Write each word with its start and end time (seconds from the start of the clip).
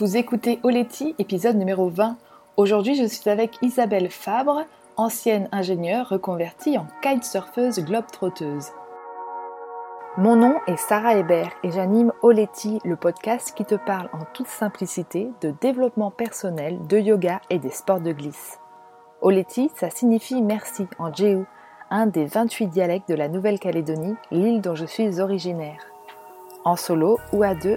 Vous 0.00 0.16
écoutez 0.16 0.60
Oleti, 0.62 1.14
épisode 1.18 1.56
numéro 1.56 1.90
20. 1.90 2.16
Aujourd'hui, 2.56 2.94
je 2.94 3.04
suis 3.04 3.28
avec 3.28 3.58
Isabelle 3.60 4.08
Fabre, 4.08 4.64
ancienne 4.96 5.46
ingénieure 5.52 6.08
reconvertie 6.08 6.78
en 6.78 6.86
kitesurfeuse 7.02 7.80
globe-trotteuse. 7.80 8.68
Mon 10.16 10.36
nom 10.36 10.54
est 10.66 10.78
Sarah 10.78 11.16
Hébert 11.16 11.52
et 11.62 11.70
j'anime 11.70 12.14
Oleti, 12.22 12.78
le 12.82 12.96
podcast 12.96 13.52
qui 13.54 13.66
te 13.66 13.74
parle 13.74 14.08
en 14.14 14.24
toute 14.32 14.46
simplicité 14.46 15.28
de 15.42 15.52
développement 15.60 16.10
personnel, 16.10 16.78
de 16.86 16.96
yoga 16.96 17.42
et 17.50 17.58
des 17.58 17.68
sports 17.68 18.00
de 18.00 18.12
glisse. 18.12 18.58
Oleti, 19.20 19.70
ça 19.74 19.90
signifie 19.90 20.40
merci 20.40 20.86
en 20.98 21.12
Jéhu, 21.12 21.44
un 21.90 22.06
des 22.06 22.24
28 22.24 22.68
dialectes 22.68 23.10
de 23.10 23.16
la 23.16 23.28
Nouvelle-Calédonie, 23.28 24.16
l'île 24.30 24.62
dont 24.62 24.76
je 24.76 24.86
suis 24.86 25.20
originaire. 25.20 25.84
En 26.64 26.76
solo 26.76 27.18
ou 27.34 27.42
à 27.42 27.54
deux, 27.54 27.76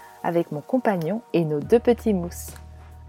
avec 0.23 0.51
mon 0.51 0.61
compagnon 0.61 1.21
et 1.33 1.45
nos 1.45 1.59
deux 1.59 1.79
petits 1.79 2.13
mousses. 2.13 2.53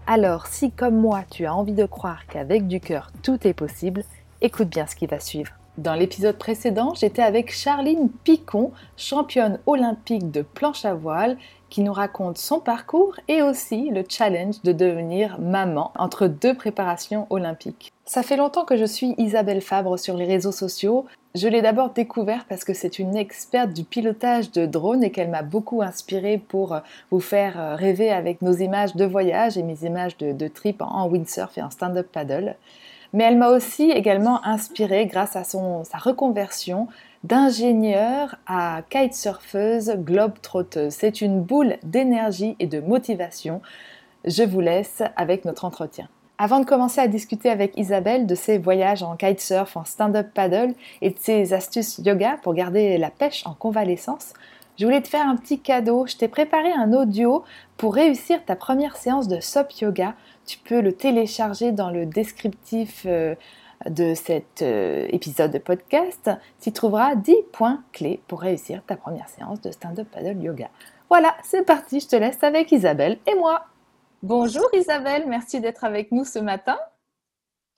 Alors 0.05 0.47
si 0.47 0.71
comme 0.71 0.99
moi 0.99 1.23
tu 1.29 1.45
as 1.45 1.55
envie 1.55 1.73
de 1.73 1.85
croire 1.85 2.25
qu'avec 2.27 2.67
du 2.67 2.79
cœur 2.79 3.11
tout 3.21 3.47
est 3.47 3.53
possible, 3.53 4.03
écoute 4.41 4.69
bien 4.69 4.85
ce 4.85 4.95
qui 4.95 5.07
va 5.07 5.19
suivre. 5.19 5.53
Dans 5.79 5.95
l'épisode 5.95 6.37
précédent, 6.37 6.93
j'étais 6.93 7.23
avec 7.23 7.51
Charline 7.51 8.09
Picon, 8.23 8.71
championne 8.95 9.57
olympique 9.65 10.29
de 10.29 10.43
planche 10.43 10.85
à 10.85 10.93
voile, 10.93 11.35
qui 11.71 11.81
nous 11.81 11.93
raconte 11.93 12.37
son 12.37 12.59
parcours 12.59 13.15
et 13.27 13.41
aussi 13.41 13.89
le 13.89 14.03
challenge 14.07 14.61
de 14.63 14.71
devenir 14.71 15.39
maman 15.39 15.91
entre 15.97 16.27
deux 16.27 16.53
préparations 16.53 17.25
olympiques. 17.31 17.91
Ça 18.05 18.21
fait 18.21 18.37
longtemps 18.37 18.65
que 18.65 18.77
je 18.77 18.85
suis 18.85 19.15
Isabelle 19.17 19.61
Fabre 19.61 19.97
sur 19.97 20.15
les 20.15 20.25
réseaux 20.25 20.51
sociaux. 20.51 21.05
Je 21.33 21.47
l'ai 21.47 21.63
d'abord 21.63 21.89
découvert 21.89 22.45
parce 22.47 22.63
que 22.63 22.75
c'est 22.75 22.99
une 22.99 23.17
experte 23.17 23.73
du 23.73 23.83
pilotage 23.83 24.51
de 24.51 24.67
drone 24.67 25.03
et 25.03 25.09
qu'elle 25.09 25.31
m'a 25.31 25.41
beaucoup 25.41 25.81
inspirée 25.81 26.37
pour 26.37 26.79
vous 27.09 27.19
faire 27.19 27.75
rêver 27.79 28.11
avec 28.11 28.43
nos 28.43 28.53
images 28.53 28.95
de 28.95 29.05
voyage 29.05 29.57
et 29.57 29.63
mes 29.63 29.83
images 29.83 30.17
de, 30.17 30.47
trip 30.47 30.83
en 30.83 31.07
windsurf 31.07 31.57
et 31.57 31.63
en 31.63 31.71
stand-up 31.71 32.07
paddle 32.11 32.55
mais 33.13 33.23
elle 33.23 33.37
m'a 33.37 33.49
aussi 33.49 33.91
également 33.91 34.43
inspirée 34.45 35.05
grâce 35.05 35.35
à 35.35 35.43
sa 35.43 35.97
reconversion 35.97 36.87
d'ingénieure 37.23 38.35
à 38.47 38.81
kitesurfeuse 38.89 39.91
globe-trotteuse. 39.97 40.91
C'est 40.91 41.21
une 41.21 41.41
boule 41.41 41.77
d'énergie 41.83 42.55
et 42.59 42.67
de 42.67 42.81
motivation. 42.81 43.61
Je 44.25 44.43
vous 44.43 44.59
laisse 44.59 45.03
avec 45.15 45.45
notre 45.45 45.63
entretien. 45.63 46.09
Avant 46.39 46.59
de 46.59 46.65
commencer 46.65 46.99
à 46.99 47.07
discuter 47.07 47.49
avec 47.49 47.77
Isabelle 47.77 48.25
de 48.25 48.35
ses 48.35 48.57
voyages 48.57 49.03
en 49.03 49.15
kitesurf, 49.15 49.77
en 49.77 49.85
stand-up 49.85 50.27
paddle 50.33 50.73
et 51.01 51.11
de 51.11 51.19
ses 51.19 51.53
astuces 51.53 51.99
yoga 51.99 52.37
pour 52.41 52.53
garder 52.55 52.97
la 52.97 53.11
pêche 53.11 53.45
en 53.45 53.53
convalescence, 53.53 54.33
je 54.77 54.85
voulais 54.85 55.01
te 55.01 55.07
faire 55.07 55.27
un 55.27 55.35
petit 55.35 55.59
cadeau. 55.59 56.07
Je 56.07 56.17
t'ai 56.17 56.27
préparé 56.27 56.71
un 56.71 56.93
audio 56.93 57.43
pour 57.77 57.93
réussir 57.93 58.43
ta 58.43 58.55
première 58.55 58.97
séance 58.97 59.27
de 59.27 59.39
SOP 59.39 59.71
Yoga. 59.81 60.15
Tu 60.45 60.57
peux 60.57 60.81
le 60.81 60.93
télécharger 60.93 61.71
dans 61.71 61.89
le 61.89 62.05
descriptif 62.05 63.03
euh, 63.05 63.35
de 63.89 64.13
cet 64.13 64.61
euh, 64.61 65.07
épisode 65.09 65.51
de 65.51 65.57
podcast. 65.57 66.29
Tu 66.61 66.71
trouveras 66.71 67.15
10 67.15 67.35
points 67.51 67.83
clés 67.91 68.21
pour 68.27 68.41
réussir 68.41 68.83
ta 68.85 68.95
première 68.95 69.29
séance 69.29 69.61
de 69.61 69.71
stand-up 69.71 70.07
paddle 70.11 70.41
yoga. 70.41 70.69
Voilà, 71.09 71.35
c'est 71.43 71.65
parti, 71.65 71.99
je 71.99 72.07
te 72.07 72.15
laisse 72.15 72.43
avec 72.43 72.71
Isabelle 72.71 73.19
et 73.27 73.35
moi. 73.35 73.65
Bonjour 74.21 74.67
Isabelle, 74.73 75.25
merci 75.27 75.59
d'être 75.59 75.83
avec 75.83 76.11
nous 76.11 76.25
ce 76.25 76.39
matin. 76.39 76.77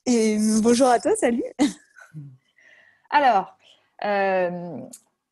Et 0.05 0.37
bonjour 0.61 0.87
à 0.87 0.99
toi, 0.99 1.15
salut. 1.15 1.43
Alors, 3.09 3.57
euh, 4.03 4.79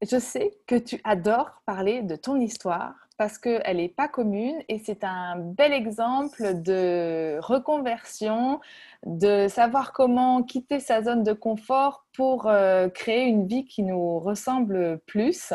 je 0.02 0.19
sais 0.19 0.57
que 0.68 0.75
tu 0.75 1.00
adores 1.03 1.62
parler 1.66 2.02
de 2.02 2.16
ton 2.16 2.40
histoire 2.40 3.03
parce 3.23 3.38
qu'elle 3.38 3.78
n'est 3.78 3.88
pas 3.88 4.09
commune 4.09 4.61
et 4.67 4.79
c'est 4.79 5.06
un 5.06 5.38
bel 5.38 5.72
exemple 5.72 6.61
de 6.61 7.38
reconversion, 7.39 8.59
de 9.06 9.47
savoir 9.47 9.94
comment 9.94 10.44
quitter 10.44 10.81
sa 10.81 11.01
zone 11.01 11.23
de 11.23 11.31
confort 11.31 12.06
pour 12.17 12.47
euh, 12.47 12.89
créer 12.89 13.23
une 13.23 13.47
vie 13.47 13.63
qui 13.63 13.83
nous 13.83 14.19
ressemble 14.19 15.00
plus. 15.07 15.53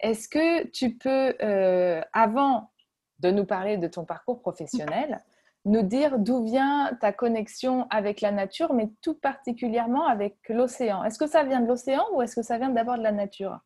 Est-ce 0.00 0.30
que 0.30 0.66
tu 0.68 0.96
peux, 0.96 1.34
euh, 1.42 2.00
avant 2.14 2.70
de 3.18 3.30
nous 3.30 3.44
parler 3.44 3.76
de 3.76 3.86
ton 3.86 4.06
parcours 4.06 4.40
professionnel, 4.40 5.22
nous 5.66 5.82
dire 5.82 6.18
d'où 6.18 6.42
vient 6.42 6.96
ta 7.02 7.12
connexion 7.12 7.86
avec 7.90 8.22
la 8.22 8.32
nature, 8.32 8.72
mais 8.72 8.88
tout 9.02 9.14
particulièrement 9.14 10.06
avec 10.06 10.38
l'océan? 10.48 11.04
Est-ce 11.04 11.18
que 11.18 11.26
ça 11.26 11.44
vient 11.44 11.60
de 11.60 11.68
l'océan 11.68 12.02
ou 12.14 12.22
est-ce 12.22 12.34
que 12.34 12.42
ça 12.42 12.56
vient 12.56 12.70
d'abord 12.70 12.96
de 12.96 13.02
la 13.02 13.12
nature? 13.12 13.60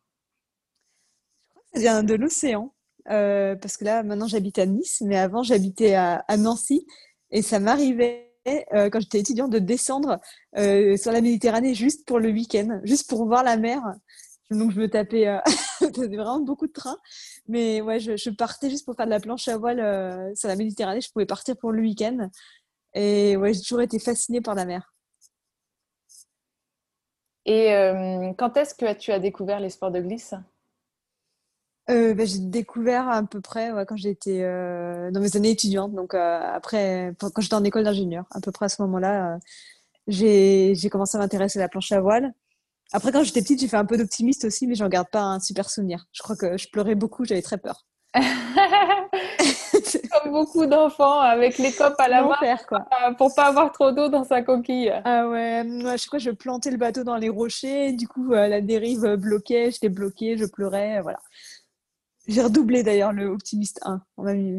Ça 1.73 1.79
vient 1.79 2.03
de 2.03 2.15
l'océan. 2.15 2.74
Euh, 3.09 3.55
parce 3.55 3.77
que 3.77 3.85
là, 3.85 4.03
maintenant, 4.03 4.27
j'habite 4.27 4.59
à 4.59 4.65
Nice, 4.65 5.01
mais 5.05 5.17
avant, 5.17 5.43
j'habitais 5.43 5.95
à, 5.95 6.23
Nancy. 6.37 6.85
Et 7.31 7.41
ça 7.41 7.59
m'arrivait, 7.59 8.33
euh, 8.47 8.89
quand 8.89 8.99
j'étais 8.99 9.19
étudiante, 9.19 9.51
de 9.51 9.59
descendre 9.59 10.19
euh, 10.57 10.97
sur 10.97 11.11
la 11.11 11.21
Méditerranée 11.21 11.73
juste 11.73 12.05
pour 12.07 12.19
le 12.19 12.29
week-end, 12.29 12.79
juste 12.83 13.09
pour 13.09 13.25
voir 13.25 13.43
la 13.43 13.57
mer. 13.57 13.81
Donc, 14.51 14.71
je 14.71 14.79
me 14.79 14.89
tapais 14.89 15.25
vraiment 15.81 16.39
beaucoup 16.39 16.67
de 16.67 16.71
trains. 16.71 16.99
Mais 17.47 17.81
ouais, 17.81 17.99
je, 17.99 18.29
partais 18.29 18.69
juste 18.69 18.85
pour 18.85 18.95
faire 18.95 19.05
de 19.05 19.11
la 19.11 19.19
planche 19.19 19.47
à 19.47 19.57
voile 19.57 20.33
sur 20.35 20.47
la 20.47 20.55
Méditerranée. 20.55 21.01
Je 21.01 21.11
pouvais 21.11 21.25
partir 21.25 21.57
pour 21.57 21.71
le 21.71 21.81
week-end. 21.81 22.29
Et 22.93 23.35
ouais, 23.37 23.53
j'ai 23.53 23.61
toujours 23.61 23.81
été 23.81 23.99
fascinée 23.99 24.41
par 24.41 24.55
la 24.55 24.65
mer. 24.65 24.93
Et 27.47 27.67
quand 28.37 28.57
est-ce 28.57 28.73
que 28.75 28.93
tu 28.93 29.11
as 29.11 29.19
découvert 29.19 29.59
les 29.59 29.69
sports 29.69 29.91
de 29.91 29.99
glisse? 29.99 30.35
Euh, 31.89 32.15
bah, 32.15 32.25
j'ai 32.25 32.39
découvert 32.39 33.07
à 33.09 33.21
peu 33.21 33.41
près 33.41 33.71
quand 33.87 33.95
j'étais 33.95 34.41
euh, 34.41 35.11
dans 35.11 35.19
mes 35.19 35.35
années 35.37 35.51
étudiantes, 35.51 35.93
donc 35.93 36.15
euh, 36.15 36.39
après, 36.43 37.13
quand 37.19 37.41
j'étais 37.41 37.53
en 37.53 37.63
école 37.63 37.83
d'ingénieur, 37.83 38.25
à 38.31 38.41
peu 38.41 38.51
près 38.51 38.65
à 38.65 38.69
ce 38.69 38.81
moment-là, 38.81 39.37
j'ai 40.07 40.75
commencé 40.91 41.17
à 41.17 41.19
m'intéresser 41.19 41.59
à 41.59 41.63
la 41.63 41.69
planche 41.69 41.91
à 41.91 42.01
voile. 42.01 42.33
Après, 42.91 43.11
quand 43.11 43.23
j'étais 43.23 43.41
petite, 43.41 43.59
j'ai 43.59 43.67
fait 43.67 43.77
un 43.77 43.85
peu 43.85 43.97
d'optimiste 43.97 44.45
aussi, 44.45 44.67
mais 44.67 44.75
j'en 44.75 44.89
garde 44.89 45.09
pas 45.09 45.21
un 45.21 45.39
super 45.39 45.69
souvenir. 45.69 46.05
Je 46.11 46.23
crois 46.23 46.35
que 46.35 46.57
je 46.57 46.69
pleurais 46.69 46.95
beaucoup, 46.95 47.25
j'avais 47.25 47.41
très 47.41 47.57
peur. 47.57 47.85
Comme 50.11 50.31
beaucoup 50.31 50.65
d'enfants 50.65 51.19
avec 51.19 51.57
les 51.57 51.71
copes 51.73 51.99
à 51.99 52.07
la 52.07 52.23
main 52.23 52.57
quoi. 52.67 52.87
pour 53.17 53.35
pas 53.35 53.47
avoir 53.47 53.73
trop 53.73 53.91
d'eau 53.91 54.07
dans 54.07 54.23
sa 54.23 54.41
coquille. 54.41 54.93
Ah 55.03 55.27
ouais, 55.27 55.65
moi, 55.65 55.97
je 55.97 56.07
crois 56.07 56.19
que 56.19 56.25
je 56.25 56.31
plantais 56.31 56.71
le 56.71 56.77
bateau 56.77 57.03
dans 57.03 57.17
les 57.17 57.29
rochers, 57.29 57.91
du 57.91 58.07
coup 58.07 58.29
la 58.29 58.61
dérive 58.61 59.15
bloquait, 59.15 59.71
j'étais 59.71 59.89
bloquée, 59.89 60.37
je 60.37 60.45
pleurais, 60.45 61.01
voilà. 61.01 61.19
J'ai 62.27 62.41
redoublé 62.41 62.83
d'ailleurs 62.83 63.13
le 63.13 63.27
Optimiste 63.27 63.79
1. 63.83 64.01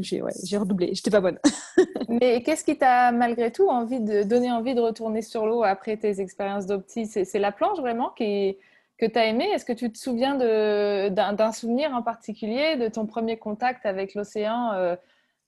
J'ai 0.00 0.22
ouais, 0.22 0.32
redoublé, 0.53 0.91
j'étais 0.94 1.10
pas 1.10 1.21
bonne. 1.21 1.38
Mais 2.09 2.43
qu'est-ce 2.43 2.65
qui 2.65 2.78
t'a 2.78 3.12
malgré 3.12 3.50
tout 3.50 3.69
envie 3.69 4.00
de 4.00 4.22
donner 4.22 4.53
envie 4.53 4.75
de 4.75 4.81
retourner 4.81 5.22
sur 5.22 5.47
l'eau 5.47 5.65
après 5.65 5.97
tes 5.97 6.21
expériences 6.21 6.66
d'opti? 6.66 7.06
C'est 7.06 7.38
la 7.38 7.53
planche 7.53 7.78
vraiment 7.78 8.10
qui, 8.10 8.56
que 8.99 9.06
tu 9.06 9.19
as 9.19 9.27
aimé 9.27 9.44
Est-ce 9.53 9.65
que 9.65 9.72
tu 9.72 9.91
te 9.91 9.99
souviens 9.99 10.37
d'un 11.10 11.53
souvenir 11.53 11.93
en 11.93 12.03
particulier 12.03 12.77
de 12.77 12.88
ton 12.88 13.06
premier 13.06 13.38
contact 13.38 13.84
avec 13.84 14.15
l'océan 14.15 14.72
euh, 14.72 14.97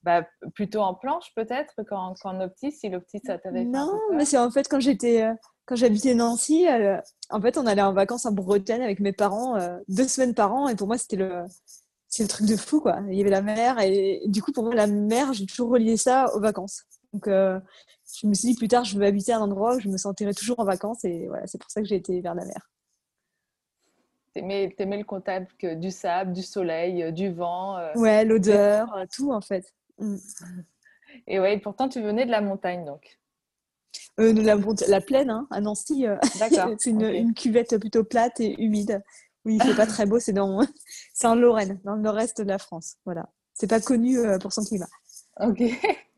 bah, 0.03 0.25
plutôt 0.53 0.79
en 0.79 0.93
planche 0.93 1.33
peut-être 1.35 1.83
qu'en 1.83 2.41
opti, 2.41 2.71
si 2.71 2.89
l'opti 2.89 3.19
ça 3.25 3.37
t'avait 3.37 3.65
Non, 3.65 3.91
mais 4.13 4.25
c'est 4.25 4.37
en 4.37 4.51
fait 4.51 4.67
quand 4.69 4.79
j'étais 4.79 5.23
euh, 5.23 5.33
quand 5.65 5.75
j'habitais 5.75 6.15
Nancy, 6.15 6.67
euh, 6.67 6.97
en 7.29 7.41
fait 7.41 7.57
on 7.57 7.65
allait 7.65 7.81
en 7.81 7.93
vacances 7.93 8.25
en 8.25 8.31
Bretagne 8.31 8.81
avec 8.81 8.99
mes 8.99 9.13
parents 9.13 9.57
deux 9.87 10.07
semaines 10.07 10.33
par 10.33 10.53
an 10.53 10.67
et 10.67 10.75
pour 10.75 10.87
moi 10.87 10.97
c'était 10.97 11.17
le 11.17 11.43
c'est 12.09 12.23
le 12.23 12.29
truc 12.29 12.47
de 12.47 12.57
fou, 12.57 12.81
quoi. 12.81 13.01
Il 13.07 13.13
y 13.13 13.21
avait 13.21 13.29
la 13.29 13.43
mer 13.43 13.79
et 13.79 14.23
du 14.25 14.41
coup, 14.41 14.51
pour 14.51 14.63
moi, 14.63 14.73
la 14.73 14.87
mer, 14.87 15.31
j'ai 15.33 15.45
toujours 15.45 15.69
relié 15.69 15.95
ça 15.95 16.33
aux 16.35 16.39
vacances. 16.39 16.83
Donc, 17.13 17.27
euh, 17.27 17.59
je 18.19 18.27
me 18.27 18.33
suis 18.33 18.49
dit 18.49 18.55
plus 18.55 18.67
tard, 18.67 18.83
je 18.83 18.97
veux 18.97 19.05
habiter 19.05 19.31
à 19.31 19.37
un 19.37 19.41
endroit 19.41 19.75
où 19.75 19.79
je 19.79 19.87
me 19.87 19.97
sentirais 19.97 20.33
toujours 20.33 20.59
en 20.59 20.65
vacances 20.65 21.05
et 21.05 21.27
voilà, 21.27 21.45
c'est 21.45 21.59
pour 21.59 21.69
ça 21.69 21.81
que 21.81 21.87
j'ai 21.87 21.95
été 21.95 22.19
vers 22.21 22.33
la 22.33 22.45
mer. 22.45 22.71
T'aimais, 24.33 24.73
aimais 24.79 24.97
le 24.97 25.03
contact 25.03 25.65
du 25.65 25.91
sable, 25.91 26.33
du 26.33 26.41
soleil, 26.41 27.03
euh, 27.03 27.11
du 27.11 27.31
vent. 27.31 27.77
Euh, 27.77 27.93
ouais, 27.95 28.25
l'odeur, 28.25 29.05
tout 29.13 29.31
en 29.31 29.41
fait. 29.41 29.71
Mm. 29.99 30.17
Et 31.27 31.39
ouais, 31.39 31.59
pourtant 31.59 31.89
tu 31.89 32.01
venais 32.01 32.25
de 32.25 32.31
la 32.31 32.41
montagne 32.41 32.85
donc. 32.85 33.19
de 34.17 34.41
la, 34.41 34.55
la 34.87 35.01
plaine, 35.01 35.29
hein, 35.29 35.47
à 35.51 35.61
Nancy. 35.61 36.05
c'est 36.79 36.89
une, 36.89 37.03
une, 37.03 37.33
cuvette 37.35 37.77
plutôt 37.77 38.03
plate 38.03 38.39
et 38.39 38.59
humide. 38.61 39.03
Oui, 39.45 39.55
il 39.55 39.63
fait 39.63 39.75
pas 39.75 39.87
très 39.87 40.05
beau, 40.05 40.19
c'est 40.19 40.33
dans, 40.33 40.61
c'est 41.13 41.27
en 41.27 41.35
Lorraine, 41.35 41.79
dans 41.83 41.95
le 41.95 42.01
nord-est 42.01 42.41
de 42.41 42.47
la 42.47 42.57
France. 42.57 42.97
Voilà. 43.05 43.29
C'est 43.53 43.67
pas 43.67 43.79
connu 43.79 44.17
euh, 44.17 44.37
pour 44.37 44.53
son 44.53 44.63
climat. 44.63 44.87
Ok. 45.39 45.61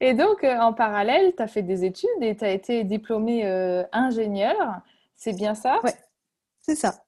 Et 0.00 0.14
donc, 0.14 0.44
euh, 0.44 0.58
en 0.58 0.72
parallèle, 0.72 1.34
tu 1.36 1.42
as 1.42 1.48
fait 1.48 1.62
des 1.62 1.84
études 1.84 2.08
et 2.20 2.36
tu 2.36 2.44
as 2.44 2.52
été 2.52 2.84
diplômé 2.84 3.44
euh, 3.46 3.82
ingénieur. 3.92 4.80
C'est 5.16 5.32
bien 5.32 5.54
ça? 5.54 5.80
Ouais, 5.82 5.94
c'est 6.60 6.76
ça. 6.76 7.02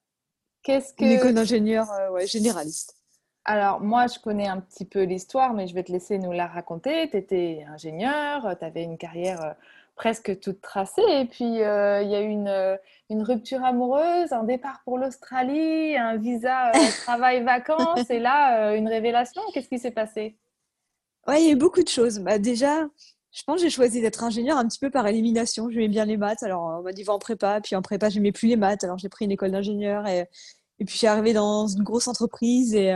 Qu'est-ce 0.63 0.93
que... 0.93 1.05
Une 1.05 1.11
école 1.11 1.33
d'ingénieur 1.33 1.89
euh, 1.91 2.11
ouais, 2.11 2.27
généraliste. 2.27 2.97
Alors, 3.45 3.79
moi, 3.79 4.07
je 4.07 4.19
connais 4.19 4.47
un 4.47 4.59
petit 4.59 4.85
peu 4.85 5.03
l'histoire, 5.03 5.53
mais 5.53 5.67
je 5.67 5.73
vais 5.73 5.83
te 5.83 5.91
laisser 5.91 6.17
nous 6.19 6.31
la 6.31 6.47
raconter. 6.47 7.09
Tu 7.09 7.17
étais 7.17 7.65
ingénieur, 7.69 8.55
tu 8.59 8.65
avais 8.65 8.83
une 8.83 8.97
carrière 8.97 9.55
presque 9.95 10.39
toute 10.39 10.61
tracée, 10.61 11.01
et 11.07 11.25
puis 11.25 11.45
il 11.45 11.57
y 11.57 11.63
a 11.63 12.21
eu 12.21 12.29
une, 12.29 12.77
une, 13.09 13.21
rupture 13.21 13.63
amoureuse, 13.63 14.31
un 14.31 14.43
départ 14.43 14.81
pour 14.83 14.97
l'Australie, 14.97 15.95
un 15.95 16.17
visa 16.17 16.71
travail-vacances, 17.03 18.09
et 18.09 18.19
là, 18.19 18.73
une 18.75 18.87
révélation. 18.87 19.41
Qu'est-ce 19.53 19.69
qui 19.69 19.79
s'est 19.79 19.91
passé? 19.91 20.37
Ouais, 21.27 21.41
il 21.41 21.45
y 21.45 21.49
a 21.49 21.53
eu 21.53 21.55
beaucoup 21.55 21.83
de 21.83 21.87
choses. 21.87 22.19
Bah, 22.19 22.39
déjà, 22.39 22.87
je 23.31 23.43
pense 23.43 23.57
que 23.57 23.63
j'ai 23.63 23.69
choisi 23.69 24.01
d'être 24.01 24.23
ingénieur 24.23 24.57
un 24.57 24.67
petit 24.67 24.79
peu 24.79 24.89
par 24.89 25.07
élimination. 25.07 25.69
J'aimais 25.69 25.87
bien 25.87 26.05
les 26.05 26.17
maths, 26.17 26.43
alors 26.43 26.79
on 26.79 26.81
m'a 26.81 26.91
dit 26.93 27.03
va 27.03 27.13
en 27.13 27.19
prépa, 27.19 27.61
puis 27.61 27.75
en 27.75 27.81
prépa, 27.81 28.09
j'aimais 28.09 28.31
plus 28.31 28.47
les 28.47 28.57
maths, 28.57 28.83
alors 28.83 28.97
j'ai 28.97 29.09
pris 29.09 29.25
une 29.25 29.31
école 29.31 29.51
d'ingénieur 29.51 30.07
et, 30.07 30.27
et 30.79 30.85
puis 30.85 30.93
je 30.93 30.97
suis 30.97 31.07
arrivée 31.07 31.33
dans 31.33 31.67
une 31.67 31.83
grosse 31.83 32.07
entreprise 32.07 32.73
et, 32.73 32.93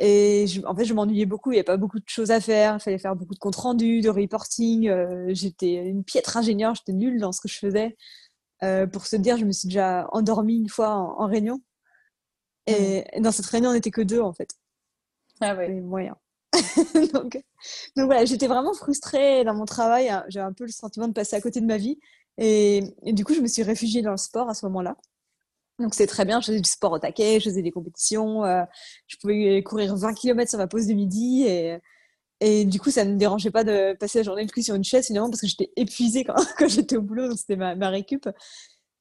et 0.00 0.46
en 0.66 0.74
fait, 0.74 0.84
je 0.84 0.94
m'ennuyais 0.94 1.26
beaucoup, 1.26 1.52
il 1.52 1.54
n'y 1.54 1.58
avait 1.58 1.64
pas 1.64 1.76
beaucoup 1.76 1.98
de 1.98 2.08
choses 2.08 2.30
à 2.30 2.40
faire, 2.40 2.76
il 2.76 2.80
fallait 2.80 2.98
faire 2.98 3.14
beaucoup 3.14 3.34
de 3.34 3.38
comptes 3.38 3.56
rendus, 3.56 4.00
de 4.00 4.10
reporting. 4.10 4.88
Euh, 4.88 5.26
j'étais 5.28 5.74
une 5.74 6.02
piètre 6.02 6.36
ingénieur, 6.36 6.74
j'étais 6.74 6.92
nulle 6.92 7.20
dans 7.20 7.32
ce 7.32 7.40
que 7.40 7.48
je 7.48 7.58
faisais. 7.58 7.96
Euh, 8.62 8.86
pour 8.86 9.06
se 9.06 9.16
dire, 9.16 9.36
je 9.36 9.44
me 9.44 9.52
suis 9.52 9.68
déjà 9.68 10.08
endormie 10.12 10.56
une 10.56 10.68
fois 10.68 10.90
en, 10.90 11.26
réunion. 11.26 11.60
Et, 12.66 13.04
mmh. 13.16 13.22
dans 13.22 13.30
cette 13.30 13.46
réunion, 13.46 13.70
on 13.70 13.74
n'était 13.74 13.90
que 13.90 14.00
deux 14.00 14.20
en 14.20 14.32
fait. 14.32 14.50
Ah 15.40 15.54
ouais. 15.54 15.68
moyen. 15.80 16.16
donc, 17.12 17.42
donc 17.96 18.06
voilà, 18.06 18.24
j'étais 18.24 18.46
vraiment 18.46 18.74
frustrée 18.74 19.44
dans 19.44 19.54
mon 19.54 19.64
travail. 19.64 20.08
Hein. 20.08 20.24
J'avais 20.28 20.46
un 20.46 20.52
peu 20.52 20.64
le 20.64 20.70
sentiment 20.70 21.08
de 21.08 21.12
passer 21.12 21.36
à 21.36 21.40
côté 21.40 21.60
de 21.60 21.66
ma 21.66 21.76
vie. 21.76 21.98
Et, 22.38 22.82
du 23.04 23.24
coup, 23.24 23.34
je 23.34 23.40
me 23.40 23.46
suis 23.46 23.62
réfugiée 23.62 24.02
dans 24.02 24.10
le 24.10 24.16
sport 24.16 24.48
à 24.48 24.54
ce 24.54 24.66
moment-là. 24.66 24.96
Donc 25.78 25.94
c'est 25.94 26.06
très 26.06 26.24
bien, 26.24 26.40
je 26.40 26.46
faisais 26.46 26.60
du 26.60 26.68
sport 26.68 26.92
au 26.92 26.98
taquet, 26.98 27.40
je 27.40 27.48
faisais 27.48 27.62
des 27.62 27.72
compétitions, 27.72 28.44
euh, 28.44 28.62
je 29.08 29.16
pouvais 29.16 29.62
courir 29.62 29.96
20 29.96 30.14
km 30.14 30.48
sur 30.48 30.58
ma 30.58 30.68
pause 30.68 30.86
de 30.86 30.94
midi 30.94 31.44
et, 31.46 31.78
et 32.40 32.64
du 32.64 32.78
coup 32.78 32.90
ça 32.90 33.04
ne 33.04 33.12
me 33.12 33.16
dérangeait 33.16 33.50
pas 33.50 33.64
de 33.64 33.96
passer 33.98 34.18
la 34.18 34.22
journée 34.22 34.44
le 34.44 34.50
cul 34.50 34.62
sur 34.62 34.76
une 34.76 34.84
chaise 34.84 35.06
finalement 35.06 35.30
parce 35.30 35.40
que 35.40 35.48
j'étais 35.48 35.72
épuisée 35.76 36.24
quand, 36.24 36.36
quand 36.58 36.68
j'étais 36.68 36.96
au 36.96 37.02
boulot, 37.02 37.28
donc 37.28 37.38
c'était 37.38 37.56
ma, 37.56 37.74
ma, 37.74 37.88
récup. 37.88 38.28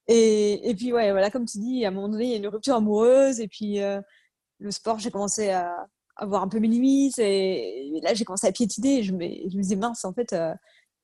Et, 0.08 0.70
et, 0.70 0.75
puis 0.75 0.92
ouais, 0.92 1.12
voilà, 1.12 1.30
comme 1.30 1.46
tu 1.46 1.60
dis, 1.60 1.86
à 1.86 1.90
un 1.90 1.92
moment 1.92 2.10
donné, 2.10 2.25
il 2.25 2.31
y 2.31 2.34
a 2.34 2.38
une 2.38 2.48
rupture 2.48 2.75
amoureuse 2.75 3.40
et 3.40 3.48
puis 3.48 3.80
euh, 3.81 4.02
le 4.60 4.72
sport, 4.72 5.00
j'ai 5.00 5.12
commencé 5.12 5.50
à, 5.50 5.88
avoir 6.16 6.44
un 6.44 6.48
peu 6.48 6.60
mes 6.60 6.68
limites. 6.68 7.20
Et, 7.20 8.00
là, 8.02 8.14
j'ai 8.14 8.25
commencé 8.25 8.48
à 8.48 8.52
piétiner. 8.52 9.00
Et 9.00 9.04
je, 9.04 9.14
me, 9.14 9.22
je 9.22 9.58
me 9.58 9.62
disais, 9.62 9.75
mince, 9.75 10.06
en 10.06 10.14
fait, 10.14 10.34
euh, 10.34 10.54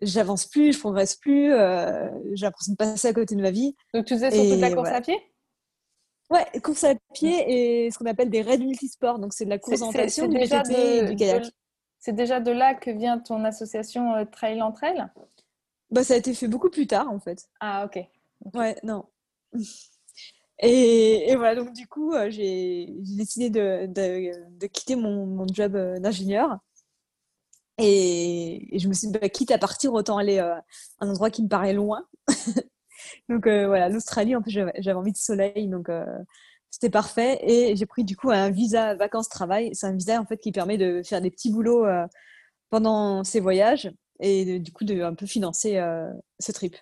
j'avance 0.01 0.45
plus, 0.45 0.73
je 0.73 0.79
progresse 0.79 1.15
plus. 1.15 1.53
Euh, 1.53 2.09
j'ai 2.33 2.45
l'impression 2.45 2.73
de 2.73 2.77
passer 2.77 3.07
à 3.07 3.13
côté 3.13 3.35
de 3.35 3.41
ma 3.41 3.51
vie. 3.51 3.75
Donc, 3.93 4.05
tu 4.05 4.15
faisais 4.15 4.31
surtout 4.31 4.55
de 4.55 4.61
la 4.61 4.71
course 4.71 4.89
à 4.89 5.01
pied? 5.01 5.17
Ouais, 6.29 6.45
course 6.61 6.83
à 6.83 6.93
pied 7.13 7.85
et 7.85 7.91
ce 7.91 7.97
qu'on 7.97 8.05
appelle 8.05 8.29
des 8.29 8.41
raids 8.41 8.57
multisports. 8.57 9.19
Donc, 9.19 9.33
c'est 9.33 9.45
de 9.45 9.49
la 9.49 9.59
course 9.59 9.81
en 9.81 9.91
natation, 9.91 10.27
du 10.27 10.37
VTT 10.37 10.97
et 10.97 11.03
du 11.03 11.15
kayak. 11.15 11.45
C'est 11.97 12.13
déjà 12.13 12.39
de 12.39 12.51
là 12.51 12.75
que 12.75 12.91
vient 12.91 13.19
ton 13.19 13.43
association 13.43 14.15
euh, 14.15 14.25
Trail 14.25 14.61
entre 14.61 14.83
elles? 14.85 15.11
Bah, 15.91 16.03
Ça 16.03 16.13
a 16.13 16.17
été 16.17 16.33
fait 16.33 16.47
beaucoup 16.47 16.69
plus 16.69 16.87
tard, 16.87 17.11
en 17.11 17.19
fait. 17.19 17.49
Ah, 17.59 17.85
ok. 17.85 18.05
Ouais, 18.53 18.77
non. 18.83 19.05
Et, 20.61 21.35
voilà, 21.35 21.55
donc 21.55 21.73
du 21.73 21.87
coup, 21.87 22.13
euh, 22.13 22.29
j'ai 22.29 22.87
décidé 23.15 23.49
de, 23.49 23.87
de, 23.87 24.67
quitter 24.67 24.95
mon, 24.95 25.25
mon 25.25 25.47
job 25.47 25.75
euh, 25.75 25.99
d'ingénieur. 25.99 26.59
Et, 27.77 28.67
je 28.77 28.87
me 28.89 28.93
suis 28.93 29.07
dit, 29.07 29.17
bah, 29.17 29.29
quitte 29.29 29.51
à 29.51 29.57
partir, 29.57 29.93
autant 29.93 30.17
aller 30.17 30.39
euh, 30.39 30.55
à 30.55 30.63
un 30.99 31.09
endroit 31.09 31.29
qui 31.29 31.43
me 31.43 31.47
paraît 31.47 31.73
loin. 31.73 32.05
donc 33.29 33.47
voilà, 33.47 33.89
l'Australie, 33.89 34.35
en 34.35 34.41
fait, 34.41 34.51
j'avais 34.51 34.93
envie 34.93 35.11
de 35.11 35.17
soleil, 35.17 35.67
donc 35.67 35.89
c'était 36.69 36.89
parfait. 36.89 37.39
Et 37.43 37.75
j'ai 37.75 37.85
pris 37.85 38.03
du 38.03 38.15
coup 38.15 38.31
un 38.31 38.49
visa 38.49 38.95
vacances-travail. 38.95 39.71
C'est 39.73 39.87
un 39.87 39.93
visa 39.93 40.19
en 40.19 40.25
fait 40.25 40.37
qui 40.37 40.51
permet 40.51 40.77
de 40.77 41.01
faire 41.03 41.21
des 41.21 41.31
petits 41.31 41.51
boulots 41.51 41.85
pendant 42.69 43.23
ces 43.23 43.39
voyages 43.39 43.91
et 44.19 44.59
du 44.59 44.71
coup 44.71 44.83
de 44.83 45.01
un 45.01 45.13
peu 45.13 45.25
financer 45.25 45.81
ce 46.39 46.51
trip. 46.51 46.75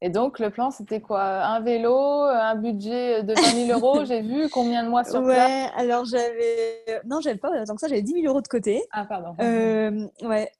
Et 0.00 0.10
donc, 0.10 0.38
le 0.38 0.50
plan, 0.50 0.70
c'était 0.70 1.00
quoi? 1.00 1.22
Un 1.22 1.60
vélo, 1.60 1.96
un 1.96 2.54
budget 2.54 3.24
de 3.24 3.34
20 3.34 3.66
000 3.66 3.78
euros, 3.78 4.04
j'ai 4.04 4.22
vu 4.22 4.48
combien 4.48 4.84
de 4.84 4.88
mois 4.88 5.02
sur 5.02 5.22
place? 5.24 5.48
Ouais, 5.48 5.70
alors 5.74 6.04
j'avais. 6.04 6.84
Non, 7.04 7.20
j'avais 7.20 7.38
pas 7.38 7.50
tant 7.66 7.74
que 7.74 7.80
ça, 7.80 7.88
j'avais 7.88 8.02
10 8.02 8.12
000 8.12 8.26
euros 8.26 8.40
de 8.40 8.46
côté. 8.46 8.84
Ah, 8.92 9.04
pardon. 9.04 9.34
Euh, 9.40 10.06
ouais. 10.22 10.52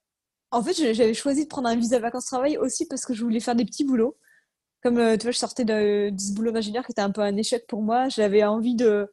En 0.51 0.63
fait, 0.63 0.73
j'avais 0.95 1.15
choisi 1.15 1.45
de 1.45 1.49
prendre 1.49 1.69
un 1.69 1.77
visa 1.77 1.99
vacances-travail 1.99 2.57
aussi 2.57 2.87
parce 2.87 3.05
que 3.05 3.15
je 3.15 3.23
voulais 3.23 3.41
faire 3.41 3.55
des 3.55 3.65
petits 3.65 3.85
boulots. 3.85 4.17
Comme 4.83 4.99
euh, 4.99 5.17
tu 5.17 5.25
vois, 5.25 5.33
je 5.33 5.39
sortais 5.39 5.65
de, 5.65 6.11
de 6.11 6.21
ce 6.21 6.33
boulot 6.33 6.53
d'ingénieur 6.53 6.85
qui 6.87 6.93
était 6.93 7.03
un 7.03 7.11
peu 7.11 7.21
un 7.21 7.37
échec 7.37 7.67
pour 7.67 7.83
moi. 7.83 8.09
J'avais 8.09 8.45
envie 8.45 8.75
de, 8.75 9.11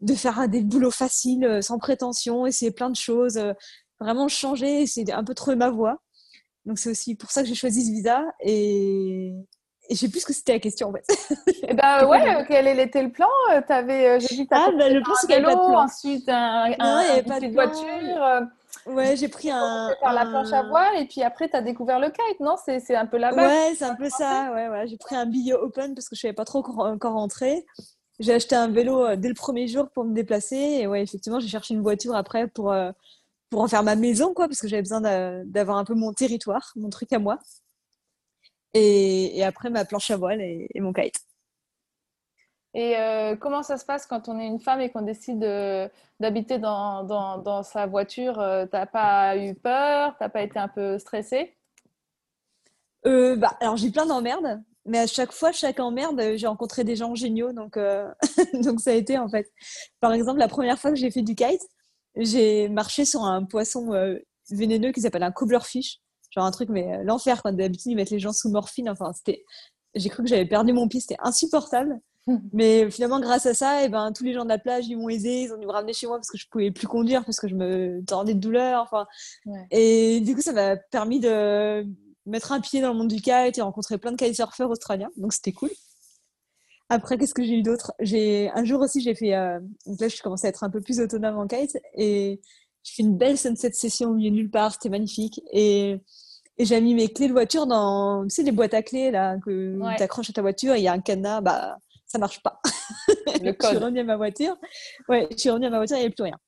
de 0.00 0.14
faire 0.14 0.48
des 0.48 0.62
boulots 0.62 0.90
faciles, 0.90 1.44
euh, 1.44 1.62
sans 1.62 1.78
prétention, 1.78 2.46
essayer 2.46 2.70
plein 2.70 2.90
de 2.90 2.96
choses, 2.96 3.40
vraiment 4.00 4.28
changer, 4.28 4.86
c'est 4.86 5.10
un 5.12 5.24
peu 5.24 5.34
trop 5.34 5.54
ma 5.54 5.70
voix. 5.70 5.98
Donc 6.64 6.78
c'est 6.78 6.90
aussi 6.90 7.14
pour 7.14 7.30
ça 7.30 7.42
que 7.42 7.48
j'ai 7.48 7.54
choisi 7.54 7.84
ce 7.84 7.90
visa 7.90 8.24
et, 8.40 9.28
et 9.88 9.94
je 9.94 9.94
sais 9.94 10.08
plus 10.08 10.20
ce 10.20 10.26
que 10.26 10.32
c'était 10.32 10.52
la 10.52 10.58
question 10.58 10.88
en 10.88 10.92
fait. 10.92 11.04
Eh 11.62 11.74
ben 11.74 12.06
ouais, 12.08 12.44
quel 12.46 12.66
était 12.78 13.02
le 13.02 13.10
plan 13.10 13.28
euh, 13.52 13.60
T'avais, 13.66 14.08
euh, 14.08 14.18
j'ai 14.20 14.36
vu 14.36 14.46
ah, 14.50 14.68
bah, 14.76 14.90
le 14.90 15.02
plan 15.02 15.14
c'est 15.20 15.32
avait 15.32 15.42
pas 15.42 15.54
de 15.54 15.60
plan. 15.60 15.84
Ensuite 15.84 16.28
un, 16.28 16.74
un, 16.78 17.16
une 17.16 17.24
petite 17.24 17.54
voiture. 17.54 18.48
Euh, 18.86 18.92
ouais, 18.92 19.16
j'ai 19.16 19.28
pris 19.28 19.50
un. 19.50 19.94
Par 20.00 20.12
la 20.12 20.26
planche 20.26 20.52
à 20.52 20.62
voile 20.62 21.00
et 21.00 21.06
puis 21.06 21.22
après 21.22 21.48
tu 21.48 21.56
as 21.56 21.62
découvert 21.62 21.98
le 21.98 22.08
kite, 22.08 22.40
non? 22.40 22.56
C'est, 22.64 22.94
un 22.94 23.06
peu 23.06 23.16
la 23.18 23.32
base. 23.32 23.50
Ouais, 23.50 23.74
c'est 23.76 23.84
un 23.84 23.94
peu 23.94 24.08
ça. 24.08 24.52
Ouais, 24.52 24.68
ouais. 24.68 24.86
J'ai 24.86 24.96
pris 24.96 25.16
un 25.16 25.26
billet 25.26 25.54
open 25.54 25.94
parce 25.94 26.08
que 26.08 26.16
je 26.16 26.20
savais 26.20 26.34
pas 26.34 26.44
trop 26.44 26.58
encore 26.58 27.12
rentrer. 27.12 27.66
J'ai 28.20 28.34
acheté 28.34 28.56
un 28.56 28.68
vélo 28.68 29.14
dès 29.16 29.28
le 29.28 29.34
premier 29.34 29.68
jour 29.68 29.88
pour 29.90 30.04
me 30.04 30.12
déplacer 30.12 30.56
et 30.56 30.86
ouais, 30.86 31.02
effectivement, 31.02 31.40
j'ai 31.40 31.48
cherché 31.48 31.74
une 31.74 31.82
voiture 31.82 32.16
après 32.16 32.48
pour 32.48 32.74
pour 33.50 33.62
en 33.62 33.68
faire 33.68 33.82
ma 33.82 33.96
maison, 33.96 34.34
quoi, 34.34 34.46
parce 34.46 34.60
que 34.60 34.68
j'avais 34.68 34.82
besoin 34.82 35.00
d'avoir 35.44 35.78
un 35.78 35.84
peu 35.84 35.94
mon 35.94 36.12
territoire, 36.12 36.72
mon 36.76 36.90
truc 36.90 37.12
à 37.12 37.18
moi. 37.18 37.38
Et, 38.74 39.42
après, 39.44 39.70
ma 39.70 39.84
planche 39.84 40.10
à 40.10 40.16
voile 40.16 40.40
et, 40.40 40.68
mon 40.76 40.92
kite. 40.92 41.16
Et 42.74 42.96
euh, 42.96 43.34
comment 43.36 43.62
ça 43.62 43.78
se 43.78 43.84
passe 43.84 44.06
quand 44.06 44.28
on 44.28 44.38
est 44.38 44.46
une 44.46 44.60
femme 44.60 44.80
et 44.80 44.90
qu'on 44.90 45.02
décide 45.02 45.40
d'habiter 46.20 46.58
dans, 46.58 47.02
dans, 47.04 47.38
dans, 47.38 47.62
sa 47.62 47.86
voiture 47.86 48.38
euh, 48.40 48.66
T'as 48.66 48.86
pas 48.86 49.36
eu 49.36 49.54
peur 49.54 50.14
T'as 50.18 50.28
pas 50.28 50.42
été 50.42 50.58
un 50.58 50.68
peu 50.68 50.98
stressée? 50.98 51.56
Euh, 53.06 53.36
bah, 53.36 53.56
Alors, 53.60 53.76
j'ai 53.76 53.90
plein 53.90 54.06
d'emmerdes. 54.06 54.62
Mais 54.84 54.98
à 54.98 55.06
chaque 55.06 55.32
fois, 55.32 55.52
chaque 55.52 55.80
emmerde, 55.80 56.20
j'ai 56.36 56.46
rencontré 56.46 56.84
des 56.84 56.96
gens 56.96 57.14
géniaux. 57.14 57.52
Donc, 57.52 57.78
donc, 58.62 58.80
ça 58.80 58.90
a 58.90 58.94
été 58.94 59.18
en 59.18 59.28
fait. 59.28 59.50
Par 60.00 60.12
exemple, 60.12 60.38
la 60.38 60.48
première 60.48 60.78
fois 60.78 60.90
que 60.90 60.96
j'ai 60.96 61.10
fait 61.10 61.22
du 61.22 61.34
kite, 61.34 61.62
j'ai 62.18 62.68
marché 62.68 63.04
sur 63.04 63.24
un 63.24 63.44
poisson 63.44 63.92
euh, 63.92 64.18
vénéneux 64.50 64.92
qui 64.92 65.00
s'appelle 65.00 65.22
un 65.22 65.32
cobblerfish. 65.32 66.00
Genre 66.30 66.44
un 66.44 66.50
truc, 66.50 66.68
mais 66.68 66.96
euh, 66.96 67.04
l'enfer, 67.04 67.42
quand 67.42 67.52
d'habitude 67.52 67.92
ils 67.92 67.94
mettent 67.94 68.10
les 68.10 68.18
gens 68.18 68.32
sous 68.32 68.50
morphine. 68.50 68.88
Enfin. 68.88 69.12
J'ai 69.94 70.08
cru 70.10 70.22
que 70.22 70.28
j'avais 70.28 70.46
perdu 70.46 70.72
mon 70.72 70.88
pied, 70.88 71.00
c'était 71.00 71.16
insupportable. 71.20 72.00
mais 72.52 72.90
finalement, 72.90 73.20
grâce 73.20 73.46
à 73.46 73.54
ça, 73.54 73.82
et 73.82 73.86
eh 73.86 73.88
ben, 73.88 74.12
tous 74.12 74.24
les 74.24 74.32
gens 74.32 74.44
de 74.44 74.48
la 74.48 74.58
plage, 74.58 74.86
ils 74.86 74.96
m'ont 74.96 75.08
aidé, 75.08 75.42
ils 75.42 75.52
ont 75.52 75.58
dû 75.58 75.66
me 75.66 75.72
ramener 75.72 75.92
chez 75.92 76.06
moi 76.06 76.16
parce 76.16 76.28
que 76.28 76.38
je 76.38 76.46
pouvais 76.48 76.70
plus 76.70 76.86
conduire, 76.86 77.24
parce 77.24 77.38
que 77.38 77.48
je 77.48 77.54
me 77.54 78.02
tordais 78.06 78.34
de 78.34 78.40
douleur. 78.40 78.82
Enfin, 78.82 79.06
Et 79.70 80.20
du 80.20 80.34
coup, 80.34 80.42
ça 80.42 80.52
m'a 80.52 80.76
permis 80.76 81.20
de 81.20 81.86
mettre 82.26 82.52
un 82.52 82.60
pied 82.60 82.80
dans 82.80 82.92
le 82.92 82.98
monde 82.98 83.08
du 83.08 83.20
kite 83.20 83.56
et 83.56 83.62
rencontrer 83.62 83.98
plein 83.98 84.12
de 84.12 84.16
kitesurfers 84.16 84.68
australiens. 84.68 85.10
Donc, 85.16 85.32
c'était 85.32 85.52
cool. 85.52 85.70
Après, 86.90 87.18
qu'est-ce 87.18 87.34
que 87.34 87.44
j'ai 87.44 87.58
eu 87.58 87.62
d'autre? 87.62 87.92
J'ai 88.00 88.50
un 88.54 88.64
jour 88.64 88.80
aussi, 88.80 89.00
j'ai 89.00 89.14
fait. 89.14 89.34
Euh... 89.34 89.60
Donc 89.86 90.00
là, 90.00 90.08
je 90.08 90.20
commençais 90.22 90.46
à 90.46 90.50
être 90.50 90.64
un 90.64 90.70
peu 90.70 90.80
plus 90.80 91.00
autonome 91.00 91.36
en 91.36 91.46
kite 91.46 91.76
et 91.94 92.40
j'ai 92.82 92.94
fait 92.94 93.02
une 93.02 93.16
belle 93.16 93.36
sunset 93.36 93.72
session 93.72 94.10
au 94.10 94.14
milieu 94.14 94.30
de 94.30 94.36
nulle 94.36 94.50
part. 94.50 94.72
C'était 94.72 94.88
magnifique 94.88 95.40
et 95.52 96.00
et 96.60 96.64
j'ai 96.64 96.80
mis 96.80 96.94
mes 96.94 97.08
clés 97.08 97.28
de 97.28 97.32
voiture 97.32 97.68
dans, 97.68 98.24
tu 98.24 98.30
sais, 98.30 98.42
les 98.42 98.50
boîtes 98.50 98.74
à 98.74 98.82
clés 98.82 99.12
là 99.12 99.36
que 99.38 99.78
tu 99.96 100.02
accroches 100.02 100.30
à 100.30 100.32
ta 100.32 100.42
voiture. 100.42 100.74
Et 100.74 100.78
il 100.78 100.82
y 100.82 100.88
a 100.88 100.92
un 100.92 101.00
cadenas, 101.00 101.40
bah 101.40 101.78
ça 102.08 102.18
marche 102.18 102.42
pas. 102.42 102.60
Le 103.42 103.52
code. 103.52 103.56
je 103.62 103.66
suis 103.68 103.76
revenue 103.76 104.00
à 104.00 104.04
ma 104.04 104.16
voiture. 104.16 104.56
Ouais, 105.08 105.28
je 105.30 105.36
suis 105.36 105.50
revenue 105.50 105.66
à 105.66 105.70
ma 105.70 105.76
voiture, 105.76 105.96
il 105.96 106.00
n'y 106.00 106.06
avait 106.06 106.14
plus 106.14 106.24
rien. 106.24 106.38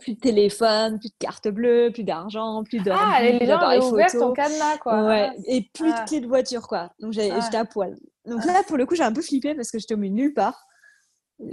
Plus 0.00 0.14
de 0.14 0.20
téléphone, 0.20 0.98
plus 0.98 1.10
de 1.10 1.14
carte 1.18 1.48
bleue, 1.48 1.90
plus 1.92 2.04
d'argent, 2.04 2.64
plus 2.64 2.82
de. 2.82 2.90
Ah, 2.92 3.20
les 3.20 3.46
gens 3.46 3.58
avaient 3.58 3.84
ouvert 3.84 4.10
ton 4.10 4.32
cadenas, 4.32 4.78
quoi. 4.78 5.04
Ouais, 5.04 5.30
et 5.46 5.68
plus 5.74 5.90
de 5.90 5.96
ah. 5.96 6.04
clés 6.06 6.20
de 6.20 6.26
voiture, 6.26 6.66
quoi. 6.66 6.90
Donc 6.98 7.14
ah. 7.18 7.40
j'étais 7.40 7.56
à 7.56 7.64
poil. 7.64 7.96
Donc 8.24 8.44
là, 8.44 8.62
pour 8.66 8.76
le 8.76 8.86
coup, 8.86 8.94
j'ai 8.94 9.04
un 9.04 9.12
peu 9.12 9.22
flippé 9.22 9.54
parce 9.54 9.70
que 9.70 9.78
j'étais 9.78 9.94
au 9.94 9.98
milieu 9.98 10.14
nulle 10.14 10.34
part 10.34 10.66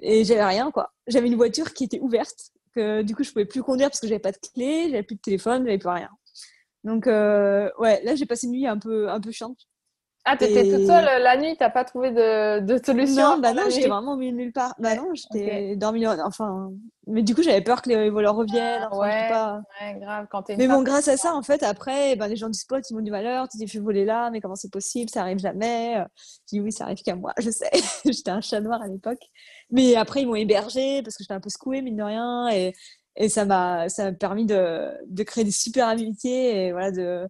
et 0.01 0.23
j'avais 0.23 0.43
rien, 0.43 0.71
quoi. 0.71 0.91
J'avais 1.07 1.27
une 1.27 1.35
voiture 1.35 1.73
qui 1.73 1.83
était 1.83 1.99
ouverte, 1.99 2.51
que 2.75 3.01
du 3.01 3.15
coup, 3.15 3.23
je 3.23 3.31
pouvais 3.31 3.45
plus 3.45 3.61
conduire 3.61 3.89
parce 3.89 3.99
que 3.99 4.07
j'avais 4.07 4.19
pas 4.19 4.31
de 4.31 4.37
clé, 4.37 4.89
j'avais 4.89 5.03
plus 5.03 5.15
de 5.15 5.21
téléphone, 5.21 5.63
j'avais 5.65 5.77
plus 5.77 5.89
rien. 5.89 6.09
Donc, 6.83 7.07
euh, 7.07 7.69
ouais, 7.77 8.03
là, 8.03 8.15
j'ai 8.15 8.25
passé 8.25 8.47
une 8.47 8.53
nuit 8.53 8.67
un 8.67 8.77
peu, 8.77 9.09
un 9.09 9.21
peu 9.21 9.31
chiante. 9.31 9.67
Ah, 10.25 10.37
t'étais 10.37 10.63
toute 10.63 10.87
seule 10.87 11.21
la 11.21 11.37
nuit, 11.37 11.57
t'as 11.57 11.69
pas 11.69 11.83
trouvé 11.83 12.11
de, 12.11 12.61
de 12.61 12.79
solution 12.83 13.35
Non, 13.35 13.39
bah 13.39 13.53
non, 13.53 13.63
j'étais 13.69 13.89
vraiment 13.89 14.13
au 14.13 14.15
milieu 14.15 14.31
de 14.31 14.37
nulle 14.37 14.53
part. 14.53 14.73
Bah 14.79 14.95
non, 14.95 15.09
j'étais 15.13 15.75
dormi, 15.75 16.07
enfin, 16.07 16.71
mais 17.07 17.23
du 17.23 17.35
coup, 17.35 17.43
j'avais 17.43 17.61
peur 17.61 17.81
que 17.81 17.89
les 17.89 18.09
voleurs 18.09 18.35
reviennent. 18.35 18.87
Enfin, 18.89 18.99
ouais, 18.99 19.27
pas... 19.27 19.61
ouais, 19.81 19.99
grave. 19.99 20.27
Quand 20.31 20.47
mais 20.49 20.67
bon, 20.67 20.81
grâce 20.81 21.09
à 21.09 21.17
ça, 21.17 21.35
en 21.35 21.41
fait, 21.41 21.61
après, 21.61 22.15
ben, 22.15 22.27
les 22.27 22.37
gens 22.37 22.47
du 22.47 22.57
spot, 22.57 22.89
ils 22.89 22.93
m'ont 22.93 23.01
dit 23.01 23.11
malheur, 23.11 23.49
tu 23.49 23.57
t'es 23.57 23.67
fait 23.67 23.79
voler 23.79 24.05
là, 24.05 24.29
mais 24.31 24.39
comment 24.39 24.55
c'est 24.55 24.71
possible 24.71 25.09
Ça 25.09 25.21
arrive 25.21 25.39
jamais. 25.39 25.95
J'ai 26.49 26.57
dit 26.57 26.61
oui, 26.61 26.71
ça 26.71 26.85
arrive 26.85 27.01
qu'à 27.01 27.15
moi, 27.15 27.33
je 27.39 27.49
sais. 27.49 27.71
j'étais 28.05 28.31
un 28.31 28.39
chat 28.41 28.61
noir 28.61 28.81
à 28.81 28.87
l'époque. 28.87 29.21
Mais 29.71 29.95
après, 29.95 30.21
ils 30.21 30.27
m'ont 30.27 30.35
hébergé 30.35 31.01
parce 31.03 31.17
que 31.17 31.23
j'étais 31.23 31.33
un 31.33 31.41
peu 31.41 31.49
secouée, 31.49 31.81
mine 31.81 31.97
de 31.97 32.03
rien, 32.03 32.47
et, 32.49 32.73
et 33.17 33.27
ça 33.27 33.43
m'a 33.43 33.87
permis 34.19 34.45
de, 34.45 34.89
de 35.05 35.23
créer 35.23 35.43
des 35.43 35.51
super 35.51 35.89
amitiés 35.89 36.67
et 36.67 36.71
voilà 36.71 36.91
de 36.91 37.27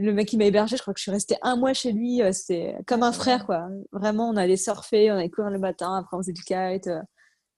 le 0.00 0.12
mec 0.12 0.28
qui 0.28 0.36
m'a 0.36 0.44
hébergé, 0.44 0.76
je 0.76 0.82
crois 0.82 0.94
que 0.94 0.98
je 0.98 1.02
suis 1.02 1.10
restée 1.10 1.36
un 1.42 1.56
mois 1.56 1.72
chez 1.72 1.92
lui. 1.92 2.22
Euh, 2.22 2.32
c'était 2.32 2.76
comme 2.86 3.02
un 3.02 3.12
frère, 3.12 3.46
quoi. 3.46 3.68
Vraiment, 3.92 4.28
on 4.28 4.36
allait 4.36 4.56
surfer, 4.56 5.10
on 5.10 5.16
allait 5.16 5.30
courir 5.30 5.50
le 5.50 5.58
matin, 5.58 5.96
après 5.96 6.16
on 6.16 6.20
faisait 6.20 6.32
du 6.32 6.42
kite. 6.42 6.86
Euh. 6.86 7.00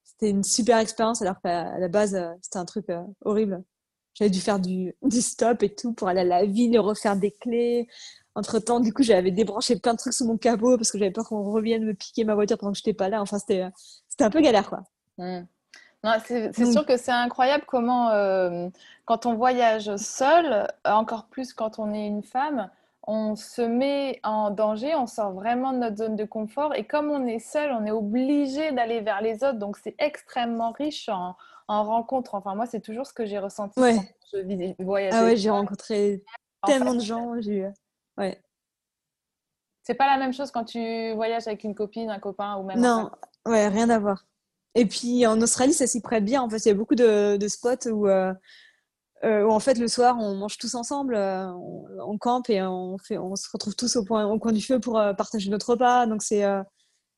C'était 0.05 0.31
une 0.31 0.45
super 0.45 0.79
expérience, 0.79 1.23
alors 1.23 1.41
qu'à 1.41 1.79
la 1.79 1.88
base, 1.88 2.14
euh, 2.14 2.33
c'était 2.43 2.59
un 2.59 2.64
truc 2.64 2.87
horrible. 3.25 3.62
J'avais 4.14 4.31
dû 4.31 4.41
faire 4.41 4.61
du, 4.61 4.95
stop 5.11 5.62
et 5.62 5.75
tout 5.75 5.93
pour 5.93 6.09
aller 6.09 6.21
à 6.21 6.25
la 6.25 6.45
ville 6.45 6.79
refaire 6.79 7.17
des 7.17 7.31
clés. 7.33 7.88
Entre 8.35 8.59
temps, 8.59 8.81
du 8.81 8.93
coup, 8.93 9.03
j'avais 9.03 9.31
débranché 9.31 9.79
plein 9.79 9.93
de 9.95 9.99
trucs 9.99 10.12
sous 10.12 10.26
mon 10.26 10.37
capot 10.37 10.76
parce 10.76 10.91
que 10.91 10.99
j'avais 10.99 11.12
peur 11.12 11.29
qu'on 11.29 11.53
revienne 11.53 11.85
me 11.85 11.95
piquer 11.95 12.25
ma 12.25 12.35
voiture 12.35 12.59
pendant 12.59 12.73
que 12.73 12.79
j'étais 12.79 12.95
pas 12.95 13.09
là. 13.09 13.23
Enfin, 13.23 13.38
c'était, 13.38 13.64
c'était 14.09 14.25
un 14.25 14.31
peu 14.31 14.41
galère, 14.41 14.69
quoi. 14.69 14.83
Mmh. 15.19 15.47
C'est 16.25 16.66
sûr 16.66 16.84
que 16.84 16.96
c'est 16.96 17.12
incroyable 17.12 17.64
comment, 17.66 18.11
euh, 18.11 18.68
quand 19.04 19.26
on 19.26 19.34
voyage 19.34 19.94
seul, 19.96 20.68
encore 20.84 21.26
plus 21.26 21.52
quand 21.52 21.78
on 21.78 21.92
est 21.94 22.06
une 22.06 22.23
femme, 22.23 22.70
on 23.06 23.37
se 23.37 23.62
met 23.62 24.20
en 24.23 24.50
danger, 24.50 24.94
on 24.94 25.06
sort 25.06 25.32
vraiment 25.32 25.73
de 25.73 25.78
notre 25.78 25.96
zone 25.96 26.16
de 26.16 26.25
confort. 26.25 26.75
Et 26.75 26.87
comme 26.87 27.11
on 27.11 27.26
est 27.26 27.38
seul, 27.38 27.70
on 27.73 27.84
est 27.84 27.90
obligé 27.90 28.73
d'aller 28.73 29.00
vers 29.00 29.20
les 29.20 29.44
autres. 29.44 29.58
Donc, 29.58 29.76
c'est 29.76 29.94
extrêmement 29.99 30.73
riche 30.73 31.08
en, 31.08 31.37
rencontres. 31.68 32.34
Enfin, 32.34 32.54
moi, 32.54 32.66
c'est 32.66 32.80
toujours 32.80 33.06
ce 33.06 33.12
que 33.12 33.26
j'ai 33.26 33.38
ressenti 33.38 33.78
quand 33.78 34.04
je 34.32 34.82
voyageais. 34.82 35.16
Ah 35.16 35.25
ouais, 35.25 35.37
j'ai 35.37 35.50
rencontré 35.50 36.23
tellement 36.66 36.94
de 36.94 37.00
gens. 37.00 37.34
Ouais. 38.16 38.40
C'est 39.82 39.94
pas 39.94 40.06
la 40.06 40.16
même 40.16 40.32
chose 40.32 40.50
quand 40.50 40.64
tu 40.64 41.12
voyages 41.12 41.46
avec 41.46 41.64
une 41.64 41.75
copine, 41.75 42.08
un 42.08 42.18
copain 42.18 42.56
ou 42.56 42.62
même. 42.62 42.80
Non, 42.80 43.11
ouais, 43.46 43.68
rien 43.68 43.90
à 43.90 43.99
voir. 43.99 44.25
Et 44.75 44.87
puis 44.87 45.26
en 45.26 45.40
Australie, 45.40 45.73
ça 45.73 45.87
s'y 45.87 46.00
prête 46.00 46.25
bien. 46.25 46.43
En 46.43 46.50
fait, 46.50 46.59
il 46.59 46.69
y 46.69 46.71
a 46.71 46.75
beaucoup 46.75 46.97
de, 46.97 47.38
spots 47.49 47.88
où, 47.90 48.09
euh, 48.09 48.33
euh, 49.25 49.45
où, 49.45 49.50
en 49.50 49.61
fait, 49.61 49.78
le 49.78 49.88
soir, 49.88 50.16
on 50.19 50.35
mange 50.35 50.59
tous 50.59 50.75
ensemble, 50.75 51.14
euh, 51.14 51.47
on, 52.07 52.19
campe 52.19 52.50
et 52.50 52.62
on, 52.62 52.97
se 52.99 53.49
retrouve 53.52 53.76
tous 53.76 53.97
au, 53.97 54.04
coin 54.04 54.52
du 54.52 54.61
feu 54.61 54.81
pour 54.81 54.95
partager 55.16 55.50
notre 55.50 55.71
repas. 55.71 56.07
Donc, 56.07 56.23
c'est, 56.23 56.43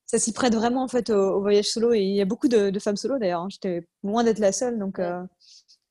ça 0.07 0.19
s'y 0.19 0.33
prête 0.33 0.55
vraiment 0.55 0.85
en 0.85 0.89
fait 0.89 1.11
au, 1.11 1.41
voyage 1.41 1.67
solo. 1.67 1.93
Et 1.95 2.03
il 2.03 2.15
y 2.15 2.21
a 2.21 2.27
beaucoup 2.27 2.49
de, 2.49 2.79
femmes 2.79 2.97
solo 2.97 3.19
d'ailleurs. 3.19 3.43
Hein. 3.43 3.49
J'étais 3.51 3.87
loin 4.03 4.25
d'être 4.25 4.39
la 4.39 4.53
seule, 4.53 4.79
donc 4.79 5.01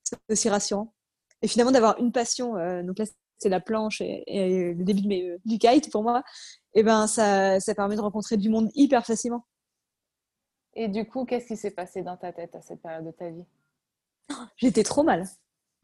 c'est 0.04 0.18
aussi 0.30 0.50
rassurant. 0.50 0.94
Et 1.42 1.48
finalement, 1.48 1.72
d'avoir 1.72 2.00
une 2.00 2.12
passion, 2.12 2.54
donc 2.84 3.00
là, 3.00 3.06
c'est 3.40 3.50
la 3.50 3.60
planche 3.60 4.02
et, 4.02 4.74
le 4.74 4.84
début 4.84 5.02
de 5.02 5.40
du 5.46 5.58
kite 5.58 5.92
pour 5.92 6.04
moi, 6.04 6.24
et 6.74 6.84
ben 6.84 7.08
ça, 7.08 7.60
ça 7.60 7.76
permet 7.76 7.96
de 7.96 8.02
rencontrer 8.02 8.38
du 8.38 8.50
monde 8.50 8.70
hyper 8.76 9.06
facilement. 9.06 9.46
Et 10.76 10.88
du 10.88 11.06
coup, 11.06 11.26
qu'est-ce 11.26 11.48
qui 11.48 11.58
s'est 11.58 11.72
passé 11.72 12.02
dans 12.02 12.18
ta 12.18 12.32
tête 12.34 12.54
à 12.56 12.62
cette 12.62 12.82
période 12.82 13.06
de 13.06 13.12
ta 13.12 13.30
vie? 13.30 13.46
J'étais 14.58 14.84
trop 14.84 15.04
mal. 15.04 15.26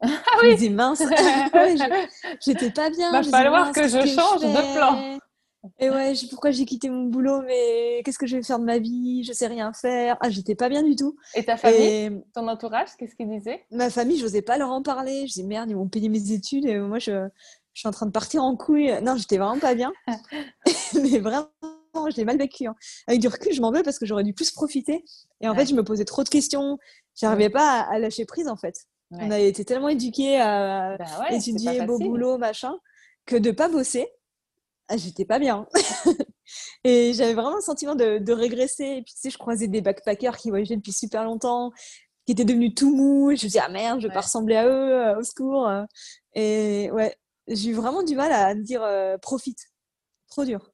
Ah 0.04 0.38
oui 0.42 0.56
J'étais 0.58 0.70
mince. 0.70 1.00
j'étais 2.44 2.70
pas 2.70 2.90
bien. 2.90 3.10
Il 3.10 3.12
va 3.12 3.22
falloir 3.22 3.70
que 3.70 3.86
je 3.86 4.04
change 4.04 4.40
de 4.40 4.74
plan. 4.74 5.18
Et 5.78 5.90
ouais, 5.90 6.12
pourquoi 6.28 6.50
j'ai 6.50 6.64
quitté 6.64 6.90
mon 6.90 7.04
boulot, 7.04 7.42
mais 7.42 8.02
qu'est-ce 8.04 8.18
que 8.18 8.26
je 8.26 8.36
vais 8.36 8.42
faire 8.42 8.58
de 8.58 8.64
ma 8.64 8.78
vie? 8.78 9.22
Je 9.22 9.32
sais 9.32 9.46
rien 9.46 9.72
faire. 9.72 10.16
Ah, 10.20 10.28
j'étais 10.28 10.56
pas 10.56 10.68
bien 10.68 10.82
du 10.82 10.96
tout. 10.96 11.16
Et 11.36 11.44
ta 11.44 11.56
famille? 11.56 12.20
Ton 12.34 12.48
entourage, 12.48 12.88
qu'est-ce 12.98 13.14
qu'ils 13.14 13.28
disaient? 13.28 13.64
Ma 13.70 13.90
famille, 13.90 14.18
je 14.18 14.24
n'osais 14.24 14.42
pas 14.42 14.58
leur 14.58 14.70
en 14.70 14.82
parler. 14.82 15.20
Je 15.28 15.34
disais 15.34 15.44
merde, 15.44 15.70
ils 15.70 15.76
vont 15.76 15.86
payer 15.86 16.08
mes 16.08 16.32
études 16.32 16.66
et 16.66 16.78
moi, 16.78 16.98
je, 16.98 17.28
je 17.74 17.80
suis 17.80 17.88
en 17.88 17.92
train 17.92 18.06
de 18.06 18.10
partir 18.10 18.42
en 18.42 18.56
couille. 18.56 18.92
Non, 19.02 19.16
j'étais 19.16 19.38
vraiment 19.38 19.60
pas 19.60 19.76
bien. 19.76 19.92
mais 20.94 21.20
vraiment 21.20 21.48
je 22.10 22.16
l'ai 22.16 22.24
mal 22.24 22.38
vécu. 22.38 22.66
Hein. 22.66 22.74
Avec 23.06 23.20
du 23.20 23.28
recul, 23.28 23.52
je 23.52 23.60
m'en 23.60 23.70
veux 23.70 23.82
parce 23.82 23.98
que 23.98 24.06
j'aurais 24.06 24.24
dû 24.24 24.32
plus 24.34 24.50
profiter. 24.50 25.04
Et 25.40 25.48
en 25.48 25.54
fait, 25.54 25.66
je 25.66 25.74
me 25.74 25.82
posais 25.82 26.04
trop 26.04 26.24
de 26.24 26.28
questions. 26.28 26.78
J'arrivais 27.14 27.50
pas 27.50 27.80
à, 27.80 27.98
lâcher 27.98 28.24
prise, 28.24 28.48
en 28.48 28.56
fait. 28.56 28.74
On 29.10 29.30
a 29.30 29.38
été 29.38 29.64
tellement 29.64 29.90
éduqués 29.90 30.40
à 30.40 30.96
bah 30.96 31.32
étudier, 31.32 31.82
beau 31.82 31.98
boulot, 31.98 32.38
machin, 32.38 32.74
que 33.26 33.36
de 33.36 33.50
pas 33.50 33.68
bosser, 33.68 34.08
ah, 34.88 34.96
j'étais 34.96 35.24
pas 35.24 35.38
bien. 35.38 35.66
et 36.84 37.12
j'avais 37.14 37.34
vraiment 37.34 37.56
le 37.56 37.62
sentiment 37.62 37.94
de, 37.94 38.32
régresser. 38.32 38.84
Et 38.84 39.02
puis, 39.02 39.14
tu 39.14 39.20
sais, 39.20 39.30
je 39.30 39.38
croisais 39.38 39.68
des 39.68 39.80
backpackers 39.80 40.36
qui 40.36 40.50
voyageaient 40.50 40.76
depuis 40.76 40.92
super 40.92 41.24
longtemps, 41.24 41.72
qui 42.26 42.32
étaient 42.32 42.44
devenus 42.44 42.74
tout 42.74 42.94
mous. 42.94 43.28
Je 43.28 43.44
me 43.44 43.48
disais, 43.48 43.60
ah 43.62 43.70
merde, 43.70 44.00
je 44.00 44.08
vais 44.08 44.14
pas 44.14 44.20
ressembler 44.20 44.56
à 44.56 44.66
eux, 44.66 44.92
euh, 44.92 45.18
au 45.18 45.22
secours. 45.22 45.70
Et 46.34 46.90
ouais, 46.92 47.16
j'ai 47.48 47.70
eu 47.70 47.74
vraiment 47.74 48.02
du 48.02 48.14
mal 48.14 48.32
à 48.32 48.54
me 48.54 48.62
dire, 48.62 48.82
euh, 48.82 49.16
profite. 49.18 49.70
Trop 50.28 50.44
dur. 50.44 50.71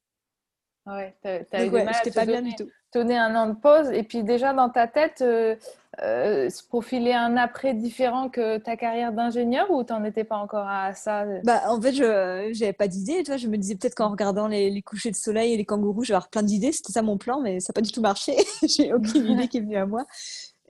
Ouais, 0.88 1.14
t'as 1.22 1.66
eu 1.66 1.70
mal 1.70 1.88
à 1.88 2.10
pas 2.10 2.24
bien 2.24 2.40
du 2.40 2.54
tout. 2.54 2.68
donner 2.94 3.18
un 3.18 3.34
an 3.36 3.48
de 3.48 3.54
pause 3.54 3.90
et 3.90 4.02
puis 4.02 4.22
déjà 4.22 4.54
dans 4.54 4.70
ta 4.70 4.86
tête 4.86 5.20
euh, 5.20 5.54
euh, 6.02 6.48
se 6.48 6.62
profiler 6.66 7.12
un 7.12 7.36
après 7.36 7.74
différent 7.74 8.30
que 8.30 8.56
ta 8.56 8.76
carrière 8.76 9.12
d'ingénieur 9.12 9.70
ou 9.70 9.82
t'en 9.82 10.02
étais 10.04 10.24
pas 10.24 10.36
encore 10.36 10.66
à 10.66 10.94
ça 10.94 11.26
Bah 11.44 11.62
en 11.68 11.80
fait 11.80 11.92
je 11.92 12.50
j'avais 12.52 12.72
pas 12.72 12.88
d'idée, 12.88 13.22
tu 13.22 13.30
vois, 13.30 13.36
je 13.36 13.48
me 13.48 13.58
disais 13.58 13.74
peut-être 13.74 13.96
qu'en 13.96 14.10
regardant 14.10 14.48
les, 14.48 14.80
couchers 14.82 15.10
de 15.10 15.16
soleil 15.16 15.52
et 15.52 15.56
les 15.58 15.66
kangourous, 15.66 16.04
je 16.04 16.08
vais 16.08 16.14
avoir 16.14 16.30
plein 16.30 16.42
d'idées, 16.42 16.72
c'était 16.72 16.92
ça 16.92 17.02
mon 17.02 17.18
plan 17.18 17.40
mais 17.42 17.60
ça 17.60 17.70
n'a 17.70 17.74
pas 17.74 17.82
du 17.82 17.92
tout 17.92 18.00
marché. 18.00 18.36
J'ai 18.62 18.94
aucune 18.94 19.26
idée 19.26 19.48
qui 19.48 19.58
est 19.58 19.62
venue 19.62 19.76
à 19.76 19.86
moi. 19.86 20.06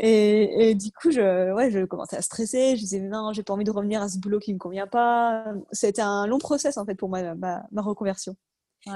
Et, 0.01 0.71
et, 0.71 0.75
du 0.77 0.93
coup, 0.93 1.11
je, 1.11 1.53
ouais, 1.53 1.73
je 1.73 1.85
commençais 1.85 2.17
à 2.17 2.23
stresser. 2.23 2.77
Je 2.77 2.81
disais, 2.83 3.01
non, 3.01 3.33
j'ai 3.33 3.43
pas 3.43 3.53
envie 3.53 3.65
de 3.65 3.71
revenir 3.73 4.01
à 4.01 4.09
ce 4.09 4.19
boulot 4.19 4.39
qui 4.39 4.55
me 4.55 4.59
convient 4.59 4.87
pas. 4.87 5.45
C'était 5.73 6.03
un 6.03 6.29
long 6.29 6.39
process, 6.39 6.79
en 6.79 6.85
fait, 6.85 6.95
pour 6.95 7.09
moi, 7.09 7.35
ma, 7.35 7.65
ma 7.73 7.83
reconversion. 7.83 8.37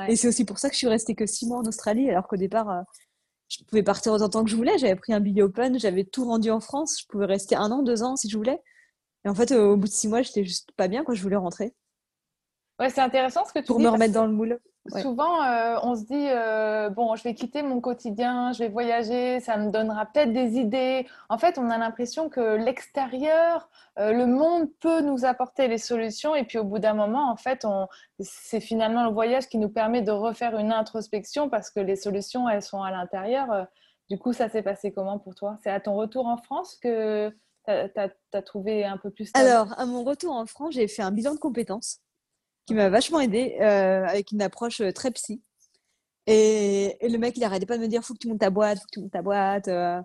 Et 0.09 0.17
c'est 0.17 0.29
aussi 0.29 0.45
pour 0.45 0.59
ça 0.59 0.69
que 0.69 0.75
je 0.75 0.79
suis 0.79 0.89
restée 0.89 1.15
que 1.15 1.27
six 1.27 1.47
mois 1.47 1.59
en 1.59 1.65
Australie, 1.65 2.09
alors 2.09 2.27
qu'au 2.29 2.37
départ, 2.37 2.71
euh, 2.71 2.83
je 3.49 3.63
pouvais 3.65 3.83
partir 3.83 4.13
autant 4.13 4.27
de 4.27 4.31
temps 4.31 4.45
que 4.45 4.51
je 4.51 4.57
voulais. 4.57 4.79
J'avais 4.79 4.97
pris 4.97 5.13
un 5.13 5.21
billet 5.21 5.43
open, 5.43 5.79
j'avais 5.79 6.05
tout 6.05 6.25
rendu 6.25 6.51
en 6.51 6.61
France. 6.61 7.01
Je 7.03 7.07
pouvais 7.07 7.27
rester 7.27 7.57
un 7.57 7.71
an, 7.71 7.83
deux 7.83 8.03
ans 8.03 8.17
si 8.17 8.29
je 8.29 8.37
voulais. 8.37 8.61
Et 9.25 9.29
en 9.29 9.35
fait, 9.35 9.53
au 9.53 9.77
bout 9.77 9.87
de 9.87 9.93
six 9.93 10.09
mois, 10.09 10.23
j'étais 10.23 10.45
juste 10.45 10.71
pas 10.77 10.89
bien 10.89 11.05
quand 11.05 11.15
je 11.15 11.23
voulais 11.23 11.37
rentrer. 11.37 11.75
Ouais, 12.79 12.91
c'est 12.91 13.01
intéressant 13.01 13.45
ce 13.45 13.53
que 13.53 13.59
tu 13.59 13.67
pour 13.67 13.77
dis. 13.77 13.85
Pour 13.85 13.93
me 13.93 13.95
remettre 13.95 14.15
dans 14.15 14.27
le 14.27 14.33
moule. 14.33 14.59
Souvent, 14.89 15.45
euh, 15.45 15.79
on 15.85 15.95
se 15.95 16.03
dit 16.03 16.27
euh, 16.29 16.91
bon, 16.91 17.15
je 17.15 17.23
vais 17.23 17.35
quitter 17.35 17.63
mon 17.63 17.81
quotidien, 17.81 18.53
je 18.53 18.59
vais 18.59 18.69
voyager, 18.69 19.39
ça 19.39 19.57
me 19.57 19.71
donnera 19.71 20.07
peut-être 20.07 20.33
des 20.33 20.57
idées. 20.59 21.07
En 21.29 21.39
fait, 21.39 21.57
on 21.57 21.71
a 21.71 21.79
l'impression 21.79 22.29
que 22.29 22.57
l'extérieur, 22.57 23.71
euh, 24.01 24.13
le 24.13 24.27
monde 24.27 24.69
peut 24.81 25.01
nous 25.01 25.25
apporter 25.25 25.69
les 25.69 25.79
solutions, 25.79 26.35
et 26.35 26.43
puis 26.43 26.59
au 26.59 26.65
bout 26.65 26.81
d'un 26.81 26.95
moment, 26.95 27.31
en 27.31 27.37
fait, 27.37 27.65
c'est 28.19 28.61
finalement 28.61 29.05
le 29.05 29.13
voyage 29.13 29.47
qui 29.47 29.59
nous 29.59 29.69
permet 29.69 30.03
de 30.03 30.11
refaire 30.11 30.59
une 30.59 30.73
introspection 30.73 31.49
parce 31.49 31.71
que 31.71 31.79
les 31.79 31.97
solutions, 31.97 32.49
elles 32.49 32.63
sont 32.63 32.83
à 32.83 32.91
l'intérieur. 32.91 33.69
Du 34.11 34.19
coup, 34.19 34.33
ça 34.33 34.49
s'est 34.49 34.63
passé 34.63 34.93
comment 34.93 35.21
pour 35.21 35.37
toi? 35.37 35.59
C'est 35.63 35.71
à 35.71 35.79
ton 35.79 35.95
retour 35.95 36.27
en 36.27 36.39
France 36.39 36.77
que 36.83 37.33
tu 37.67 37.71
as, 37.71 38.43
trouvé 38.43 38.85
un 38.85 38.97
peu 38.97 39.11
plus. 39.11 39.31
Alors, 39.35 39.79
à 39.79 39.87
mon 39.87 40.03
retour 40.03 40.35
en 40.35 40.47
France, 40.47 40.75
j'ai 40.75 40.89
fait 40.89 41.03
un 41.03 41.13
bilan 41.13 41.35
de 41.35 41.39
compétences 41.39 42.01
qui 42.67 42.75
m'a 42.75 42.89
vachement 42.89 43.21
aidé 43.21 43.57
euh, 43.61 44.05
avec 44.07 44.33
une 44.33 44.43
approche 44.43 44.81
euh, 44.81 44.93
très 44.93 45.11
psy. 45.13 45.43
Et, 46.27 46.97
le 47.03 47.19
mec, 47.19 47.37
il 47.37 47.45
arrêtait 47.45 47.67
pas 47.67 47.77
de 47.77 47.83
me 47.83 47.89
dire 47.89 48.03
faut 48.05 48.15
que 48.15 48.19
tu 48.19 48.29
montes 48.29 48.41
ta 48.41 48.51
boîte, 48.51 48.79
faut 48.79 48.85
que 48.85 48.93
tu 48.93 49.01
montes 49.01 49.13
ta 49.13 49.23
boîte. 49.23 49.69
Euh. 49.69 50.01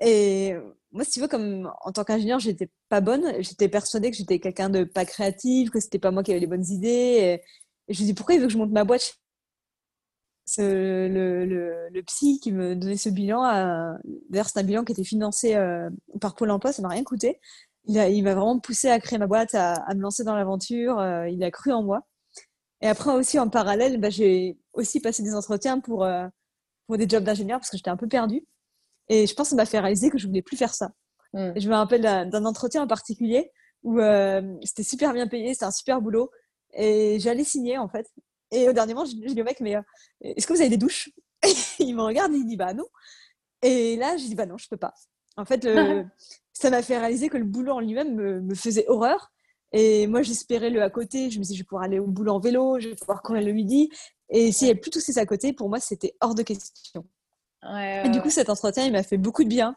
et 0.00 0.54
moi, 0.92 1.04
si 1.04 1.12
tu 1.12 1.20
veux, 1.20 1.28
comme 1.28 1.72
en 1.82 1.92
tant 1.92 2.04
qu'ingénieur, 2.04 2.40
j'étais 2.40 2.70
pas 2.88 3.00
bonne. 3.00 3.42
J'étais 3.42 3.68
persuadée 3.68 4.10
que 4.10 4.16
j'étais 4.16 4.40
quelqu'un 4.40 4.70
de 4.70 4.84
pas 4.84 5.04
créatif, 5.04 5.70
que 5.70 5.80
c'était 5.80 5.98
pas 5.98 6.10
moi 6.10 6.22
qui 6.22 6.32
avais 6.32 6.40
les 6.40 6.46
bonnes 6.46 6.66
idées. 6.66 7.40
Et, 7.88 7.94
je 7.94 8.02
me 8.02 8.06
dis 8.06 8.14
pourquoi 8.14 8.34
il 8.34 8.40
veut 8.40 8.46
que 8.46 8.52
je 8.52 8.58
monte 8.58 8.72
ma 8.72 8.84
boîte? 8.84 9.16
Le, 10.58 11.08
le, 11.08 11.88
le, 11.90 12.02
psy 12.02 12.38
qui 12.40 12.52
me 12.52 12.76
donnait 12.76 12.98
ce 12.98 13.08
bilan, 13.08 13.42
d'ailleurs 14.28 14.48
c'est 14.48 14.58
un 14.58 14.62
bilan 14.62 14.84
qui 14.84 14.92
était 14.92 15.04
financé 15.04 15.56
par 16.20 16.34
Pôle 16.34 16.50
Emploi, 16.50 16.72
ça 16.72 16.82
m'a 16.82 16.88
rien 16.88 17.02
coûté 17.02 17.40
il 17.86 18.22
m'a 18.22 18.34
vraiment 18.34 18.58
poussé 18.58 18.88
à 18.88 18.98
créer 18.98 19.18
ma 19.18 19.26
boîte, 19.26 19.54
à, 19.54 19.94
me 19.94 20.00
lancer 20.00 20.24
dans 20.24 20.34
l'aventure. 20.34 20.98
Euh, 20.98 21.28
il 21.28 21.42
a 21.42 21.50
cru 21.50 21.72
en 21.72 21.82
moi. 21.82 22.02
Et 22.80 22.88
après 22.88 23.12
aussi, 23.12 23.38
en 23.38 23.48
parallèle, 23.48 24.00
bah, 24.00 24.10
j'ai 24.10 24.58
aussi 24.72 25.00
passé 25.00 25.22
des 25.22 25.34
entretiens 25.34 25.80
pour, 25.80 26.04
euh, 26.04 26.26
pour 26.86 26.96
des 26.98 27.08
jobs 27.08 27.24
d'ingénieur 27.24 27.58
parce 27.58 27.70
que 27.70 27.76
j'étais 27.76 27.90
un 27.90 27.96
peu 27.96 28.08
perdue. 28.08 28.44
Et 29.08 29.26
je 29.26 29.34
pense 29.34 29.48
que 29.48 29.50
ça 29.50 29.56
m'a 29.56 29.66
fait 29.66 29.78
réaliser 29.78 30.10
que 30.10 30.18
je 30.18 30.26
voulais 30.26 30.42
plus 30.42 30.56
faire 30.56 30.74
ça. 30.74 30.90
Hmm. 31.32 31.52
je 31.56 31.68
me 31.68 31.74
rappelle 31.74 32.02
d'un 32.02 32.44
entretien 32.44 32.84
en 32.84 32.86
particulier 32.86 33.50
où 33.82 33.98
euh, 33.98 34.56
c'était 34.62 34.84
super 34.84 35.12
bien 35.12 35.26
payé, 35.26 35.52
c'était 35.52 35.64
un 35.64 35.72
super 35.72 36.00
boulot. 36.00 36.30
Et 36.74 37.18
j'allais 37.20 37.44
signer, 37.44 37.76
en 37.76 37.88
fait. 37.88 38.06
Et 38.50 38.68
au 38.68 38.72
dernier 38.72 38.94
moment, 38.94 39.06
je, 39.06 39.14
dis 39.16 39.40
au 39.40 39.44
mec, 39.44 39.60
mais 39.60 39.74
est-ce 40.20 40.46
que 40.46 40.52
vous 40.52 40.60
avez 40.60 40.70
des 40.70 40.76
douches? 40.76 41.10
Il 41.78 41.94
me 41.94 42.02
regarde 42.02 42.32
et 42.32 42.36
il 42.36 42.46
dit, 42.46 42.56
bah 42.56 42.72
non. 42.72 42.86
Et 43.62 43.96
là, 43.96 44.16
je 44.16 44.24
dis, 44.24 44.34
bah 44.34 44.46
non, 44.46 44.56
je 44.56 44.68
peux 44.68 44.76
pas. 44.76 44.94
En 45.36 45.44
fait, 45.44 45.64
le, 45.64 46.04
ça 46.54 46.70
m'a 46.70 46.82
fait 46.82 46.96
réaliser 46.96 47.28
que 47.28 47.36
le 47.36 47.44
boulot 47.44 47.72
en 47.72 47.80
lui-même 47.80 48.14
me, 48.14 48.54
faisait 48.54 48.86
horreur. 48.88 49.32
Et 49.72 50.06
moi, 50.06 50.22
j'espérais 50.22 50.70
le 50.70 50.82
à 50.82 50.88
côté. 50.88 51.30
Je 51.30 51.38
me 51.38 51.42
disais, 51.42 51.54
je 51.54 51.60
vais 51.60 51.66
pouvoir 51.66 51.82
aller 51.82 51.98
au 51.98 52.06
boulot 52.06 52.32
en 52.32 52.38
vélo, 52.38 52.78
je 52.78 52.88
vais 52.88 52.94
pouvoir 52.94 53.22
courir 53.22 53.42
le 53.42 53.52
midi. 53.52 53.90
Et 54.30 54.52
s'il 54.52 54.66
n'y 54.66 54.70
avait 54.70 54.80
plus 54.80 54.90
tous 54.90 55.00
ces 55.00 55.18
à 55.18 55.26
côté, 55.26 55.52
pour 55.52 55.68
moi, 55.68 55.80
c'était 55.80 56.14
hors 56.20 56.34
de 56.34 56.42
question. 56.42 57.04
et 57.62 58.08
du 58.08 58.22
coup, 58.22 58.30
cet 58.30 58.48
entretien, 58.48 58.86
il 58.86 58.92
m'a 58.92 59.02
fait 59.02 59.18
beaucoup 59.18 59.42
de 59.42 59.48
bien. 59.48 59.76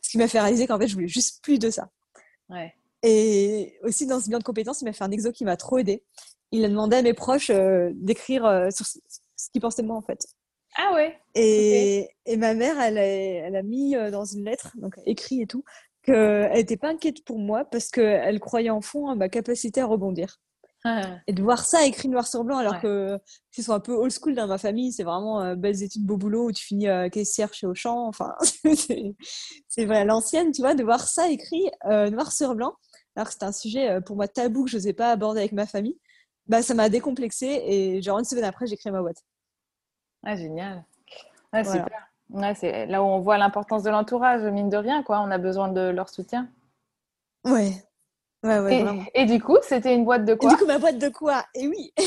Ce 0.00 0.10
qui 0.10 0.18
m'a 0.18 0.28
fait 0.28 0.40
réaliser 0.40 0.68
qu'en 0.68 0.78
fait, 0.78 0.86
je 0.86 0.94
voulais 0.94 1.08
juste 1.08 1.42
plus 1.42 1.58
de 1.58 1.70
ça. 1.70 1.90
Et 3.02 3.78
aussi, 3.82 4.06
dans 4.06 4.20
ce 4.20 4.26
bilan 4.26 4.38
de 4.38 4.44
compétences, 4.44 4.80
il 4.80 4.84
m'a 4.84 4.92
fait 4.92 5.04
un 5.04 5.10
exo 5.10 5.32
qui 5.32 5.44
m'a 5.44 5.56
trop 5.56 5.78
aidé. 5.78 6.04
Il 6.52 6.64
a 6.64 6.68
demandé 6.68 6.96
à 6.96 7.02
mes 7.02 7.14
proches 7.14 7.50
euh, 7.50 7.90
d'écrire 7.94 8.46
euh, 8.46 8.70
sur 8.70 8.86
ce 8.86 9.50
qu'ils 9.52 9.60
pensaient 9.60 9.82
de 9.82 9.88
moi, 9.88 9.96
en 9.96 10.02
fait. 10.02 10.26
Ah 10.78 10.92
ouais 10.94 11.18
Et, 11.34 12.08
et 12.26 12.36
ma 12.36 12.54
mère, 12.54 12.80
elle 12.80 12.98
a, 12.98 13.04
elle 13.04 13.56
a 13.56 13.62
mis 13.62 13.96
euh, 13.96 14.10
dans 14.10 14.24
une 14.24 14.44
lettre, 14.44 14.72
donc 14.76 14.94
écrit 15.06 15.42
et 15.42 15.46
tout, 15.46 15.64
qu'elle 16.06 16.52
n'était 16.52 16.76
pas 16.76 16.90
inquiète 16.90 17.24
pour 17.24 17.38
moi 17.38 17.64
parce 17.64 17.88
qu'elle 17.88 18.40
croyait 18.40 18.70
en 18.70 18.80
fond 18.80 19.08
à 19.08 19.14
ma 19.14 19.28
capacité 19.28 19.80
à 19.80 19.86
rebondir. 19.86 20.40
Ah. 20.84 21.18
Et 21.26 21.32
de 21.32 21.42
voir 21.42 21.64
ça 21.64 21.84
écrit 21.84 22.08
noir 22.08 22.28
sur 22.28 22.44
blanc, 22.44 22.58
alors 22.58 22.80
que 22.80 23.18
qu'ils 23.50 23.64
sont 23.64 23.72
un 23.72 23.80
peu 23.80 23.92
old 23.92 24.12
school 24.12 24.34
dans 24.34 24.46
ma 24.46 24.58
famille, 24.58 24.92
c'est 24.92 25.02
vraiment 25.02 25.40
euh, 25.40 25.54
belles 25.56 25.82
études 25.82 26.04
beau 26.04 26.16
boulot 26.16 26.48
où 26.48 26.52
tu 26.52 26.64
finis 26.64 26.88
euh, 26.88 27.08
caissière 27.08 27.52
chez 27.52 27.66
Auchan. 27.66 28.06
Enfin, 28.06 28.36
c'est 29.68 29.84
vrai, 29.84 30.04
l'ancienne, 30.04 30.52
tu 30.52 30.62
vois, 30.62 30.74
de 30.74 30.84
voir 30.84 31.08
ça 31.08 31.28
écrit 31.28 31.68
euh, 31.86 32.08
noir 32.10 32.30
sur 32.30 32.54
blanc, 32.54 32.76
alors 33.16 33.26
que 33.26 33.32
c'est 33.32 33.42
un 33.42 33.52
sujet 33.52 34.00
pour 34.02 34.14
moi 34.14 34.28
tabou 34.28 34.64
que 34.64 34.70
je 34.70 34.76
n'osais 34.76 34.92
pas 34.92 35.10
aborder 35.10 35.40
avec 35.40 35.52
ma 35.52 35.66
famille, 35.66 35.98
bah, 36.46 36.62
ça 36.62 36.74
m'a 36.74 36.88
décomplexé 36.88 37.46
et 37.66 38.00
genre 38.00 38.20
une 38.20 38.24
semaine 38.24 38.44
après, 38.44 38.68
j'ai 38.68 38.76
créé 38.76 38.92
ma 38.92 39.00
boîte. 39.00 39.24
Ah, 40.22 40.36
génial. 40.36 40.84
Ah, 41.50 41.64
super. 41.64 42.08
Ouais, 42.30 42.54
c'est 42.54 42.86
là 42.86 43.02
où 43.02 43.06
on 43.06 43.20
voit 43.20 43.38
l'importance 43.38 43.82
de 43.82 43.90
l'entourage, 43.90 44.42
mine 44.42 44.68
de 44.68 44.76
rien, 44.76 45.02
quoi. 45.02 45.20
On 45.20 45.30
a 45.30 45.38
besoin 45.38 45.68
de 45.68 45.80
leur 45.80 46.08
soutien. 46.08 46.48
Ouais, 47.44 47.72
et, 49.14 49.24
du 49.26 49.40
coup, 49.40 49.56
c'était 49.62 49.94
une 49.94 50.04
boîte 50.04 50.24
de 50.24 50.34
quoi 50.34 50.50
et 50.50 50.54
Du 50.54 50.58
coup, 50.58 50.66
ma 50.66 50.78
boîte 50.78 50.98
de 50.98 51.08
quoi? 51.08 51.44
Et 51.54 51.66
oui 51.66 51.92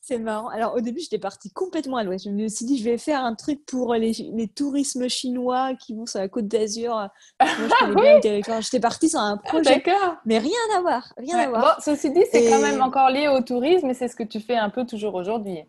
c'est 0.00 0.18
marrant. 0.18 0.48
Alors, 0.48 0.74
au 0.74 0.80
début, 0.80 1.00
j'étais 1.00 1.18
partie 1.18 1.50
complètement 1.50 1.98
à 1.98 2.04
l'ouest. 2.04 2.24
Je 2.24 2.30
me 2.30 2.48
suis 2.48 2.64
dit, 2.64 2.78
je 2.78 2.84
vais 2.84 2.96
faire 2.96 3.22
un 3.22 3.34
truc 3.34 3.66
pour 3.66 3.92
les, 3.94 4.12
les 4.32 4.48
tourismes 4.48 5.06
chinois 5.08 5.74
qui 5.74 5.94
vont 5.94 6.06
sur 6.06 6.20
la 6.20 6.28
côte 6.28 6.48
d'Azur. 6.48 6.94
Moi, 7.38 8.20
je 8.24 8.60
J'étais 8.62 8.80
partie 8.80 9.10
sur 9.10 9.20
un 9.20 9.36
projet. 9.36 9.82
mais 10.24 10.38
rien 10.38 10.50
à 10.78 10.80
voir. 10.80 11.12
Rien 11.18 11.38
à 11.38 11.48
voir. 11.48 11.60
Bon, 11.60 11.82
ceci 11.84 12.10
dit, 12.10 12.24
c'est 12.32 12.48
quand 12.48 12.60
même 12.60 12.80
encore 12.80 13.10
lié 13.10 13.28
au 13.28 13.42
tourisme 13.42 13.90
et 13.90 13.94
c'est 13.94 14.08
ce 14.08 14.16
que 14.16 14.22
tu 14.22 14.40
fais 14.40 14.56
un 14.56 14.70
peu 14.70 14.86
toujours 14.86 15.14
aujourd'hui. 15.14 15.62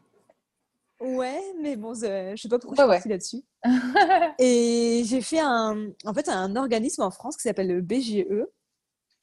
Ouais, 0.99 1.41
mais 1.61 1.75
bon, 1.77 1.93
je 1.93 2.35
sais 2.35 2.49
pas 2.49 2.59
pourquoi 2.59 2.75
je 2.75 2.81
suis 2.81 2.89
partie 2.89 3.09
là-dessus. 3.09 3.43
et 4.39 5.03
j'ai 5.05 5.21
fait 5.21 5.39
un, 5.39 5.89
en 6.05 6.13
fait, 6.13 6.27
un 6.27 6.55
organisme 6.55 7.03
en 7.03 7.11
France 7.11 7.37
qui 7.37 7.43
s'appelle 7.43 7.67
le 7.67 7.81
BGE 7.81 8.25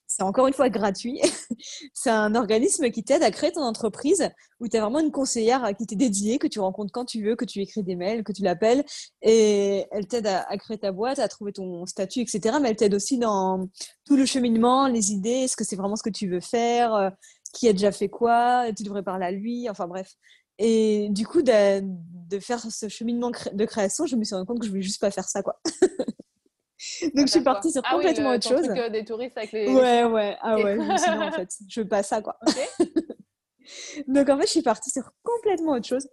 c'est 0.07 0.23
encore 0.23 0.47
une 0.47 0.55
fois 0.55 0.69
gratuit. 0.69 1.21
c'est 1.95 2.11
un 2.11 2.35
organisme 2.35 2.91
qui 2.91 3.03
t'aide 3.03 3.23
à 3.23 3.31
créer 3.31 3.53
ton 3.53 3.63
entreprise 3.63 4.31
où 4.61 4.69
tu 4.69 4.77
as 4.77 4.81
vraiment 4.81 5.01
une 5.01 5.11
conseillère 5.11 5.75
qui 5.77 5.87
t'est 5.87 5.97
dédiée, 5.97 6.39
que 6.39 6.47
tu 6.47 6.61
rencontres 6.61 6.93
quand 6.93 7.05
tu 7.05 7.23
veux, 7.23 7.37
que 7.37 7.45
tu 7.45 7.61
écris 7.61 7.83
des 7.83 7.97
mails, 7.97 8.23
que 8.23 8.33
tu 8.33 8.43
l'appelles. 8.43 8.85
Et 9.23 9.87
elle 9.91 10.07
t'aide 10.07 10.27
à, 10.27 10.45
créer 10.59 10.79
ta 10.79 10.93
boîte, 10.93 11.19
à 11.19 11.29
trouver 11.29 11.53
ton 11.53 11.87
statut, 11.87 12.21
etc. 12.21 12.59
Mais 12.61 12.71
elle 12.71 12.77
t'aide 12.77 12.95
aussi 12.95 13.19
dans 13.19 13.69
tout 14.05 14.17
le 14.17 14.27
cheminement, 14.27 14.87
les 14.87 15.13
idées, 15.13 15.45
est-ce 15.45 15.57
que 15.57 15.65
c'est 15.65 15.77
vraiment 15.77 15.97
ce 15.97 16.03
que 16.03 16.11
tu 16.11 16.29
veux 16.29 16.41
faire, 16.41 16.95
euh, 16.95 17.11
qui 17.53 17.69
a 17.69 17.73
déjà 17.73 17.91
fait 17.91 18.09
quoi, 18.09 18.67
tu 18.77 18.85
devrais 18.85 19.03
parler 19.03 19.27
à 19.27 19.31
lui, 19.31 19.69
enfin 19.69 19.87
bref. 19.87 20.15
Et 20.59 21.09
du 21.11 21.27
coup, 21.27 21.43
de, 21.43 21.81
de 21.83 22.39
faire 22.39 22.61
ce 22.61 22.89
cheminement 22.89 23.31
de 23.31 23.65
création, 23.65 24.07
je 24.07 24.17
me 24.17 24.25
suis 24.25 24.35
rendu 24.35 24.47
compte 24.47 24.61
que 24.61 24.67
je 24.67 24.71
voulais 24.71 24.83
juste 24.83 25.01
pas 25.01 25.11
faire 25.11 25.29
ça, 25.29 25.43
quoi. 25.43 25.61
Donc, 27.15 27.27
je 27.27 27.33
suis 27.33 27.43
partie 27.43 27.73
sur 27.73 27.83
ah 27.85 27.95
complètement 27.95 28.31
autre 28.31 28.49
chose. 28.49 28.67
Truc, 28.67 28.93
des 28.93 29.05
touristes 29.05 29.37
avec 29.37 29.53
les. 29.53 29.69
Ouais, 29.69 30.05
ouais, 30.05 30.37
ah 30.41 30.57
ouais, 30.57 30.77
je 30.79 31.29
en 31.29 31.33
fait, 31.33 31.49
je 31.69 31.81
veux 31.81 31.89
pas 31.89 32.03
ça, 32.03 32.23
quoi. 32.23 32.39
donc, 34.07 34.29
en 34.29 34.39
fait, 34.39 34.47
je 34.47 34.51
suis 34.51 34.63
partie 34.63 34.91
sur 34.91 35.11
complètement 35.23 35.73
autre 35.73 35.87
chose. 35.87 36.09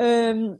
Euh... 0.00 0.54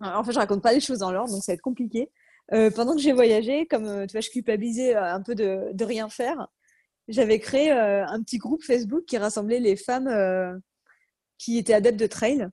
En 0.00 0.22
fait, 0.22 0.32
je 0.32 0.38
raconte 0.38 0.62
pas 0.62 0.72
les 0.72 0.80
choses 0.80 0.98
dans 0.98 1.12
l'ordre, 1.12 1.32
donc 1.32 1.42
ça 1.42 1.52
va 1.52 1.54
être 1.54 1.62
compliqué. 1.62 2.10
Euh, 2.52 2.70
pendant 2.70 2.94
que 2.94 3.00
j'ai 3.00 3.12
voyagé, 3.12 3.66
comme 3.66 3.86
euh, 3.86 4.06
tu 4.06 4.12
vois, 4.12 4.20
je 4.20 4.30
culpabilisais 4.30 4.94
euh, 4.94 5.14
un 5.14 5.22
peu 5.22 5.34
de, 5.34 5.70
de 5.72 5.84
rien 5.84 6.08
faire, 6.08 6.48
j'avais 7.08 7.38
créé 7.38 7.72
euh, 7.72 8.06
un 8.06 8.22
petit 8.22 8.38
groupe 8.38 8.62
Facebook 8.62 9.04
qui 9.06 9.16
rassemblait 9.16 9.60
les 9.60 9.76
femmes 9.76 10.60
qui 11.38 11.58
étaient 11.58 11.74
adeptes 11.74 12.00
de 12.00 12.06
trail. 12.06 12.48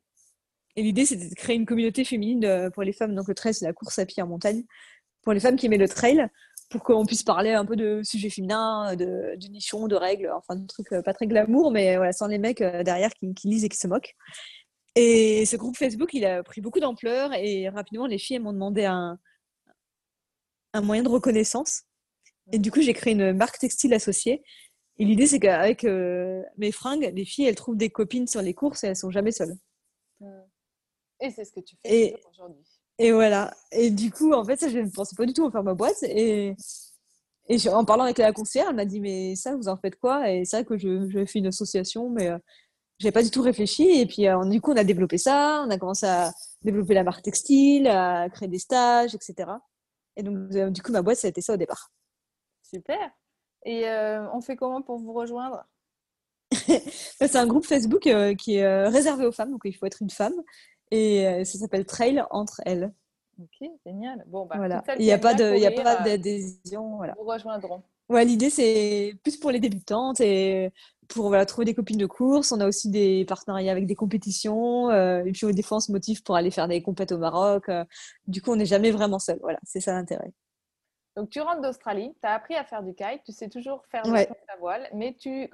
Et 0.75 0.83
l'idée, 0.83 1.05
c'était 1.05 1.29
de 1.29 1.35
créer 1.35 1.55
une 1.55 1.65
communauté 1.65 2.05
féminine 2.05 2.69
pour 2.73 2.83
les 2.83 2.93
femmes. 2.93 3.13
Donc, 3.15 3.27
le 3.27 3.33
trail, 3.33 3.53
c'est 3.53 3.65
la 3.65 3.73
course 3.73 3.99
à 3.99 4.05
pied 4.05 4.23
en 4.23 4.27
montagne 4.27 4.63
pour 5.21 5.33
les 5.33 5.39
femmes 5.39 5.55
qui 5.55 5.65
aimaient 5.67 5.77
le 5.77 5.87
trail, 5.87 6.27
pour 6.69 6.83
qu'on 6.83 7.05
puisse 7.05 7.23
parler 7.23 7.51
un 7.51 7.65
peu 7.65 7.75
de 7.75 8.01
sujets 8.03 8.29
féminins, 8.29 8.95
de, 8.95 9.35
du 9.35 9.49
nichon, 9.49 9.87
de 9.87 9.95
règles, 9.95 10.31
enfin 10.31 10.55
de 10.55 10.65
trucs 10.65 10.91
euh, 10.93 11.01
pas 11.01 11.13
très 11.13 11.27
glamour, 11.27 11.71
mais 11.71 11.97
voilà, 11.97 12.11
sans 12.13 12.27
les 12.27 12.37
mecs 12.37 12.61
euh, 12.61 12.83
derrière 12.83 13.11
qui, 13.13 13.33
lisent 13.43 13.65
et 13.65 13.69
qui 13.69 13.77
se 13.77 13.87
moquent. 13.87 14.15
Et 14.95 15.45
ce 15.45 15.55
groupe 15.55 15.77
Facebook, 15.77 16.13
il 16.13 16.25
a 16.25 16.43
pris 16.43 16.61
beaucoup 16.61 16.79
d'ampleur 16.79 17.33
et 17.33 17.69
rapidement, 17.69 18.07
les 18.07 18.17
filles 18.17 18.39
m'ont 18.39 18.53
demandé 18.53 18.85
un, 18.85 19.19
un 20.73 20.81
moyen 20.81 21.03
de 21.03 21.09
reconnaissance. 21.09 21.83
Et 22.51 22.59
du 22.59 22.71
coup, 22.71 22.81
j'ai 22.81 22.93
créé 22.93 23.13
une 23.13 23.33
marque 23.33 23.59
textile 23.59 23.93
associée. 23.93 24.41
Et 25.01 25.05
l'idée, 25.05 25.25
c'est 25.25 25.39
qu'avec 25.39 25.83
euh, 25.83 26.43
mes 26.57 26.71
fringues, 26.71 27.11
les 27.15 27.25
filles, 27.25 27.45
elles 27.45 27.55
trouvent 27.55 27.75
des 27.75 27.89
copines 27.89 28.27
sur 28.27 28.39
les 28.43 28.53
courses 28.53 28.83
et 28.83 28.87
elles 28.87 28.95
sont 28.95 29.09
jamais 29.09 29.31
seules. 29.31 29.55
Et 31.19 31.31
c'est 31.31 31.43
ce 31.43 31.51
que 31.51 31.59
tu 31.59 31.75
fais 31.83 32.21
aujourd'hui. 32.29 32.63
Et 32.99 33.11
voilà. 33.11 33.51
Et 33.71 33.89
du 33.89 34.11
coup, 34.11 34.31
en 34.31 34.45
fait, 34.45 34.57
ça, 34.57 34.69
je 34.69 34.77
ne 34.77 34.91
pensais 34.91 35.15
pas 35.15 35.25
du 35.25 35.33
tout 35.33 35.43
en 35.43 35.49
faire 35.49 35.63
ma 35.63 35.73
boîte. 35.73 36.03
Et, 36.03 36.55
et 37.49 37.69
en 37.69 37.83
parlant 37.83 38.03
avec 38.03 38.19
la 38.19 38.31
conseillère, 38.31 38.69
elle 38.69 38.75
m'a 38.75 38.85
dit, 38.85 38.99
mais 38.99 39.35
ça, 39.35 39.55
vous 39.55 39.69
en 39.69 39.75
faites 39.75 39.95
quoi? 39.95 40.29
Et 40.29 40.45
c'est 40.45 40.57
vrai 40.57 40.65
que 40.65 40.77
je, 40.77 41.09
je 41.09 41.25
fais 41.25 41.39
une 41.39 41.47
association, 41.47 42.11
mais 42.11 42.29
euh, 42.29 42.37
je 42.99 43.07
n'avais 43.07 43.11
pas 43.11 43.23
du 43.23 43.31
tout 43.31 43.41
réfléchi. 43.41 43.89
Et 43.89 44.05
puis, 44.05 44.27
euh, 44.27 44.45
du 44.45 44.61
coup, 44.61 44.71
on 44.71 44.77
a 44.77 44.83
développé 44.83 45.17
ça. 45.17 45.63
On 45.65 45.71
a 45.71 45.79
commencé 45.79 46.05
à 46.05 46.31
développer 46.61 46.93
la 46.93 47.03
marque 47.03 47.23
textile, 47.23 47.87
à 47.87 48.29
créer 48.29 48.49
des 48.49 48.59
stages, 48.59 49.15
etc. 49.15 49.49
Et 50.15 50.21
donc, 50.21 50.53
euh, 50.53 50.69
du 50.69 50.83
coup, 50.83 50.91
ma 50.91 51.01
boîte, 51.01 51.17
ça 51.17 51.25
a 51.25 51.31
été 51.31 51.41
ça 51.41 51.55
au 51.55 51.57
départ. 51.57 51.91
Super. 52.61 53.11
Et 53.65 53.85
on 54.33 54.41
fait 54.41 54.55
comment 54.55 54.81
pour 54.81 54.97
vous 54.97 55.13
rejoindre? 55.13 55.65
C'est 56.51 57.35
un 57.35 57.47
groupe 57.47 57.65
Facebook 57.65 58.09
qui 58.37 58.55
est 58.55 58.87
réservé 58.87 59.25
aux 59.25 59.31
femmes, 59.31 59.51
donc 59.51 59.61
il 59.65 59.73
faut 59.73 59.85
être 59.85 60.01
une 60.01 60.09
femme. 60.09 60.33
Et 60.91 61.25
euh, 61.25 61.43
ça 61.45 61.57
s'appelle 61.57 61.85
Trail 61.85 62.23
entre 62.29 62.61
elles. 62.65 62.93
Ok, 63.41 63.69
génial. 63.85 64.23
Bon, 64.27 64.45
bah, 64.45 64.57
voilà. 64.57 64.83
Il 64.99 65.05
n'y 65.05 65.11
a 65.11 65.17
pas 65.17 65.33
de, 65.33 65.55
il 65.55 65.65
a 65.65 65.71
pas 65.71 66.03
d'adhésion. 66.03 66.97
Voilà. 66.97 67.15
Vous 67.17 67.25
rejoindront. 67.25 67.81
Ouais, 68.09 68.25
l'idée 68.25 68.49
c'est 68.49 69.13
plus 69.23 69.37
pour 69.37 69.51
les 69.51 69.61
débutantes 69.61 70.19
et 70.19 70.69
pour 71.07 71.29
voilà, 71.29 71.45
trouver 71.45 71.63
des 71.63 71.73
copines 71.73 71.97
de 71.97 72.05
course. 72.05 72.51
On 72.51 72.59
a 72.59 72.67
aussi 72.67 72.89
des 72.89 73.23
partenariats 73.25 73.71
avec 73.71 73.85
des 73.85 73.95
compétitions. 73.95 74.89
Euh, 74.89 75.23
et 75.23 75.31
puis 75.31 75.51
des 75.53 75.61
fois 75.61 75.77
on 75.77 75.79
se 75.79 75.93
motive 75.93 76.21
pour 76.21 76.35
aller 76.35 76.51
faire 76.51 76.67
des 76.67 76.81
compètes 76.81 77.13
au 77.13 77.17
Maroc. 77.17 77.69
Euh. 77.69 77.85
du 78.27 78.41
coup, 78.41 78.51
on 78.51 78.57
n'est 78.57 78.65
jamais 78.65 78.91
vraiment 78.91 79.17
seul. 79.17 79.39
Voilà, 79.41 79.59
c'est 79.63 79.79
ça 79.79 79.93
l'intérêt. 79.93 80.33
Donc 81.15 81.29
tu 81.29 81.41
rentres 81.41 81.61
d'Australie, 81.61 82.13
tu 82.21 82.27
as 82.27 82.33
appris 82.33 82.55
à 82.55 82.63
faire 82.63 82.83
du 82.83 82.93
kite, 82.93 83.21
tu 83.25 83.31
sais 83.31 83.49
toujours 83.49 83.83
faire 83.91 84.03
de 84.03 84.11
ta 84.11 84.55
voile, 84.59 84.87
mais 84.93 85.15
tu 85.19 85.49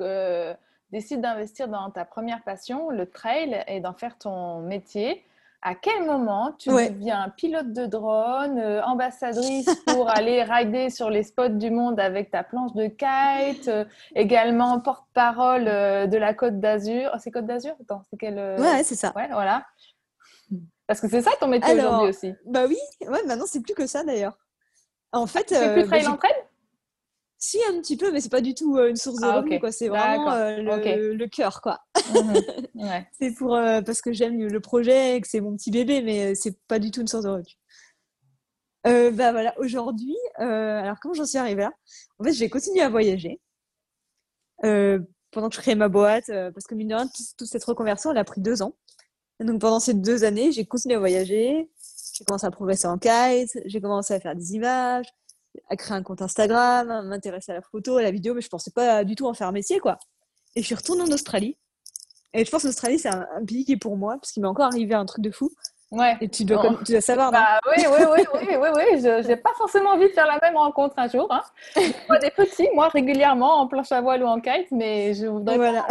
décides 0.92 1.22
d'investir 1.22 1.68
dans 1.68 1.90
ta 1.92 2.06
première 2.06 2.44
passion, 2.44 2.90
le 2.90 3.10
trail, 3.10 3.64
et 3.68 3.80
d'en 3.80 3.94
faire 3.94 4.18
ton 4.18 4.62
métier, 4.62 5.26
à 5.62 5.76
quel 5.76 6.06
moment 6.06 6.54
tu 6.58 6.70
deviens 6.70 7.34
pilote 7.36 7.74
de 7.74 7.86
drone, 7.86 8.60
euh, 8.60 8.82
ambassadrice 8.84 9.70
pour 9.86 10.10
aller 10.16 10.44
rider 10.44 10.90
sur 10.90 11.10
les 11.10 11.24
spots 11.24 11.50
du 11.50 11.72
monde 11.72 12.00
avec 12.00 12.30
ta 12.32 12.44
planche 12.44 12.74
de 12.74 12.88
kite, 12.88 13.68
euh, 13.68 13.84
également 14.16 14.80
porte-parole 14.80 15.68
euh, 15.68 16.06
de 16.06 16.18
la 16.18 16.34
Côte 16.34 16.60
d'Azur? 16.60 17.10
Oh, 17.14 17.18
c'est 17.20 17.32
Côte 17.32 17.48
d'Azur? 17.48 17.74
Attends, 17.82 18.04
c'est 18.10 18.18
quelle 18.18 18.38
Ouais, 18.60 18.84
c'est 18.84 18.96
ça. 18.96 19.12
Ouais, 19.16 19.28
voilà. 19.32 19.66
Parce 20.86 21.02
que 21.02 21.10
c'est 21.10 21.22
ça 21.22 21.32
ton 21.40 21.48
métier 21.48 21.74
aujourd'hui 21.74 22.10
aussi. 22.10 22.34
Bah 22.46 22.66
oui, 22.68 22.78
ouais, 23.02 23.24
maintenant 23.26 23.46
c'est 23.46 23.62
plus 23.62 23.74
que 23.74 23.88
ça 23.88 24.04
d'ailleurs. 24.04 24.38
En 25.12 25.28
fait, 25.28 25.46
tu 25.46 25.56
fais 25.56 25.74
plus 25.74 25.90
bah, 25.90 26.00
trail 26.18 26.34
si, 27.40 27.60
un 27.70 27.80
petit 27.80 27.98
peu, 27.98 28.12
mais 28.12 28.20
c'est 28.20 28.30
pas 28.30 28.42
du 28.42 28.56
tout 28.56 28.78
euh, 28.78 28.90
une 28.90 28.96
source 28.96 29.20
de 29.20 29.26
ah, 29.26 29.38
revenus. 29.38 29.62
C'est 29.72 29.90
vraiment 29.90 30.32
euh, 30.32 30.58
le, 30.58 31.28
cœur, 31.28 31.62
quoi. 31.62 31.80
Mhm. 32.14 32.42
c'est 33.20 33.32
pour 33.36 33.56
euh, 33.56 33.82
parce 33.82 34.02
que 34.02 34.12
j'aime 34.12 34.40
le 34.40 34.60
projet 34.60 35.16
et 35.16 35.22
que 35.22 35.28
c'est 35.28 35.40
mon 35.40 35.56
petit 35.56 35.70
bébé, 35.70 36.02
mais 36.02 36.34
c'est 36.34 36.60
pas 36.68 36.80
du 36.80 36.90
tout 36.90 37.02
une 37.02 37.08
source 37.08 37.26
de 37.26 37.30
revenus. 37.30 37.58
bah 38.84 39.32
voilà, 39.32 39.54
aujourd'hui, 39.60 40.18
alors 40.38 40.98
comment 41.00 41.14
j'en 41.14 41.26
suis 41.26 41.38
arrivée 41.38 41.64
là? 41.64 41.74
En 42.20 42.24
fait, 42.24 42.34
j'ai 42.34 42.50
continué 42.50 42.82
à 42.82 42.90
voyager 42.90 43.40
pendant 45.32 45.50
que 45.50 45.56
je 45.56 45.62
créais 45.62 45.76
ma 45.76 45.90
boîte, 45.90 46.28
parce 46.28 46.66
que 46.66 46.74
mine 46.74 46.88
de 46.88 46.96
rien, 46.96 47.08
toute 47.38 47.48
cette 47.48 47.64
reconversion, 47.64 48.10
elle 48.10 48.18
a 48.18 48.24
pris 48.24 48.42
deux 48.42 48.64
ans. 48.64 48.74
donc 49.40 49.62
pendant 49.62 49.80
ces 49.80 49.94
deux 49.94 50.24
années, 50.24 50.52
j'ai 50.52 50.66
continué 50.66 50.96
à 50.96 51.00
voyager. 51.00 51.70
J'ai 52.18 52.26
commencé 52.26 52.48
à 52.48 52.52
progresser 52.52 52.88
en 52.88 52.98
kite, 52.98 53.60
j'ai 53.66 53.80
commencé 53.80 54.12
à 54.16 54.20
faire 54.20 54.36
des 54.36 54.56
images, 54.56 55.06
à 55.70 55.76
créer 55.76 55.96
un 55.96 56.02
compte 56.02 56.24
Instagram, 56.24 57.08
m'intéresser 57.08 57.52
à 57.52 57.56
la 57.56 57.62
photo, 57.62 57.98
à 57.98 58.02
la 58.02 58.10
vidéo, 58.10 58.34
mais 58.34 58.42
je 58.42 58.50
pensais 58.50 58.72
pas 58.72 59.04
du 59.04 59.16
tout 59.16 59.28
en 59.28 59.36
faire 59.36 59.48
un 59.48 59.52
métier, 59.52 59.80
quoi. 59.80 60.00
Et 60.56 60.62
je 60.62 60.66
suis 60.66 60.74
retournée 60.74 61.04
en 61.04 61.12
Australie. 61.12 61.58
Et 62.34 62.44
je 62.44 62.50
pense 62.50 62.64
que 62.64 62.68
l'Australie, 62.68 62.98
c'est 62.98 63.10
un, 63.10 63.28
pays 63.48 63.66
qui 63.66 63.74
est 63.74 63.78
pour 63.78 63.98
moi, 63.98 64.18
parce 64.20 64.32
qu'il 64.32 64.42
m'est 64.42 64.50
encore 64.50 64.66
arrivé 64.66 64.96
un 64.96 65.06
truc 65.06 65.24
de 65.24 65.30
fou. 65.30 65.52
Ouais. 65.92 66.18
Et 66.20 66.28
tu 66.28 66.44
dois, 66.44 66.76
tu 66.84 66.92
dois 66.92 67.02
savoir. 67.02 67.32
Bah, 67.32 67.60
oui, 67.68 67.84
oui, 67.88 68.06
oui, 68.12 68.26
oui, 68.34 68.56
oui, 68.60 68.70
oui. 68.76 69.00
Je 69.00 69.28
n'ai 69.28 69.38
pas 69.38 69.54
forcément 69.56 69.92
envie 69.92 70.08
de 70.08 70.14
faire 70.14 70.26
la 70.26 70.40
même 70.42 70.58
rencontre 70.58 70.96
un 70.98 71.08
jour. 71.08 71.28
Hein. 71.32 71.44
Je 71.76 72.08
vois 72.08 72.18
des 72.18 72.32
petits, 72.32 72.68
moi, 72.74 72.90
régulièrement, 72.90 73.62
en 73.62 73.68
planche 73.68 73.92
à 73.92 74.02
voile 74.02 74.24
ou 74.24 74.26
en 74.26 74.42
kite, 74.42 74.72
mais 74.72 75.14
je 75.14 75.28
voudrais 75.28 75.58
voilà. 75.58 75.88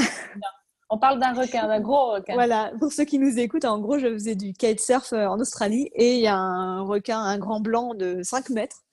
On 0.88 0.98
parle 0.98 1.18
d'un 1.18 1.32
requin, 1.32 1.66
d'un 1.66 1.80
gros 1.80 2.12
requin. 2.12 2.34
Voilà, 2.34 2.72
pour 2.78 2.92
ceux 2.92 3.04
qui 3.04 3.18
nous 3.18 3.38
écoutent, 3.38 3.64
en 3.64 3.80
gros, 3.80 3.98
je 3.98 4.12
faisais 4.12 4.36
du 4.36 4.52
kitesurf 4.52 5.12
en 5.12 5.38
Australie 5.40 5.90
et 5.94 6.14
il 6.14 6.20
y 6.20 6.28
a 6.28 6.36
un 6.36 6.82
requin, 6.82 7.18
un 7.18 7.38
grand 7.38 7.60
blanc 7.60 7.94
de 7.94 8.22
5 8.22 8.50
mètres. 8.50 8.84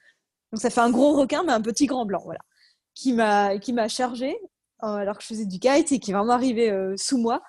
Donc 0.52 0.62
ça 0.62 0.70
fait 0.70 0.82
un 0.82 0.90
gros 0.90 1.14
requin, 1.14 1.44
mais 1.44 1.52
un 1.52 1.62
petit 1.62 1.86
grand 1.86 2.06
blanc, 2.06 2.22
voilà. 2.26 2.40
Qui 2.96 3.14
m'a, 3.14 3.88
chargé 3.88 4.36
alors 4.80 5.18
que 5.18 5.24
je 5.24 5.28
faisais 5.28 5.46
du 5.46 5.60
kite 5.60 5.92
et 5.92 6.00
qui 6.00 6.12
est 6.12 6.14
vraiment 6.14 6.34
arrivé 6.34 6.94
sous 6.98 7.18
moi. 7.18 7.42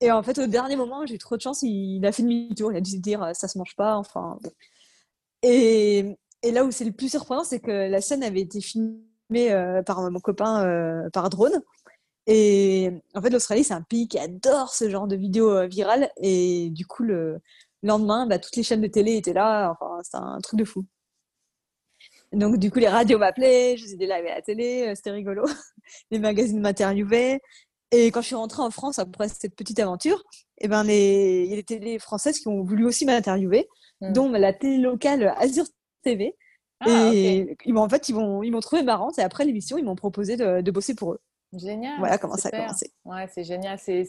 Et 0.00 0.10
en 0.10 0.22
fait, 0.22 0.38
au 0.38 0.46
dernier 0.46 0.76
moment, 0.76 1.06
j'ai 1.06 1.14
eu 1.14 1.18
trop 1.18 1.36
de 1.36 1.42
chance, 1.42 1.62
il, 1.62 2.04
a 2.04 2.12
fait 2.12 2.22
demi-tour, 2.22 2.72
il 2.72 2.76
a 2.76 2.80
dû 2.80 2.90
se 2.90 2.96
dire 2.96 3.30
ça 3.34 3.48
se 3.48 3.56
mange 3.58 3.74
pas, 3.76 3.96
enfin. 3.96 4.38
Et, 5.42 6.16
et, 6.42 6.50
là 6.50 6.64
où 6.64 6.70
c'est 6.70 6.84
le 6.84 6.92
plus 6.92 7.10
surprenant, 7.10 7.44
c'est 7.44 7.60
que 7.60 7.70
la 7.70 8.00
scène 8.00 8.22
avait 8.22 8.40
été 8.40 8.60
filmée 8.60 9.02
par 9.86 10.10
mon 10.10 10.20
copain 10.20 11.08
par 11.12 11.28
drone. 11.30 11.62
Et 12.26 12.90
en 13.14 13.22
fait, 13.22 13.30
l'Australie, 13.30 13.64
c'est 13.64 13.74
un 13.74 13.82
pays 13.82 14.08
qui 14.08 14.18
adore 14.18 14.74
ce 14.74 14.90
genre 14.90 15.06
de 15.06 15.16
vidéos 15.16 15.66
virales. 15.68 16.10
Et 16.20 16.70
du 16.70 16.86
coup, 16.86 17.02
le 17.02 17.38
lendemain, 17.82 18.26
bah, 18.26 18.38
toutes 18.38 18.56
les 18.56 18.62
chaînes 18.62 18.80
de 18.80 18.88
télé 18.88 19.16
étaient 19.16 19.32
là. 19.32 19.70
Enfin, 19.72 20.00
c'est 20.02 20.16
un 20.16 20.38
truc 20.40 20.58
de 20.58 20.64
fou. 20.64 20.84
Donc, 22.32 22.58
du 22.58 22.70
coup, 22.70 22.80
les 22.80 22.88
radios 22.88 23.18
m'appelaient, 23.18 23.76
je 23.76 23.84
faisais 23.84 23.96
des 23.96 24.06
lives 24.06 24.26
à 24.26 24.34
la 24.34 24.42
télé, 24.42 24.92
c'était 24.96 25.12
rigolo. 25.12 25.44
les 26.10 26.18
magazines 26.18 26.60
m'interviewaient. 26.60 27.40
Et 27.92 28.10
quand 28.10 28.20
je 28.20 28.26
suis 28.26 28.34
rentrée 28.34 28.62
en 28.62 28.70
France 28.70 28.98
après 28.98 29.28
cette 29.28 29.54
petite 29.54 29.78
aventure, 29.78 30.22
eh 30.58 30.68
ben 30.68 30.82
les, 30.82 31.44
il 31.44 31.50
y 31.50 31.52
a 31.52 31.56
des 31.56 31.62
télés 31.62 31.98
françaises 31.98 32.40
qui 32.40 32.48
ont 32.48 32.62
voulu 32.62 32.84
aussi 32.84 33.06
m'interviewer, 33.06 33.68
hmm. 34.00 34.12
dont 34.12 34.28
la 34.30 34.52
télé 34.52 34.78
locale 34.78 35.34
Azure 35.38 35.66
TV. 36.02 36.34
Ah, 36.80 37.10
et 37.14 37.56
ils 37.64 37.72
m'ont 37.72 37.82
en 37.82 37.88
fait 37.88 38.10
ils 38.10 38.14
m'ont 38.14 38.42
ils 38.42 38.52
trouvé 38.60 38.82
marrante 38.82 39.18
et 39.18 39.22
après 39.22 39.46
l'émission 39.46 39.78
ils 39.78 39.84
m'ont 39.84 39.96
proposé 39.96 40.36
de, 40.36 40.60
de, 40.60 40.70
bosser 40.70 40.94
pour 40.94 41.14
eux. 41.14 41.20
Génial. 41.56 41.98
Voilà 41.98 42.18
comment 42.18 42.36
ça 42.36 42.50
a 42.52 42.56
commencé. 42.56 42.92
Ouais, 43.04 43.28
c'est 43.32 43.44
génial. 43.44 43.78
C'est 43.78 44.04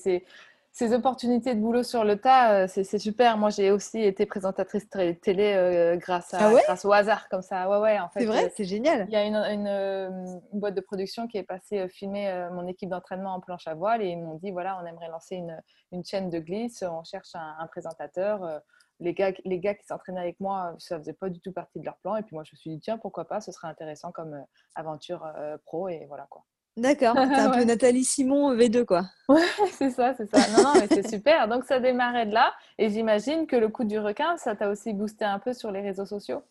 ces 0.78 0.94
opportunités 0.94 1.56
de 1.56 1.60
boulot 1.60 1.82
sur 1.82 2.04
le 2.04 2.18
tas, 2.18 2.54
euh, 2.54 2.68
c'est 2.68 3.00
super. 3.00 3.36
Moi, 3.40 3.50
j'ai 3.50 3.72
aussi 3.72 4.00
été 4.00 4.28
présentatrice 4.28 4.88
télé 4.88 5.56
euh, 5.56 5.96
grâce, 5.96 6.36
à, 6.36 6.50
ah 6.50 6.54
grâce 6.68 6.86
au 6.86 6.92
hasard, 6.92 7.30
comme 7.30 7.42
ça. 7.42 7.68
Ouais, 7.68 7.80
ouais, 7.80 8.00
en 8.00 8.10
fait. 8.10 8.20
C'est 8.20 8.26
vrai, 8.28 8.46
euh, 8.46 8.50
c'est 8.56 8.64
génial. 8.64 9.08
Il 9.08 9.12
y 9.12 9.16
a 9.16 9.24
une, 9.24 9.36
une, 9.36 10.40
boîte 10.54 10.76
de 10.76 10.82
production 10.82 11.28
qui 11.28 11.40
est 11.40 11.44
passée 11.44 11.88
filmer 11.90 12.48
mon 12.52 12.68
équipe 12.68 12.90
d'entraînement 12.90 13.34
en 13.34 13.40
planche 13.40 13.66
à 13.66 13.74
voile 13.74 14.04
et 14.04 14.10
ils 14.10 14.20
m'ont 14.22 14.36
dit 14.36 14.52
voilà, 14.52 14.80
on 14.80 14.86
aimerait 14.86 15.10
lancer 15.10 15.38
une, 15.38 15.60
une 15.92 16.06
chaîne 16.06 16.30
de 16.30 16.38
glisse, 16.38 16.84
on 16.84 17.04
cherche 17.04 17.34
un, 17.34 17.66
présentateur. 17.72 18.62
Les 19.00 19.16
gars, 19.16 19.32
les 19.46 19.60
gars 19.60 19.74
qui 19.74 19.86
s'entraînaient 19.88 20.22
avec 20.22 20.40
moi, 20.40 20.76
ça 20.78 21.00
faisait 21.00 21.14
pas 21.14 21.30
du 21.30 21.40
tout 21.40 21.54
partie 21.54 21.80
de 21.80 21.86
leur 21.86 21.98
plan. 21.98 22.18
Et 22.18 22.22
puis 22.22 22.36
moi, 22.36 22.44
je 22.44 22.52
me 22.54 22.58
suis 22.58 22.70
dit 22.70 22.80
tiens, 22.80 23.00
pourquoi 23.00 23.26
pas, 23.26 23.42
ce 23.42 23.52
serait 23.52 23.68
intéressant 23.68 24.12
comme 24.12 24.46
aventure 24.76 25.28
pro 25.66 25.90
et 25.90 26.06
voilà 26.08 26.28
quoi. 26.30 26.44
D'accord, 26.78 27.16
t'es 27.16 27.34
un 27.34 27.50
peu 27.50 27.64
Nathalie 27.64 28.06
Simon 28.06 28.56
V2, 28.56 28.86
quoi. 28.86 29.10
Ouais, 29.28 29.42
c'est 29.72 29.90
ça, 29.90 30.14
c'est 30.16 30.30
ça. 30.30 30.40
Non, 30.56 30.64
non, 30.64 30.74
mais 30.76 30.88
c'est 30.88 31.10
super. 31.10 31.48
Donc, 31.48 31.66
ça 31.66 31.80
démarrait 31.80 32.28
de 32.28 32.34
là. 32.34 32.54
Et 32.78 32.90
j'imagine 32.92 33.48
que 33.48 33.56
le 33.56 33.68
coup 33.68 33.84
du 33.84 33.98
requin, 33.98 34.38
ça 34.38 34.56
t'a 34.56 34.70
aussi 34.70 34.94
boosté 34.94 35.26
un 35.26 35.40
peu 35.40 35.54
sur 35.54 35.72
les 35.72 35.82
réseaux 35.82 36.06
sociaux? 36.06 36.44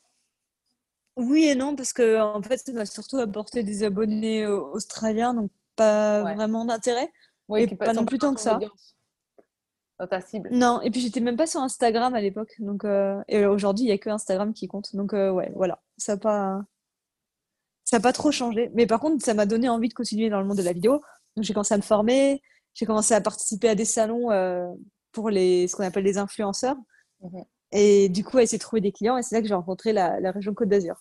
Oui 1.16 1.44
et 1.44 1.54
non, 1.54 1.76
parce 1.76 1.94
que 1.94 2.20
en 2.20 2.42
fait, 2.42 2.58
ça 2.58 2.72
m'a 2.72 2.84
surtout 2.84 3.18
apporté 3.18 3.62
des 3.62 3.84
abonnés 3.84 4.44
euh, 4.44 4.60
australiens, 4.60 5.32
donc 5.32 5.50
pas 5.74 6.20
vraiment 6.34 6.66
d'intérêt. 6.66 7.10
Oui, 7.48 7.62
et 7.62 7.76
pas 7.76 7.94
non 7.94 8.04
plus 8.04 8.18
tant 8.18 8.34
que 8.34 8.40
ça. 8.40 8.58
Dans 9.98 10.06
ta 10.06 10.20
cible. 10.20 10.50
Non, 10.52 10.82
et 10.82 10.90
puis 10.90 11.00
j'étais 11.00 11.20
même 11.20 11.36
pas 11.36 11.46
sur 11.46 11.60
Instagram 11.60 12.14
à 12.14 12.20
l'époque. 12.20 12.54
Donc, 12.58 12.84
euh, 12.84 13.22
Et 13.28 13.46
aujourd'hui, 13.46 13.84
il 13.84 13.88
n'y 13.88 13.94
a 13.94 13.98
que 13.98 14.10
Instagram 14.10 14.52
qui 14.52 14.68
compte. 14.68 14.94
Donc, 14.94 15.14
euh, 15.14 15.30
ouais, 15.30 15.50
voilà. 15.54 15.80
Ça 15.96 16.14
n'a 16.14 16.18
pas 16.18 16.64
ça 17.86 17.96
n'a 17.96 18.02
pas 18.02 18.12
trop 18.12 18.32
changé. 18.32 18.70
Mais 18.74 18.86
par 18.86 19.00
contre, 19.00 19.24
ça 19.24 19.32
m'a 19.32 19.46
donné 19.46 19.68
envie 19.68 19.88
de 19.88 19.94
continuer 19.94 20.28
dans 20.28 20.40
le 20.40 20.46
monde 20.46 20.58
de 20.58 20.62
la 20.62 20.72
vidéo. 20.72 21.02
Donc, 21.36 21.44
j'ai 21.44 21.54
commencé 21.54 21.72
à 21.72 21.76
me 21.76 21.82
former, 21.82 22.42
j'ai 22.74 22.84
commencé 22.84 23.14
à 23.14 23.20
participer 23.20 23.68
à 23.68 23.74
des 23.74 23.84
salons 23.84 24.30
euh, 24.32 24.66
pour 25.12 25.30
les, 25.30 25.68
ce 25.68 25.76
qu'on 25.76 25.84
appelle 25.84 26.04
les 26.04 26.18
influenceurs. 26.18 26.76
Mhm. 27.22 27.44
Et 27.72 28.08
du 28.08 28.24
coup, 28.24 28.38
à 28.38 28.42
essayer 28.42 28.58
de 28.58 28.62
trouver 28.62 28.80
des 28.80 28.92
clients. 28.92 29.16
Et 29.16 29.22
c'est 29.22 29.36
là 29.36 29.40
que 29.40 29.48
j'ai 29.48 29.54
rencontré 29.54 29.92
la, 29.92 30.18
région 30.32 30.52
Côte 30.52 30.68
d'Azur. 30.68 30.96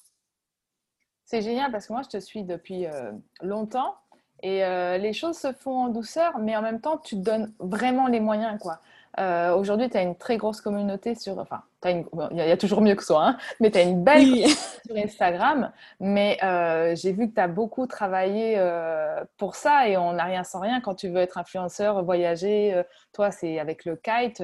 C'est 1.26 1.42
génial 1.42 1.72
parce 1.72 1.88
que 1.88 1.94
moi, 1.94 2.04
je 2.04 2.10
te 2.10 2.20
suis 2.20 2.44
depuis 2.44 2.86
euh, 2.86 3.12
longtemps. 3.42 3.96
Et 4.44 4.64
euh, 4.64 4.98
les 5.00 5.14
choses 5.14 5.38
se 5.38 5.54
font 5.54 5.86
en 5.86 5.88
douceur, 5.90 6.38
mais 6.38 6.56
en 6.56 6.62
même 6.62 6.82
temps, 6.82 6.98
tu 6.98 7.16
te 7.16 7.22
donnes 7.22 7.54
vraiment 7.60 8.08
les 8.08 8.20
moyens. 8.20 8.60
quoi. 8.60 8.80
Euh, 9.20 9.56
aujourd'hui, 9.56 9.90
tu 9.90 9.98
as 9.98 10.02
une 10.02 10.18
très 10.18 10.38
grosse 10.38 10.62
communauté 10.62 11.16
sur. 11.16 11.38
Enfin, 11.38 11.64
il 11.86 12.06
y, 12.34 12.42
a 12.42 12.58
toujours 12.58 12.82
mieux 12.82 12.96
que 12.96 13.04
ça, 13.04 13.18
hein, 13.20 13.38
mais 13.60 13.72
tu 13.72 13.78
as 13.78 13.84
une 13.84 14.04
belle 14.04 14.24
communauté 14.24 14.54
sur 14.86 14.98
Instagram. 14.98 15.72
Mais 16.00 16.38
euh, 16.44 16.96
j'ai 16.96 17.14
vu 17.14 17.30
que 17.30 17.36
tu 17.36 17.42
as 17.42 17.48
beaucoup 17.48 17.88
travaillé 17.88 18.56
euh, 18.58 19.24
pour 19.38 19.56
ça 19.56 19.88
et 19.88 19.96
on 19.96 20.14
n'a 20.14 20.26
rien 20.26 20.44
sans 20.44 20.60
rien. 20.60 20.82
Quand 20.82 20.96
tu 20.96 21.10
veux 21.10 21.20
être 21.20 21.38
influenceur, 21.38 22.04
voyager, 22.04 22.82
toi, 23.14 23.32
c'est 23.32 23.60
avec 23.60 23.86
le 23.86 23.96
kite. 23.96 24.44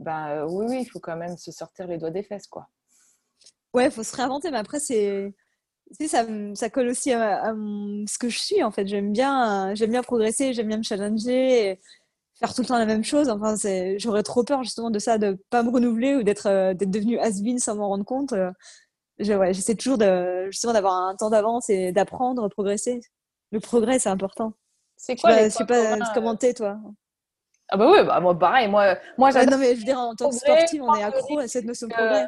ben 0.00 0.46
oui, 0.48 0.66
oui, 0.68 0.78
il 0.82 0.86
faut 0.86 1.00
quand 1.00 1.16
même 1.16 1.36
se 1.36 1.52
sortir 1.52 1.86
les 1.86 1.98
doigts 1.98 2.10
des 2.10 2.22
fesses, 2.22 2.46
quoi. 2.46 2.68
Ouais, 3.74 3.86
il 3.86 3.90
faut 3.90 4.02
se 4.02 4.16
réinventer, 4.16 4.50
mais 4.50 4.58
après, 4.58 4.80
c'est. 4.80 5.34
ça, 6.06 6.24
ça 6.54 6.70
colle 6.70 6.88
aussi 6.88 7.12
à, 7.12 7.52
ce 8.06 8.18
que 8.18 8.30
je 8.30 8.38
suis 8.38 8.62
en 8.62 8.70
fait. 8.70 8.86
J'aime 8.86 9.12
bien, 9.12 9.74
j'aime 9.74 9.90
bien 9.90 10.02
progresser, 10.02 10.54
j'aime 10.54 10.68
bien 10.68 10.78
me 10.78 10.82
challenger 10.82 11.78
faire 12.38 12.54
tout 12.54 12.62
le 12.62 12.66
temps 12.66 12.78
la 12.78 12.86
même 12.86 13.04
chose. 13.04 13.28
Enfin, 13.28 13.54
j'aurais 13.98 14.22
trop 14.22 14.44
peur 14.44 14.62
justement 14.62 14.90
de 14.90 14.98
ça, 14.98 15.18
de 15.18 15.38
pas 15.50 15.62
me 15.62 15.70
renouveler 15.70 16.14
ou 16.14 16.22
d'être 16.22 16.46
euh, 16.46 16.74
d'être 16.74 16.90
devenu 16.90 17.18
has-been 17.18 17.58
sans 17.58 17.76
m'en 17.76 17.88
rendre 17.88 18.04
compte. 18.04 18.32
Euh, 18.32 18.50
j'essaie 19.18 19.74
toujours 19.74 19.98
de, 19.98 20.46
justement 20.50 20.72
d'avoir 20.72 20.94
un 20.94 21.16
temps 21.16 21.30
d'avance 21.30 21.68
et 21.70 21.92
d'apprendre, 21.92 22.48
progresser. 22.48 23.00
Le 23.50 23.60
progrès, 23.60 23.98
c'est 23.98 24.08
important. 24.08 24.52
C'est 24.96 25.16
quoi 25.16 25.44
Je 25.44 25.48
sais 25.48 25.64
pas, 25.64 25.96
pas 25.96 26.10
comment 26.14 26.36
t'es, 26.36 26.54
toi. 26.54 26.78
Ah 27.70 27.76
bah 27.76 27.90
oui, 27.90 27.98
bah, 28.04 28.20
moi 28.20 28.38
pareil. 28.38 28.68
Moi, 28.68 28.96
moi 29.18 29.30
non 29.44 29.58
mais 29.58 29.74
je 29.74 29.80
veux 29.80 29.84
dire, 29.84 29.98
en 29.98 30.14
tant 30.14 30.30
que 30.30 30.36
sportive, 30.36 30.82
on 30.82 30.94
est 30.94 31.02
accro 31.02 31.38
à 31.38 31.48
cette 31.48 31.64
notion 31.64 31.86
de 31.86 31.92
progrès. 31.92 32.26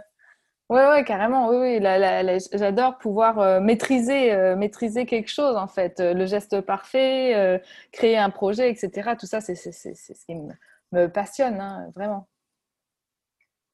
Oui, 0.70 0.78
ouais, 0.78 1.02
carrément. 1.02 1.48
Oui, 1.48 1.80
oui. 1.80 2.38
J'adore 2.52 2.96
pouvoir 2.98 3.40
euh, 3.40 3.58
maîtriser, 3.58 4.32
euh, 4.32 4.54
maîtriser 4.54 5.04
quelque 5.04 5.28
chose, 5.28 5.56
en 5.56 5.66
fait. 5.66 5.98
Euh, 5.98 6.14
le 6.14 6.26
geste 6.26 6.60
parfait, 6.60 7.60
créer 7.90 8.16
un 8.16 8.30
projet, 8.30 8.70
etc. 8.70 9.16
Tout 9.18 9.26
ça, 9.26 9.40
c'est 9.40 9.56
ce 9.56 10.24
qui 10.26 10.36
me, 10.36 11.08
passionne, 11.08 11.60
hein, 11.60 11.90
vraiment. 11.96 12.28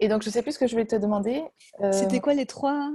Et 0.01 0.09
donc, 0.09 0.23
je 0.23 0.29
ne 0.31 0.33
sais 0.33 0.43
plus 0.43 0.53
ce 0.53 0.59
que 0.59 0.67
je 0.67 0.73
voulais 0.73 0.87
te 0.87 0.97
demander. 0.97 1.45
C'était 1.93 2.21
quoi 2.21 2.33
les 2.33 2.47
trois? 2.47 2.91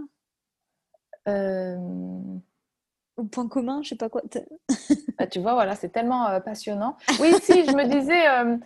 Point 3.31 3.47
commun, 3.47 3.81
je 3.83 3.89
sais 3.89 3.95
pas 3.95 4.09
quoi. 4.09 4.21
Ah, 5.17 5.27
tu 5.27 5.39
vois, 5.39 5.53
voilà, 5.53 5.75
c'est 5.75 5.89
tellement 5.89 6.27
euh, 6.29 6.39
passionnant. 6.39 6.97
Oui, 7.19 7.31
si, 7.43 7.63
je 7.63 7.75
me 7.75 7.85
disais, 7.85 8.27
euh, 8.27 8.57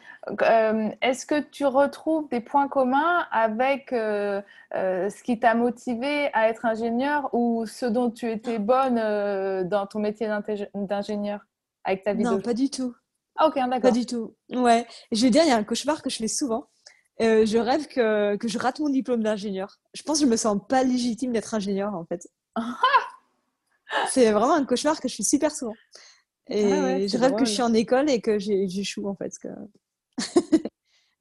euh, 0.41 0.89
est-ce 1.01 1.25
que 1.25 1.41
tu 1.41 1.65
retrouves 1.65 2.29
des 2.29 2.39
points 2.39 2.69
communs 2.69 3.27
avec 3.29 3.89
ce 3.91 5.23
qui 5.23 5.37
t'a 5.37 5.53
motivé 5.53 6.29
à 6.33 6.47
être 6.47 6.65
ingénieur 6.65 7.29
ou 7.33 7.65
ce 7.65 7.85
dont 7.85 8.09
tu 8.09 8.31
étais 8.31 8.59
bonne 8.59 8.95
dans 9.67 9.85
ton 9.85 9.99
métier 9.99 10.29
d'ingénieur 10.73 11.41
avec 11.83 12.03
ta 12.03 12.13
vie 12.13 12.23
Non, 12.23 12.39
pas 12.39 12.53
du 12.53 12.69
tout. 12.69 12.95
Ah, 13.35 13.47
ok, 13.47 13.55
d'accord. 13.55 13.81
Pas 13.81 13.91
du 13.91 14.05
tout. 14.05 14.33
Ouais. 14.49 14.87
Je 15.11 15.23
vais 15.23 15.29
dire, 15.29 15.43
il 15.43 15.49
y 15.49 15.51
a 15.51 15.57
un 15.57 15.63
cauchemar 15.65 16.01
que 16.01 16.09
je 16.09 16.17
fais 16.17 16.29
souvent. 16.29 16.69
je 17.19 17.57
rêve 17.57 17.87
que, 17.87 18.37
que 18.37 18.47
je 18.47 18.57
rate 18.57 18.79
mon 18.79 18.89
diplôme 18.89 19.23
d'ingénieur. 19.23 19.77
Je 19.93 20.03
pense 20.03 20.19
que 20.19 20.25
je 20.25 20.31
me 20.31 20.37
sens 20.37 20.57
pas 20.69 20.83
légitime 20.83 21.33
d'être 21.33 21.53
ingénieur, 21.53 21.93
en 21.95 22.05
fait. 22.05 22.29
C'est 24.09 24.31
vraiment 24.31 24.55
un 24.55 24.65
cauchemar 24.65 24.99
que 24.99 25.07
je 25.07 25.15
fais 25.15 25.23
super 25.23 25.51
souvent. 25.51 25.75
Et 26.47 26.71
ah 26.71 27.07
je 27.07 27.17
rêve 27.17 27.35
que 27.35 27.45
je 27.45 27.51
suis 27.51 27.61
en 27.61 27.73
école 27.73 28.09
et 28.09 28.21
que 28.21 28.37
j'échoue 28.39 29.07
en 29.07 29.15
fait. 29.15 29.33
Que... 29.39 29.47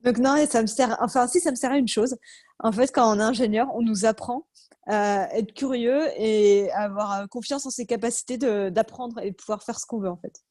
Donc 0.04 0.18
non, 0.18 0.36
ça 0.46 0.60
me 0.60 0.66
sert. 0.66 0.96
Enfin, 1.00 1.26
si 1.26 1.40
ça 1.40 1.50
me 1.50 1.56
sert 1.56 1.72
à 1.72 1.78
une 1.78 1.88
chose. 1.88 2.16
En 2.58 2.72
fait, 2.72 2.92
quand 2.92 3.10
on 3.10 3.18
est 3.18 3.22
ingénieur, 3.22 3.68
on 3.74 3.82
nous 3.82 4.04
apprend 4.04 4.46
à 4.86 5.34
être 5.34 5.54
curieux 5.54 6.08
et 6.18 6.70
à 6.72 6.82
avoir 6.82 7.28
confiance 7.30 7.64
en 7.64 7.70
ses 7.70 7.86
capacités 7.86 8.36
d'apprendre 8.36 9.18
et 9.20 9.30
de 9.30 9.36
pouvoir 9.36 9.62
faire 9.62 9.80
ce 9.80 9.86
qu'on 9.86 9.98
veut 9.98 10.10
en 10.10 10.18
fait. 10.18 10.42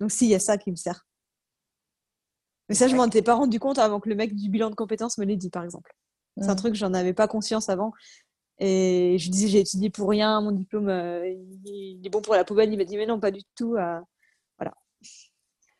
Donc 0.00 0.12
si, 0.12 0.26
il 0.26 0.30
y 0.30 0.34
a 0.34 0.40
ça 0.40 0.56
qui 0.56 0.70
me 0.70 0.76
sert. 0.76 1.06
Mais 2.68 2.74
ça, 2.74 2.88
je 2.88 2.96
m'en 2.96 3.06
étais 3.06 3.22
pas 3.22 3.34
rendu 3.34 3.60
compte 3.60 3.78
avant 3.78 4.00
que 4.00 4.08
le 4.08 4.14
mec 4.14 4.34
du 4.34 4.48
bilan 4.48 4.70
de 4.70 4.74
compétences 4.74 5.18
me 5.18 5.24
l'ait 5.24 5.36
dit, 5.36 5.50
par 5.50 5.64
exemple. 5.64 5.94
C'est 6.38 6.48
un 6.48 6.52
mmh. 6.52 6.56
truc 6.56 6.74
j'en 6.74 6.92
avais 6.92 7.14
pas 7.14 7.28
conscience 7.28 7.68
avant. 7.68 7.92
Et 8.58 9.18
je 9.18 9.30
disais, 9.30 9.48
j'ai 9.48 9.60
étudié 9.60 9.90
pour 9.90 10.08
rien, 10.08 10.40
mon 10.40 10.50
diplôme, 10.50 10.88
euh, 10.88 11.28
il 11.64 12.00
est 12.04 12.08
bon 12.08 12.22
pour 12.22 12.34
la 12.34 12.44
poubelle. 12.44 12.72
Il 12.72 12.78
m'a 12.78 12.84
dit, 12.84 12.96
mais 12.96 13.06
non, 13.06 13.20
pas 13.20 13.30
du 13.30 13.42
tout. 13.54 13.76
Euh, 13.76 14.00
voilà. 14.58 14.74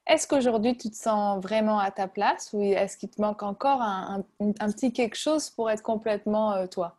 Est-ce 0.07 0.29
qu'aujourd'hui, 0.29 0.77
tu 0.77 0.91
te 0.91 0.97
sens 0.97 1.43
vraiment 1.43 1.79
à 1.79 1.91
ta 1.91 2.07
place 2.07 2.51
ou 2.53 2.63
est-ce 2.63 2.97
qu'il 2.97 3.11
te 3.11 3.21
manque 3.21 3.43
encore 3.43 3.81
un, 3.81 4.25
un, 4.41 4.71
petit 4.71 4.93
quelque 4.93 5.17
chose 5.17 5.51
pour 5.51 5.71
être 5.71 5.83
complètement 5.83 6.53
euh, 6.53 6.67
toi? 6.67 6.99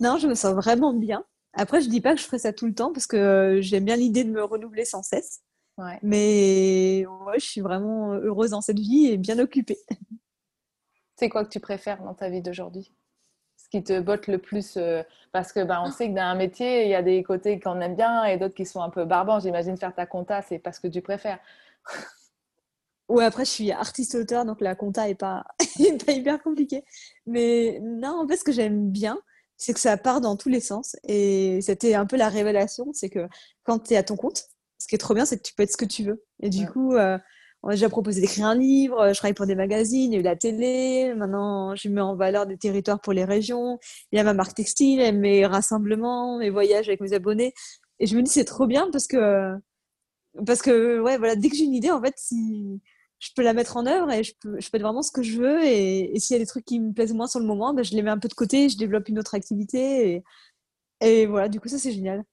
Non, 0.00 0.18
je 0.18 0.28
me 0.28 0.34
sens 0.34 0.54
vraiment 0.54 0.92
bien. 0.92 1.24
Après, 1.54 1.80
je 1.80 1.88
dis 1.88 2.00
pas 2.00 2.14
que 2.14 2.20
je 2.20 2.26
ferai 2.26 2.38
ça 2.38 2.52
tout 2.52 2.66
le 2.66 2.74
temps 2.74 2.92
parce 2.92 3.06
que 3.06 3.58
j'aime 3.60 3.84
bien 3.84 3.96
l'idée 3.96 4.24
de 4.24 4.30
me 4.30 4.44
renouveler 4.44 4.84
sans 4.84 5.02
cesse. 5.02 5.42
Ouais. 5.78 5.98
Mais 6.02 7.06
ouais, 7.06 7.38
je 7.38 7.46
suis 7.46 7.60
vraiment 7.62 8.12
heureuse 8.12 8.50
dans 8.50 8.60
cette 8.60 8.78
vie 8.78 9.06
et 9.06 9.16
bien 9.16 9.38
occupée. 9.38 9.78
C'est 11.16 11.28
quoi 11.28 11.44
que 11.44 11.50
tu 11.50 11.60
préfères 11.60 12.02
dans 12.02 12.14
ta 12.14 12.28
vie 12.28 12.42
d'aujourd'hui? 12.42 12.92
Qui 13.72 13.82
te 13.82 13.98
botte 14.00 14.26
le 14.26 14.36
plus 14.36 14.76
euh, 14.76 15.02
Parce 15.32 15.52
que 15.52 15.64
ben, 15.64 15.82
on 15.84 15.90
sait 15.90 16.10
que 16.10 16.14
dans 16.14 16.22
un 16.22 16.34
métier, 16.34 16.84
il 16.84 16.90
y 16.90 16.94
a 16.94 17.02
des 17.02 17.22
côtés 17.22 17.58
qu'on 17.58 17.80
aime 17.80 17.96
bien 17.96 18.24
et 18.24 18.36
d'autres 18.36 18.54
qui 18.54 18.66
sont 18.66 18.82
un 18.82 18.90
peu 18.90 19.06
barbants. 19.06 19.40
J'imagine 19.40 19.78
faire 19.78 19.94
ta 19.94 20.04
compta, 20.04 20.42
c'est 20.42 20.58
parce 20.58 20.78
que 20.78 20.88
tu 20.88 21.00
préfères. 21.00 21.38
Ouais, 23.08 23.24
après, 23.24 23.46
je 23.46 23.50
suis 23.50 23.72
artiste-auteur, 23.72 24.44
donc 24.44 24.60
la 24.60 24.74
compta 24.74 25.08
est 25.08 25.14
pas, 25.14 25.44
pas 26.06 26.12
hyper 26.12 26.42
compliquée. 26.42 26.84
Mais 27.26 27.80
non, 27.82 28.20
en 28.22 28.28
fait, 28.28 28.36
ce 28.36 28.44
que 28.44 28.52
j'aime 28.52 28.90
bien, 28.90 29.18
c'est 29.56 29.72
que 29.72 29.80
ça 29.80 29.96
part 29.96 30.20
dans 30.20 30.36
tous 30.36 30.50
les 30.50 30.60
sens. 30.60 30.96
Et 31.08 31.60
c'était 31.62 31.94
un 31.94 32.04
peu 32.04 32.16
la 32.16 32.28
révélation, 32.28 32.92
c'est 32.92 33.08
que 33.08 33.26
quand 33.64 33.78
tu 33.78 33.94
es 33.94 33.96
à 33.96 34.02
ton 34.02 34.16
compte, 34.16 34.44
ce 34.78 34.86
qui 34.86 34.94
est 34.94 34.98
trop 34.98 35.14
bien, 35.14 35.24
c'est 35.24 35.38
que 35.38 35.42
tu 35.42 35.54
peux 35.54 35.62
être 35.62 35.72
ce 35.72 35.78
que 35.78 35.86
tu 35.86 36.04
veux. 36.04 36.22
Et 36.40 36.50
du 36.50 36.66
coup, 36.66 36.94
euh, 36.94 37.18
on 37.62 37.68
m'a 37.68 37.74
déjà 37.74 37.88
proposé 37.88 38.20
d'écrire 38.20 38.46
un 38.46 38.54
livre, 38.56 39.08
je 39.12 39.18
travaille 39.18 39.34
pour 39.34 39.46
des 39.46 39.54
magazines, 39.54 40.12
il 40.12 40.14
y 40.14 40.16
a 40.16 40.20
eu 40.20 40.22
la 40.22 40.36
télé, 40.36 41.14
maintenant 41.14 41.74
je 41.76 41.88
mets 41.88 42.00
en 42.00 42.16
valeur 42.16 42.46
des 42.46 42.56
territoires 42.58 43.00
pour 43.00 43.12
les 43.12 43.24
régions, 43.24 43.78
il 44.10 44.16
y 44.16 44.20
a 44.20 44.24
ma 44.24 44.34
marque 44.34 44.54
textile, 44.54 45.16
mes 45.18 45.46
rassemblements, 45.46 46.38
mes 46.38 46.50
voyages 46.50 46.88
avec 46.88 47.00
mes 47.00 47.12
abonnés. 47.12 47.54
Et 48.00 48.06
je 48.06 48.16
me 48.16 48.22
dis, 48.22 48.30
c'est 48.30 48.44
trop 48.44 48.66
bien 48.66 48.90
parce 48.90 49.06
que, 49.06 49.54
parce 50.46 50.62
que, 50.62 51.00
ouais, 51.00 51.18
voilà, 51.18 51.36
dès 51.36 51.48
que 51.50 51.56
j'ai 51.56 51.64
une 51.64 51.74
idée, 51.74 51.90
en 51.90 52.02
fait, 52.02 52.14
si, 52.16 52.80
je 53.22 53.30
peux 53.36 53.42
la 53.42 53.52
mettre 53.54 53.76
en 53.76 53.86
œuvre 53.86 54.10
et 54.10 54.24
je 54.24 54.34
peux, 54.40 54.60
je 54.60 54.68
peux 54.70 54.78
être 54.78 54.82
vraiment 54.82 55.02
ce 55.02 55.12
que 55.12 55.22
je 55.22 55.38
veux. 55.40 55.64
Et, 55.64 56.18
s'il 56.18 56.34
y 56.34 56.36
a 56.36 56.40
des 56.40 56.46
trucs 56.46 56.64
qui 56.64 56.80
me 56.80 56.92
plaisent 56.92 57.14
moins 57.14 57.28
sur 57.28 57.40
le 57.40 57.46
moment, 57.46 57.72
ben, 57.74 57.84
je 57.84 57.94
les 57.94 58.02
mets 58.02 58.10
un 58.10 58.18
peu 58.18 58.28
de 58.28 58.34
côté, 58.34 58.68
je 58.68 58.76
développe 58.76 59.08
une 59.08 59.18
autre 59.20 59.34
activité. 59.34 60.22
Et 61.00 61.26
voilà, 61.26 61.48
du 61.48 61.60
coup, 61.60 61.68
ça, 61.68 61.78
c'est 61.78 61.92
génial. 61.92 62.24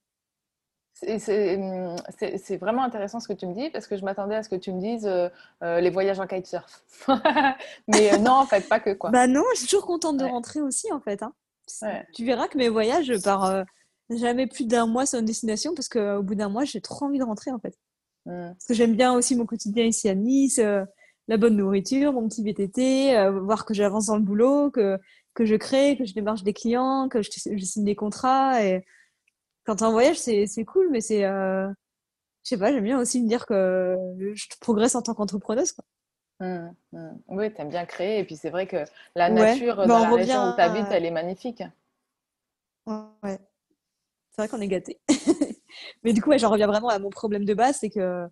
Hum, 1.08 1.96
c'est 2.38 2.58
vraiment 2.58 2.84
intéressant 2.84 3.20
ce 3.20 3.28
que 3.28 3.34
tu 3.34 3.48
me 3.48 3.54
dis 3.54 3.70
parce 3.70 3.88
que 3.88 3.96
je 3.98 4.04
m'attendais 4.04 4.36
à 4.36 4.44
ce 4.44 4.50
que 4.50 4.56
tu 4.56 4.74
me 4.74 4.82
dises 4.82 5.06
euh, 5.06 5.30
euh, 5.64 5.80
les 5.80 5.90
voyages 5.90 6.20
en 6.20 6.28
kitesurf. 6.28 6.84
Mais 7.88 8.14
euh, 8.14 8.18
non, 8.18 8.34
en 8.34 8.46
fait, 8.46 8.68
pas 8.68 8.80
que 8.80 8.94
quoi. 8.94 9.10
Bah 9.10 9.28
non, 9.28 9.44
je 9.54 9.60
suis 9.60 9.68
toujours 9.68 9.86
contente 9.86 10.18
de 10.18 10.26
rentrer 10.26 10.62
aussi 10.62 10.92
en 10.92 11.00
fait. 11.00 11.24
Hein. 11.24 11.34
Tu 12.14 12.26
verras 12.26 12.48
que 12.48 12.58
mes 12.58 12.70
voyages, 12.70 13.06
je 13.06 13.22
pars 13.22 13.64
jamais 14.10 14.48
plus 14.48 14.66
d'un 14.66 14.88
mois 14.88 15.06
sur 15.06 15.20
une 15.20 15.26
destination 15.26 15.74
parce 15.74 15.88
qu'au 15.88 16.24
bout 16.24 16.36
d'un 16.36 16.50
mois, 16.50 16.66
j'ai 16.66 16.82
trop 16.82 17.06
envie 17.06 17.20
de 17.20 17.24
rentrer 17.24 17.52
en 17.52 17.60
fait. 17.60 17.78
Mm. 18.26 18.50
Parce 18.54 18.66
que 18.66 18.74
j'aime 18.74 18.96
bien 18.96 19.14
aussi 19.14 19.36
mon 19.36 19.46
quotidien 19.46 19.86
ici 19.86 20.10
à 20.10 20.16
Nice, 20.16 20.60
la 21.28 21.38
bonne 21.38 21.56
nourriture, 21.56 22.12
mon 22.12 22.28
petit 22.28 22.44
VTT, 22.44 23.30
voir 23.40 23.66
que 23.66 23.74
j'avance 23.74 24.08
dans 24.08 24.18
le 24.18 24.24
boulot, 24.24 24.72
que, 24.72 25.00
que 25.34 25.46
je 25.46 25.56
crée, 25.56 25.96
que 25.96 26.06
je 26.06 26.14
démarche 26.14 26.44
des 26.44 26.54
clients, 26.54 27.08
que 27.08 27.22
je, 27.22 27.30
signe 27.32 27.86
des 27.86 27.96
contrats. 27.96 28.64
Et 28.66 28.84
quand 29.70 29.76
tu 29.76 29.84
es 29.84 29.88
en 29.88 29.92
voyage, 29.92 30.18
c'est 30.18 30.66
cool, 30.66 30.90
mais 30.90 31.00
c'est. 31.00 31.24
Euh, 31.26 31.70
je 32.44 32.50
sais 32.50 32.58
pas, 32.58 32.72
j'aime 32.72 32.84
bien 32.84 33.00
aussi 33.00 33.22
me 33.22 33.28
dire 33.28 33.46
que 33.46 33.96
je 34.34 34.48
progresse 34.60 34.96
en 34.96 35.04
tant 35.04 35.14
qu'entrepreneuse. 35.14 35.76
Mm, 36.40 36.70
mm. 36.94 37.20
Oui, 37.28 37.54
tu 37.54 37.62
aimes 37.62 37.70
bien 37.70 37.86
créer. 37.86 38.18
Et 38.18 38.24
puis 38.24 38.36
c'est 38.36 38.50
vrai 38.50 38.66
que 38.66 38.84
la 39.14 39.30
nature 39.30 39.76
bah, 39.76 39.86
dans 39.86 40.00
la 40.00 40.10
région 40.10 40.50
où 40.50 40.56
tu 40.56 40.62
habites, 40.62 40.88
elle 40.90 41.06
est 41.06 41.12
magnifique. 41.12 41.62
Ouais. 42.88 43.38
C'est 44.32 44.42
vrai 44.42 44.48
qu'on 44.48 44.60
est 44.60 44.68
gâté. 44.68 45.00
Mais 46.04 46.14
du 46.14 46.22
coup, 46.24 46.36
j'en 46.36 46.50
reviens 46.50 46.66
vraiment 46.66 46.90
à 46.90 46.98
mon 46.98 47.12
problème 47.12 47.46
de 47.46 47.54
base, 47.54 47.78
c'est 47.80 47.92
que 47.92 48.28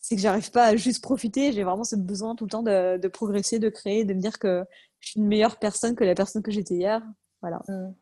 c'est 0.00 0.16
que 0.16 0.22
j'arrive 0.22 0.50
pas 0.50 0.68
à 0.68 0.76
juste 0.76 1.02
profiter. 1.02 1.52
J'ai 1.52 1.64
vraiment 1.64 1.84
ce 1.84 1.96
besoin 1.96 2.34
tout 2.34 2.44
le 2.44 2.50
temps 2.50 2.62
de, 2.62 3.08
progresser, 3.08 3.58
de 3.58 3.68
créer, 3.68 4.06
de 4.06 4.14
me 4.14 4.20
dire 4.20 4.38
que 4.38 4.64
je 5.00 5.10
suis 5.10 5.20
une 5.20 5.26
meilleure 5.26 5.58
personne 5.58 5.94
que 5.94 6.04
la 6.04 6.14
personne 6.14 6.42
que 6.42 6.50
j'étais 6.50 6.76
hier. 6.76 7.02
Voilà. 7.42 7.60
Mmh. 7.68 7.92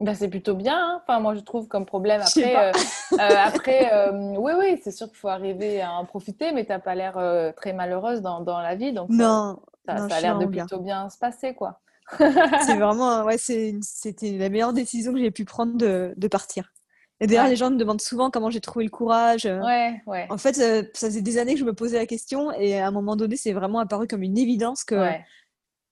Ben, 0.00 0.14
c'est 0.14 0.28
plutôt 0.28 0.54
bien. 0.54 0.76
Hein. 0.76 1.02
Enfin, 1.02 1.20
moi, 1.20 1.34
je 1.34 1.40
trouve 1.40 1.68
comme 1.68 1.86
problème. 1.86 2.20
Après, 2.20 2.56
euh, 2.56 2.72
euh, 3.12 3.16
après 3.18 3.92
euh, 3.94 4.34
oui, 4.36 4.52
oui, 4.58 4.80
c'est 4.82 4.90
sûr 4.90 5.08
qu'il 5.08 5.16
faut 5.16 5.28
arriver 5.28 5.80
à 5.80 5.92
en 5.92 6.04
profiter, 6.04 6.52
mais 6.52 6.64
tu 6.64 6.72
n'as 6.72 6.80
pas 6.80 6.94
l'air 6.94 7.14
très 7.56 7.72
malheureuse 7.72 8.20
dans, 8.20 8.40
dans, 8.40 8.60
la 8.60 8.74
vie. 8.74 8.92
Donc, 8.92 9.08
non, 9.10 9.60
ça, 9.86 10.08
ça 10.08 10.16
a 10.16 10.20
l'air 10.20 10.38
de 10.38 10.46
plutôt 10.46 10.80
bien 10.80 11.08
se 11.10 11.18
passer, 11.18 11.54
quoi. 11.54 11.80
c'est 12.18 12.18
vraiment, 12.78 13.24
ouais, 13.24 13.38
c'était 13.38 14.32
la 14.36 14.48
meilleure 14.48 14.72
décision 14.72 15.12
que 15.12 15.20
j'ai 15.20 15.30
pu 15.30 15.44
prendre 15.44 15.76
de, 15.76 16.12
de 16.16 16.28
partir. 16.28 16.72
Et 17.20 17.28
d'ailleurs, 17.28 17.46
les 17.46 17.56
gens 17.56 17.70
me 17.70 17.76
demandent 17.76 18.00
souvent 18.00 18.30
comment 18.30 18.50
j'ai 18.50 18.60
trouvé 18.60 18.84
le 18.84 18.90
courage. 18.90 19.44
Ouais, 19.44 20.02
ouais. 20.06 20.26
En 20.28 20.36
fait, 20.36 20.54
ça 20.54 20.82
faisait 20.94 21.22
des 21.22 21.38
années 21.38 21.54
que 21.54 21.60
je 21.60 21.64
me 21.64 21.72
posais 21.72 21.96
la 21.96 22.06
question 22.06 22.50
et 22.52 22.78
à 22.80 22.88
un 22.88 22.90
moment 22.90 23.14
donné, 23.14 23.36
c'est 23.36 23.52
vraiment 23.52 23.78
apparu 23.78 24.08
comme 24.08 24.22
une 24.22 24.36
évidence 24.36 24.82
que, 24.82 25.10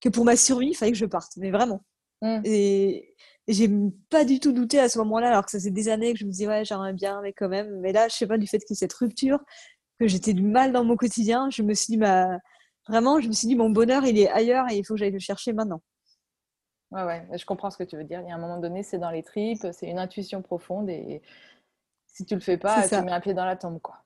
que 0.00 0.08
pour 0.08 0.24
ma 0.24 0.36
survie, 0.36 0.70
il 0.70 0.74
fallait 0.74 0.92
que 0.92 0.98
je 0.98 1.06
parte. 1.06 1.32
Mais 1.36 1.52
vraiment. 1.52 1.84
Mmh. 2.20 2.40
Et, 2.44 3.14
j'ai 3.48 3.68
pas 4.10 4.24
du 4.24 4.40
tout 4.40 4.52
douté 4.52 4.78
à 4.78 4.88
ce 4.88 4.98
moment-là, 4.98 5.28
alors 5.28 5.44
que 5.44 5.50
ça 5.50 5.58
faisait 5.58 5.70
des 5.70 5.88
années 5.88 6.12
que 6.12 6.18
je 6.18 6.24
me 6.24 6.30
disais, 6.30 6.46
ouais, 6.46 6.64
j'aimerais 6.64 6.92
bien, 6.92 7.20
mais 7.22 7.32
quand 7.32 7.48
même. 7.48 7.80
Mais 7.80 7.92
là, 7.92 8.08
je 8.08 8.14
sais 8.14 8.26
pas, 8.26 8.38
du 8.38 8.46
fait 8.46 8.58
qu'il 8.58 8.74
y 8.74 8.76
ait 8.76 8.76
cette 8.76 8.92
rupture, 8.92 9.40
que 9.98 10.06
j'étais 10.06 10.32
du 10.32 10.42
mal 10.42 10.72
dans 10.72 10.84
mon 10.84 10.96
quotidien, 10.96 11.50
je 11.50 11.62
me 11.62 11.74
suis 11.74 11.92
dit, 11.92 11.96
bah, 11.96 12.38
vraiment, 12.88 13.20
je 13.20 13.28
me 13.28 13.32
suis 13.32 13.48
dit, 13.48 13.56
mon 13.56 13.70
bonheur, 13.70 14.04
il 14.04 14.18
est 14.18 14.30
ailleurs 14.30 14.70
et 14.70 14.76
il 14.76 14.84
faut 14.84 14.94
que 14.94 15.00
j'aille 15.00 15.10
le 15.10 15.18
chercher 15.18 15.52
maintenant. 15.52 15.82
Ouais, 16.92 17.04
ouais, 17.04 17.26
je 17.36 17.44
comprends 17.46 17.70
ce 17.70 17.78
que 17.78 17.84
tu 17.84 17.96
veux 17.96 18.04
dire. 18.04 18.20
Il 18.20 18.28
y 18.28 18.32
a 18.32 18.34
un 18.34 18.40
moment 18.40 18.58
donné, 18.58 18.82
c'est 18.82 18.98
dans 18.98 19.10
les 19.10 19.22
tripes, 19.22 19.66
c'est 19.72 19.88
une 19.88 19.98
intuition 19.98 20.42
profonde 20.42 20.90
et 20.90 21.22
si 22.06 22.26
tu 22.26 22.34
le 22.34 22.40
fais 22.40 22.58
pas, 22.58 22.86
tu 22.86 22.94
mets 23.00 23.12
un 23.12 23.20
pied 23.20 23.32
dans 23.32 23.46
la 23.46 23.56
tombe, 23.56 23.80
quoi. 23.80 23.96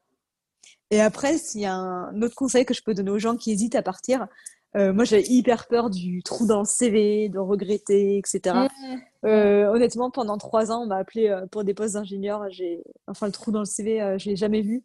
Et 0.90 1.00
après, 1.00 1.36
s'il 1.36 1.62
y 1.62 1.66
a 1.66 1.74
un 1.74 2.22
autre 2.22 2.36
conseil 2.36 2.64
que 2.64 2.74
je 2.74 2.82
peux 2.82 2.94
donner 2.94 3.10
aux 3.10 3.18
gens 3.18 3.36
qui 3.36 3.50
hésitent 3.50 3.74
à 3.74 3.82
partir, 3.82 4.28
euh, 4.76 4.92
moi 4.92 5.04
j'ai 5.04 5.26
hyper 5.30 5.66
peur 5.66 5.90
du 5.90 6.22
trou 6.22 6.46
dans 6.46 6.60
le 6.60 6.66
CV, 6.66 7.28
de 7.28 7.38
regretter, 7.38 8.18
etc. 8.18 8.54
Mmh. 8.54 8.96
Euh, 9.26 9.68
honnêtement, 9.72 10.10
pendant 10.10 10.38
trois 10.38 10.70
ans, 10.70 10.82
on 10.82 10.86
m'a 10.86 10.96
appelé 10.96 11.28
euh, 11.28 11.46
pour 11.46 11.64
des 11.64 11.74
postes 11.74 11.94
d'ingénieur. 11.94 12.46
Enfin, 13.06 13.26
le 13.26 13.32
trou 13.32 13.50
dans 13.52 13.60
le 13.60 13.64
CV, 13.64 14.16
je 14.18 14.28
l'ai 14.28 14.36
jamais 14.36 14.62
vu. 14.62 14.84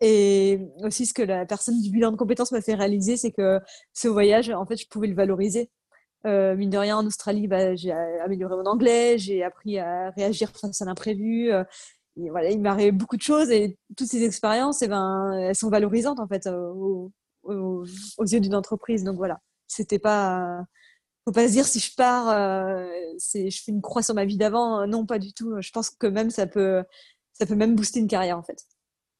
Et 0.00 0.60
aussi, 0.82 1.06
ce 1.06 1.14
que 1.14 1.22
la 1.22 1.44
personne 1.46 1.80
du 1.80 1.90
bilan 1.90 2.12
de 2.12 2.16
compétences 2.16 2.52
m'a 2.52 2.60
fait 2.60 2.74
réaliser, 2.74 3.16
c'est 3.16 3.32
que 3.32 3.60
ce 3.92 4.08
voyage, 4.08 4.50
en 4.50 4.64
fait, 4.66 4.76
je 4.76 4.86
pouvais 4.88 5.08
le 5.08 5.14
valoriser. 5.14 5.70
Euh, 6.26 6.56
mine 6.56 6.70
de 6.70 6.78
rien, 6.78 6.96
en 6.96 7.06
Australie, 7.06 7.46
bah, 7.46 7.74
j'ai 7.74 7.92
amélioré 7.92 8.56
mon 8.56 8.66
anglais, 8.66 9.18
j'ai 9.18 9.42
appris 9.42 9.78
à 9.78 10.10
réagir 10.10 10.50
face 10.50 10.82
à 10.82 10.84
l'imprévu. 10.84 11.52
Euh, 11.52 11.64
voilà, 12.16 12.50
il 12.50 12.60
m'arrive 12.60 12.94
beaucoup 12.94 13.16
de 13.16 13.22
choses 13.22 13.50
et 13.50 13.78
toutes 13.96 14.08
ces 14.08 14.24
expériences, 14.24 14.82
eh 14.82 14.88
ben, 14.88 15.32
elles 15.40 15.54
sont 15.54 15.70
valorisantes 15.70 16.18
en 16.18 16.26
fait 16.26 16.48
aux, 17.48 17.84
yeux 18.24 18.40
d'une 18.40 18.54
entreprise. 18.54 19.04
Donc 19.04 19.16
voilà, 19.16 19.40
c'était 19.66 19.98
pas, 19.98 20.64
faut 21.24 21.32
pas 21.32 21.48
se 21.48 21.52
dire 21.52 21.66
si 21.66 21.80
je 21.80 21.94
pars, 21.94 22.28
euh, 22.28 22.86
je 23.34 23.62
fais 23.64 23.72
une 23.72 23.82
croix 23.82 24.02
sur 24.02 24.14
ma 24.14 24.24
vie 24.24 24.36
d'avant. 24.36 24.86
Non, 24.86 25.06
pas 25.06 25.18
du 25.18 25.32
tout. 25.32 25.60
Je 25.60 25.70
pense 25.70 25.90
que 25.90 26.06
même 26.06 26.30
ça 26.30 26.46
peut, 26.46 26.84
ça 27.32 27.46
peut 27.46 27.56
même 27.56 27.74
booster 27.74 28.00
une 28.00 28.08
carrière 28.08 28.38
en 28.38 28.42
fait. 28.42 28.64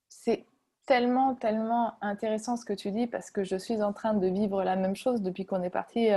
C'est 0.09 0.47
tellement, 0.87 1.35
tellement 1.35 1.95
intéressant 2.01 2.57
ce 2.57 2.65
que 2.65 2.73
tu 2.73 2.91
dis 2.91 3.07
parce 3.07 3.31
que 3.31 3.45
je 3.45 3.57
suis 3.57 3.83
en 3.83 3.93
train 3.93 4.15
de 4.15 4.27
vivre 4.27 4.63
la 4.65 4.77
même 4.77 4.97
chose 4.97 5.21
depuis 5.23 5.45
qu'on 5.45 5.63
est 5.63 5.71
parti 5.71 6.11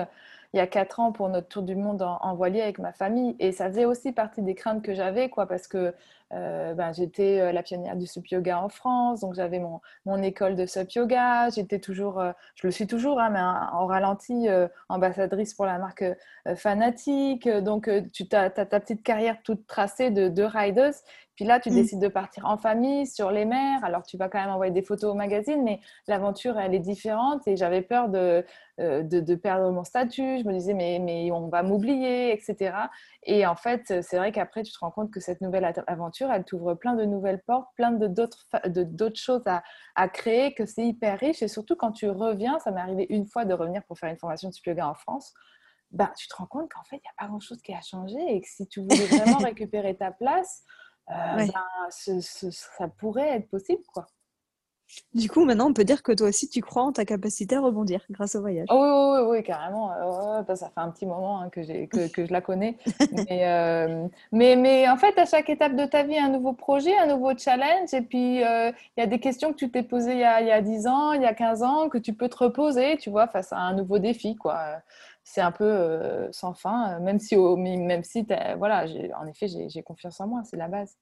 il 0.54 0.58
y 0.58 0.60
a 0.60 0.68
quatre 0.68 1.00
ans 1.00 1.12
pour 1.12 1.30
notre 1.30 1.48
tour 1.48 1.64
du 1.64 1.76
monde 1.76 2.02
en, 2.02 2.36
voilier 2.36 2.62
avec 2.62 2.80
ma 2.80 2.92
famille. 2.92 3.36
Et 3.40 3.52
ça 3.52 3.70
faisait 3.70 3.86
aussi 3.86 4.12
partie 4.12 4.42
des 4.42 4.56
craintes 4.56 4.84
que 4.84 4.94
j'avais, 4.94 5.30
quoi, 5.30 5.46
parce 5.46 5.68
que 5.68 5.94
euh, 6.34 6.74
ben, 6.74 6.94
j'étais 6.94 7.42
euh, 7.42 7.52
la 7.52 7.62
pionnière 7.64 7.96
du 7.96 8.08
sup 8.08 8.28
yoga 8.28 8.60
en 8.62 8.70
France, 8.70 9.20
donc 9.20 9.34
j'avais 9.34 9.60
mon, 9.60 10.22
école 10.24 10.56
de 10.56 10.66
sup 10.66 10.90
yoga. 10.92 11.50
J'étais 11.50 11.80
toujours, 11.80 12.20
euh, 12.20 12.32
je 12.56 12.68
le 12.68 12.72
suis 12.72 12.88
toujours, 12.88 13.20
hein, 13.20 13.30
mais 13.30 13.40
en, 13.40 13.86
ralenti, 13.86 14.48
ambassadrice 14.90 15.54
pour 15.54 15.66
la 15.66 15.78
marque 15.78 16.06
Fanatique. 16.56 17.48
Donc 17.48 17.90
tu 18.14 18.26
as, 18.32 18.50
ta 18.50 18.66
petite 18.66 19.04
carrière 19.04 19.38
toute 19.44 19.68
tracée 19.68 20.12
de, 20.12 20.30
de 20.30 20.44
rideuse. 20.44 21.02
Puis 21.42 21.48
là, 21.48 21.60
tu 21.60 21.72
mmh. 21.72 21.74
décides 21.74 22.00
de 22.00 22.08
partir 22.08 22.46
en 22.46 22.56
famille, 22.56 23.08
sur 23.08 23.32
les 23.32 23.46
mers. 23.46 23.84
Alors, 23.84 24.04
tu 24.04 24.16
vas 24.16 24.30
quand 24.30 24.40
même 24.40 24.52
envoyer 24.52 24.72
des 24.72 24.84
photos 24.84 25.10
au 25.10 25.16
magazine, 25.16 25.64
mais 25.64 25.80
l'aventure, 26.08 26.60
elle 26.60 26.76
est 26.76 26.80
différente. 26.80 27.48
Et 27.48 27.58
j'avais 27.58 27.82
peur 27.82 28.10
de, 28.10 28.46
euh, 28.80 29.02
de, 29.02 29.34
perdre 29.34 29.72
mon 29.72 29.84
statut. 29.84 30.38
Je 30.38 30.44
me 30.44 30.54
disais, 30.54 30.76
mais, 30.76 31.00
mais 31.00 31.32
on 31.32 31.48
va 31.48 31.64
m'oublier, 31.64 32.32
etc. 32.32 32.76
Et 33.24 33.48
en 33.48 33.56
fait, 33.56 34.04
c'est 34.04 34.18
vrai 34.18 34.32
qu'après, 34.32 34.62
tu 34.62 34.72
te 34.72 34.78
rends 34.78 34.92
compte 34.92 35.10
que 35.10 35.20
cette 35.20 35.42
nouvelle 35.42 35.66
aventure, 35.88 36.32
elle 36.32 36.44
t'ouvre 36.44 36.76
plein 36.76 36.94
de 36.94 37.06
nouvelles 37.06 37.42
portes, 37.42 37.70
plein 37.76 37.90
d'autres 37.92 39.18
choses 39.20 39.42
à, 39.48 39.64
à, 39.96 40.10
créer, 40.10 40.54
que 40.54 40.68
c'est 40.68 40.86
hyper 40.86 41.18
riche. 41.18 41.42
Et 41.42 41.48
surtout, 41.48 41.76
quand 41.76 41.92
tu 41.92 42.08
reviens, 42.08 42.60
ça 42.60 42.70
m'est 42.70 42.82
arrivé 42.82 43.08
une 43.10 43.26
fois 43.26 43.46
de 43.46 43.56
revenir 43.56 43.82
pour 43.86 43.98
faire 43.98 44.12
une 44.12 44.20
formation 44.20 44.50
de 44.50 44.56
yoga 44.64 44.88
en 44.88 44.94
France. 44.94 45.34
Bah, 45.90 46.14
tu 46.16 46.28
te 46.28 46.36
rends 46.36 46.46
compte 46.46 46.72
qu'en 46.72 46.84
fait, 46.84 46.98
il 46.98 47.02
n'y 47.04 47.10
a 47.10 47.18
pas 47.18 47.28
grand-chose 47.28 47.64
qui 47.64 47.74
a 47.74 47.82
changé 47.82 48.20
et 48.30 48.40
que 48.42 48.48
si 48.48 48.68
tu 48.68 48.82
voulais 48.82 49.08
vraiment 49.08 49.38
récupérer 49.40 49.98
ta 49.98 50.12
place, 50.12 50.64
euh, 51.12 51.36
ben, 51.36 51.52
ça 51.90 52.88
pourrait 52.88 53.38
être 53.38 53.50
possible, 53.50 53.84
quoi. 53.94 54.08
Du 55.14 55.30
coup, 55.30 55.46
maintenant, 55.46 55.70
on 55.70 55.74
peut 55.74 55.84
dire 55.84 56.04
que 56.04 56.12
toi 56.12 56.28
aussi, 56.28 56.50
tu 56.50 56.62
crois 56.62 56.84
en 56.84 56.92
ta 56.92 57.06
capacité 57.06 57.56
à 57.56 57.62
rebondir 57.62 58.02
grâce 58.10 58.36
au 58.36 58.42
voyage. 58.42 58.68
Oh, 58.70 59.16
oui, 59.16 59.38
oui, 59.38 59.44
carrément. 59.44 59.92
Euh, 59.92 60.56
ça 60.56 60.70
fait 60.70 60.80
un 60.80 60.90
petit 60.90 61.06
moment 61.06 61.42
hein, 61.42 61.50
que, 61.50 61.62
que, 61.86 62.08
que, 62.12 62.26
je 62.26 62.32
la 62.32 62.42
connais. 62.42 62.78
Euh, 63.32 64.08
mais, 64.32 64.56
mais, 64.56 64.90
en 64.90 64.98
fait, 64.98 65.18
à 65.18 65.26
chaque 65.26 65.50
étape 65.50 65.76
de 65.76 65.86
ta 65.86 66.04
vie, 66.04 66.18
un 66.18 66.30
nouveau 66.30 66.54
projet, 66.54 66.98
un 66.98 67.08
nouveau 67.08 67.38
challenge. 67.38 67.94
Et 67.94 68.02
puis, 68.02 68.38
il 68.38 68.74
y 68.98 69.02
a 69.02 69.08
des 69.08 69.20
questions 69.20 69.52
que 69.52 69.58
tu 69.58 69.70
t'es 69.72 69.84
posées 69.84 70.14
il 70.14 70.20
y, 70.20 70.24
a, 70.24 70.42
il 70.42 70.48
y, 70.48 70.52
a, 70.52 70.62
10 70.62 70.88
ans, 70.88 71.12
il 71.14 71.22
y 71.22 71.26
a 71.26 71.34
15 71.34 71.64
ans, 71.64 71.90
que 71.90 71.98
tu 71.98 72.14
peux 72.14 72.30
te 72.30 72.38
reposer, 72.38 72.98
tu 72.98 73.10
vois, 73.10 73.28
face 73.28 73.54
à 73.54 73.58
un 73.58 73.74
nouveau 73.74 74.00
défi, 74.00 74.36
quoi 74.36 74.82
c'est 75.24 75.42
un 75.42 75.52
peu 75.52 75.66
euh, 75.66 76.32
sans 76.32 76.54
fin, 76.54 76.94
euh, 76.94 77.00
même 77.00 77.20
si, 77.20 77.38
même 77.38 78.04
si 78.04 78.26
voilà, 78.58 78.86
en 79.20 79.28
effet, 79.28 79.48
j'ai 79.48 79.84
confiance 79.84 80.20
en 80.20 80.28
moi, 80.28 80.42
c'est 80.44 80.58
la 80.58 80.68
base. 80.68 80.98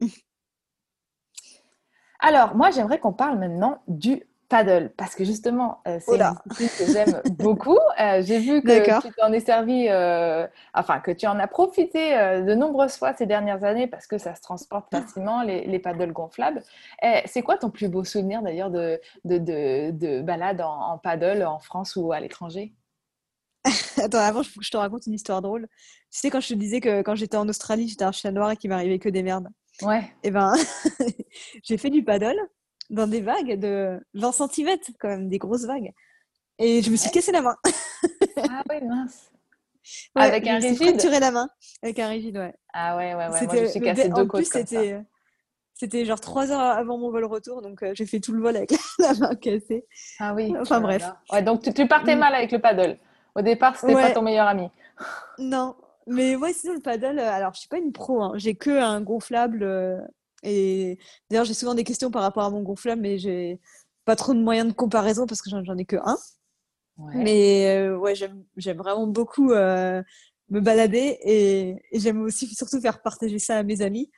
Alors, 2.20 2.56
moi, 2.56 2.70
j'aimerais 2.70 2.98
qu'on 2.98 3.12
parle 3.12 3.38
maintenant 3.38 3.80
du 3.86 4.24
paddle, 4.48 4.90
parce 4.96 5.14
que 5.14 5.24
justement, 5.24 5.80
euh, 5.86 5.98
c'est 6.00 6.16
une 6.16 6.34
discipline 6.48 6.86
que 6.86 6.92
j'aime 6.92 7.22
beaucoup. 7.38 7.78
Euh, 8.00 8.22
j'ai 8.22 8.38
vu 8.38 8.62
que 8.62 9.00
tu 9.02 9.12
t'en 9.14 9.32
es 9.32 9.40
servi, 9.40 9.86
euh, 9.88 10.46
enfin, 10.74 11.00
que 11.00 11.10
tu 11.10 11.26
en 11.26 11.38
as 11.38 11.46
profité 11.46 12.14
de 12.42 12.54
nombreuses 12.54 12.96
fois 12.96 13.14
ces 13.14 13.26
dernières 13.26 13.62
années 13.64 13.86
parce 13.86 14.06
que 14.06 14.18
ça 14.18 14.34
se 14.34 14.40
transporte 14.40 14.90
facilement, 14.90 15.42
les, 15.42 15.66
les 15.66 15.78
paddles 15.78 16.12
gonflables. 16.12 16.62
Eh, 17.02 17.20
c'est 17.26 17.42
quoi 17.42 17.58
ton 17.58 17.70
plus 17.70 17.88
beau 17.88 18.04
souvenir 18.04 18.42
d'ailleurs 18.42 18.70
de, 18.70 19.00
de, 19.24 19.90
de, 19.90 20.22
balade 20.22 20.60
en, 20.62 20.98
paddle 20.98 21.44
en 21.44 21.58
France 21.58 21.96
ou 21.96 22.12
à 22.12 22.20
l'étranger? 22.20 22.74
Attends, 24.02 24.18
avant, 24.18 24.42
je, 24.42 24.50
je 24.60 24.70
te 24.70 24.76
raconte 24.76 25.06
une 25.06 25.14
histoire 25.14 25.42
drôle. 25.42 25.68
Tu 26.10 26.20
sais, 26.20 26.30
quand 26.30 26.40
je 26.40 26.48
te 26.48 26.54
disais 26.54 26.80
que 26.80 27.02
quand 27.02 27.16
j'étais 27.16 27.36
en 27.36 27.48
Australie, 27.48 27.88
j'étais 27.88 28.04
un 28.04 28.12
chien 28.12 28.32
noir 28.32 28.52
et 28.52 28.56
qu'il 28.56 28.70
m'arrivait 28.70 28.98
que 28.98 29.10
des 29.10 29.22
merdes. 29.22 29.48
Ouais. 29.82 30.00
Et 30.22 30.28
eh 30.28 30.30
ben, 30.30 30.54
j'ai 31.62 31.78
fait 31.78 31.90
du 31.90 32.02
paddle 32.02 32.38
dans 32.90 33.06
des 33.06 33.20
vagues 33.20 33.58
de 33.58 34.00
20 34.14 34.32
cm, 34.32 34.78
quand 34.98 35.08
même, 35.08 35.28
des 35.28 35.38
grosses 35.38 35.66
vagues. 35.66 35.92
Et 36.58 36.82
je 36.82 36.90
me 36.90 36.96
suis 36.96 37.10
cassé 37.10 37.32
la 37.32 37.42
main. 37.42 37.56
ah 38.50 38.62
oui, 38.70 38.84
mince. 38.86 39.30
avec 40.14 40.46
un 40.46 40.58
rigide 40.58 40.76
fracturé 40.76 41.20
la 41.20 41.30
main. 41.30 41.48
Avec 41.82 41.98
un 41.98 42.08
rigide, 42.08 42.36
ouais. 42.36 42.54
Ah 42.72 42.96
ouais, 42.96 43.14
ouais, 43.14 43.28
ouais. 43.28 43.44
Moi, 43.44 43.54
je 43.54 43.60
me 43.60 43.66
suis 43.66 43.80
cassé 43.80 44.08
deux 44.08 44.26
côtes 44.26 44.44
c'était... 44.44 45.00
C'était 45.78 46.04
genre 46.04 46.20
trois 46.20 46.50
heures 46.50 46.60
avant 46.60 46.98
mon 46.98 47.12
vol 47.12 47.24
retour, 47.24 47.62
donc 47.62 47.84
euh, 47.84 47.92
j'ai 47.94 48.04
fait 48.04 48.18
tout 48.18 48.32
le 48.32 48.42
vol 48.42 48.56
avec 48.56 48.72
la 48.98 49.14
main 49.14 49.34
cassée. 49.36 49.86
Ah 50.18 50.34
oui. 50.34 50.52
Enfin 50.60 50.80
bref. 50.80 51.04
Ouais, 51.30 51.40
donc 51.40 51.62
tu, 51.62 51.86
partais 51.86 52.16
mm. 52.16 52.18
mal 52.18 52.34
avec 52.34 52.50
le 52.50 52.58
paddle. 52.58 52.98
Au 53.36 53.42
départ, 53.42 53.76
c'était 53.76 53.94
pas 53.94 54.10
ton 54.10 54.22
meilleur 54.22 54.48
ami. 54.48 54.68
Non, 55.38 55.76
mais 56.08 56.36
ouais, 56.36 56.52
sinon 56.52 56.74
le 56.74 56.80
paddle, 56.80 57.18
euh, 57.18 57.30
alors 57.30 57.54
je 57.54 57.60
suis 57.60 57.68
pas 57.68 57.78
une 57.78 57.92
pro, 57.92 58.22
hein. 58.22 58.32
j'ai 58.36 58.54
que 58.54 58.70
un 58.70 59.00
gonflable 59.00 59.62
euh, 59.62 59.98
et 60.42 60.98
d'ailleurs, 61.30 61.44
j'ai 61.44 61.54
souvent 61.54 61.74
des 61.74 61.84
questions 61.84 62.10
par 62.10 62.22
rapport 62.22 62.44
à 62.44 62.50
mon 62.50 62.62
gonflable, 62.62 63.02
mais 63.02 63.18
j'ai 63.18 63.60
pas 64.04 64.16
trop 64.16 64.34
de 64.34 64.40
moyens 64.40 64.68
de 64.68 64.72
comparaison 64.72 65.26
parce 65.26 65.42
que 65.42 65.50
j'en 65.50 65.76
ai 65.76 65.84
que 65.84 65.96
un. 65.96 66.16
Mais 67.14 67.76
euh, 67.76 67.96
ouais, 67.96 68.14
j'aime 68.14 68.76
vraiment 68.76 69.06
beaucoup 69.06 69.52
euh, 69.52 70.02
me 70.48 70.60
balader 70.60 71.18
et, 71.22 71.76
j'aime 71.92 72.22
aussi 72.22 72.52
surtout 72.54 72.80
faire 72.80 73.02
partager 73.02 73.38
ça 73.38 73.58
à 73.58 73.62
mes 73.62 73.82
amis. 73.82 74.10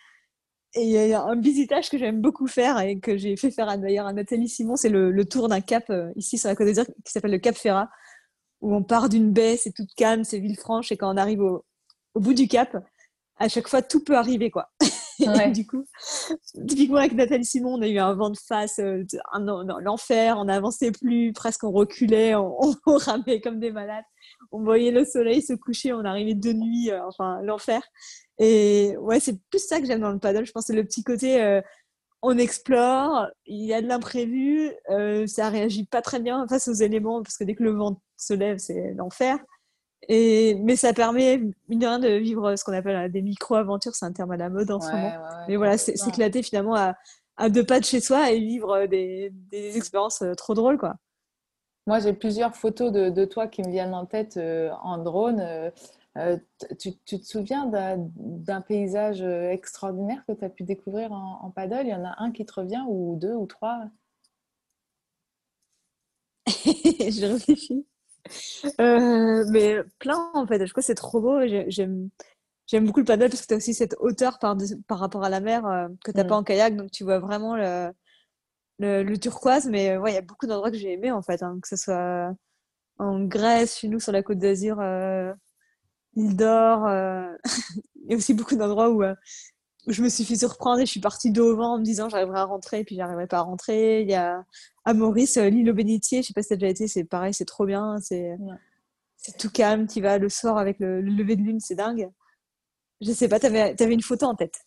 Et 0.75 0.83
il 0.83 0.91
y 0.91 1.13
a 1.13 1.23
un 1.23 1.39
visitage 1.39 1.91
que 1.91 1.99
j'aime 1.99 2.21
beaucoup 2.21 2.47
faire 2.47 2.79
et 2.81 3.01
que 3.01 3.17
j'ai 3.17 3.37
fait 3.37 3.51
faire 3.51 3.77
d'ailleurs 3.77 4.07
à 4.07 4.13
Nathalie 4.13 4.49
Simon, 4.49 4.77
c'est 4.77 4.89
le, 4.89 5.25
tour 5.25 5.49
d'un 5.49 5.61
cap 5.61 5.93
ici 6.15 6.39
sur 6.39 6.49
la 6.49 6.55
Côte 6.55 6.69
d'Azur 6.69 6.87
qui 7.05 7.13
s'appelle 7.13 7.33
le 7.33 7.39
Cap 7.39 7.57
Ferrat, 7.57 7.91
où 8.61 8.75
on 8.75 8.83
part 8.83 9.09
d'une 9.09 9.33
baie, 9.33 9.57
c'est 9.57 9.73
toute 9.73 9.93
calme, 9.97 10.23
c'est 10.23 10.39
Villefranche, 10.39 10.93
et 10.93 10.97
quand 10.97 11.13
on 11.13 11.17
arrive 11.17 11.41
au, 11.41 11.65
au 12.15 12.21
bout 12.21 12.35
du 12.35 12.49
cap, 12.49 12.77
à 13.37 13.49
chaque 13.49 13.69
fois 13.69 13.83
tout 13.83 14.05
peut 14.05 14.17
arriver 14.17 14.51
quoi. 14.51 14.71
du 15.53 15.67
coup, 15.67 15.85
typiquement 16.67 16.99
avec 16.99 17.13
Nathalie 17.13 17.45
Simon, 17.45 17.75
on 17.75 17.83
a 17.83 17.89
eu 17.89 17.99
un 17.99 18.15
vent 18.15 18.31
de 18.31 18.39
face, 18.39 18.79
euh, 18.79 19.05
l'enfer, 19.81 20.37
on 20.39 20.45
n'avançait 20.45 20.93
plus, 20.93 21.33
presque 21.33 21.65
on 21.65 21.71
reculait, 21.71 22.35
on, 22.35 22.77
ramait 22.87 23.41
comme 23.41 23.61
des 23.61 23.73
malades. 23.73 24.05
On 24.53 24.63
voyait 24.63 24.91
le 24.91 25.05
soleil 25.05 25.43
se 25.43 25.53
coucher, 25.53 25.93
on 25.93 26.05
arrivait 26.05 26.35
de 26.35 26.53
nuit, 26.53 26.91
euh, 26.91 27.05
enfin 27.07 27.41
l'enfer. 27.43 27.83
Et 28.39 28.97
ouais, 28.99 29.21
c'est 29.21 29.39
plus 29.51 29.67
ça 29.67 29.81
que 29.81 29.87
j'aime 29.87 30.01
dans 30.01 30.13
le 30.13 30.19
paddle. 30.19 30.47
Je 30.47 30.53
pense 30.53 30.67
c'est 30.67 30.75
le 30.75 30.85
petit 30.85 31.05
côté, 31.05 31.43
euh, 31.43 31.61
on 32.23 32.39
explore, 32.39 33.27
il 33.47 33.65
y 33.65 33.73
a 33.73 33.81
de 33.81 33.87
l'imprévu, 33.87 34.73
ça 35.27 35.49
réagit 35.49 35.87
pas 35.87 36.03
très 36.03 36.21
bien 36.21 36.47
face 36.49 36.69
aux 36.69 36.75
éléments 36.75 37.23
parce 37.23 37.39
que 37.39 37.45
dès 37.45 37.55
que 37.55 37.63
le 37.63 37.71
vent 37.71 38.03
se 38.19 38.35
lève, 38.35 38.59
c'est 38.59 38.93
l'enfer. 38.95 39.39
Et, 40.13 40.57
mais 40.57 40.75
ça 40.75 40.93
permet, 40.93 41.41
mine 41.69 41.79
de 41.79 42.19
vivre 42.19 42.57
ce 42.57 42.65
qu'on 42.65 42.73
appelle 42.73 42.97
euh, 42.97 43.09
des 43.09 43.23
micro-aventures. 43.23 43.95
C'est 43.95 44.07
un 44.07 44.13
terme 44.13 44.33
à 44.33 44.37
la 44.37 44.51
mode 44.51 44.69
en 44.73 44.81
ce 44.81 44.91
moment. 44.91 45.13
mais 45.47 45.55
voilà, 45.55 45.79
c'est 45.79 45.97
s'éclater 45.97 46.43
finalement 46.43 46.75
à, 46.75 46.97
à, 47.37 47.49
deux 47.49 47.65
pas 47.65 47.79
de 47.79 47.85
chez 47.85 48.01
soi 48.01 48.33
et 48.33 48.41
vivre 48.41 48.73
euh, 48.73 48.87
des, 48.89 49.31
des 49.53 49.77
expériences 49.77 50.23
euh, 50.23 50.35
trop 50.35 50.55
drôles, 50.55 50.79
quoi. 50.79 50.97
Moi, 51.87 52.01
j'ai 52.01 52.13
plusieurs 52.13 52.57
photos 52.57 52.91
de, 52.91 53.09
de, 53.09 53.25
toi 53.25 53.47
qui 53.47 53.63
me 53.63 53.71
viennent 53.71 53.95
en 53.95 54.05
tête 54.05 54.39
en 54.83 54.99
drone. 54.99 55.43
tu, 56.79 56.93
tu, 57.05 57.21
te 57.21 57.25
souviens 57.25 57.67
d'un 57.67 58.61
paysage 58.61 59.23
extraordinaire 59.23 60.23
que 60.27 60.33
tu 60.33 60.45
as 60.45 60.51
pu 60.51 60.65
découvrir 60.65 61.13
en, 61.13 61.41
en, 61.43 61.51
paddle? 61.51 61.87
Il 61.87 61.91
y 61.91 61.95
en 61.95 62.05
a 62.05 62.17
un 62.19 62.33
qui 62.33 62.45
te 62.45 62.53
revient, 62.53 62.83
ou 62.87 63.17
deux, 63.17 63.35
ou 63.35 63.47
trois? 63.47 63.85
Je 66.47 67.33
réfléchis. 67.33 67.87
Euh, 68.81 69.45
mais 69.51 69.79
plein 69.99 70.31
en 70.35 70.47
fait. 70.47 70.65
Je 70.67 70.73
crois 70.73 70.83
que 70.83 70.87
c'est 70.87 70.95
trop 70.95 71.21
beau. 71.21 71.41
J'aime 71.69 72.11
j'aime 72.67 72.87
beaucoup 72.87 73.01
le 73.01 73.07
paddle 73.07 73.31
parce 73.31 73.43
que 73.43 73.47
tu 73.49 73.55
as 73.55 73.57
aussi 73.57 73.75
cette 73.75 73.97
hauteur 74.01 74.39
par, 74.39 74.57
par 74.87 74.99
rapport 74.99 75.25
à 75.25 75.29
la 75.29 75.41
mer 75.41 75.67
euh, 75.67 75.89
que 76.05 76.13
tu 76.13 76.17
n'as 76.17 76.25
pas 76.25 76.37
mm. 76.37 76.39
en 76.39 76.45
kayak. 76.45 76.77
Donc 76.77 76.91
tu 76.91 77.05
vois 77.05 77.19
vraiment 77.19 77.57
le, 77.57 77.93
le, 78.79 79.17
turquoise. 79.19 79.69
Mais 79.69 79.97
ouais, 79.97 80.13
il 80.13 80.15
y 80.15 80.19
a 80.19 80.23
beaucoup 80.23 80.47
d'endroits 80.47 80.71
que 80.71 80.79
j'ai 80.79 80.93
aimé 80.93 81.11
en 81.11 81.23
fait. 81.23 81.43
Hein, 81.43 81.59
que 81.63 81.69
ce 81.69 81.77
soit 81.77 82.35
en 82.99 83.25
Grèce, 83.25 83.79
chez 83.79 83.89
nous 83.89 84.01
sur 84.01 84.13
la 84.13 84.23
côte 84.23 84.39
d'Azur, 84.39 84.79
euh, 84.81 85.33
île 86.17 86.37
d'Or. 86.37 86.89
il 88.05 88.11
y 88.11 88.15
a 88.15 88.17
aussi 88.17 88.35
beaucoup 88.35 88.57
d'endroits 88.57 88.91
où, 88.91 89.03
je 89.87 90.03
me 90.03 90.09
suis 90.09 90.25
fait 90.25 90.37
surprendre 90.37 90.81
et 90.81 90.87
je 90.87 90.91
suis 90.91 91.01
partie 91.01 91.31
dos 91.31 91.53
au 91.53 91.57
vent 91.57 91.75
en 91.75 91.79
me 91.79 91.85
disant 91.85 92.09
j'arriverai 92.09 92.41
à 92.41 92.45
rentrer 92.45 92.81
et 92.81 92.85
puis 92.85 92.97
j'arriverai 92.97 93.27
pas 93.27 93.39
à 93.39 93.43
rentrer. 93.43 94.03
Il 94.03 94.11
y 94.11 94.15
a 94.15 94.45
à 94.85 94.95
Maurice, 94.95 95.37
euh, 95.37 95.49
l'île 95.49 95.71
au 95.71 95.75
Bénitier, 95.75 96.23
je 96.23 96.29
sais 96.29 96.33
pas 96.33 96.43
si 96.43 96.49
tu 96.49 96.55
as 96.55 96.57
déjà 96.57 96.71
été, 96.71 96.89
c'est 96.89 97.05
pareil, 97.05 97.35
c'est 97.35 97.45
trop 97.45 97.67
bien. 97.67 97.97
C'est 98.01 98.37
tout 99.39 99.51
calme, 99.51 99.87
tu 99.87 100.01
vas 100.01 100.19
le 100.19 100.29
soir 100.29 100.59
avec 100.59 100.79
le, 100.81 101.01
lever 101.01 101.37
de 101.37 101.43
lune, 101.43 101.61
c'est 101.61 101.75
dingue. 101.75 102.11
Je 103.01 103.13
sais 103.13 103.29
pas, 103.29 103.41
tu 103.41 103.47
avais, 103.47 103.75
une 103.81 104.03
photo 104.03 104.27
en 104.27 104.35
tête 104.35 104.61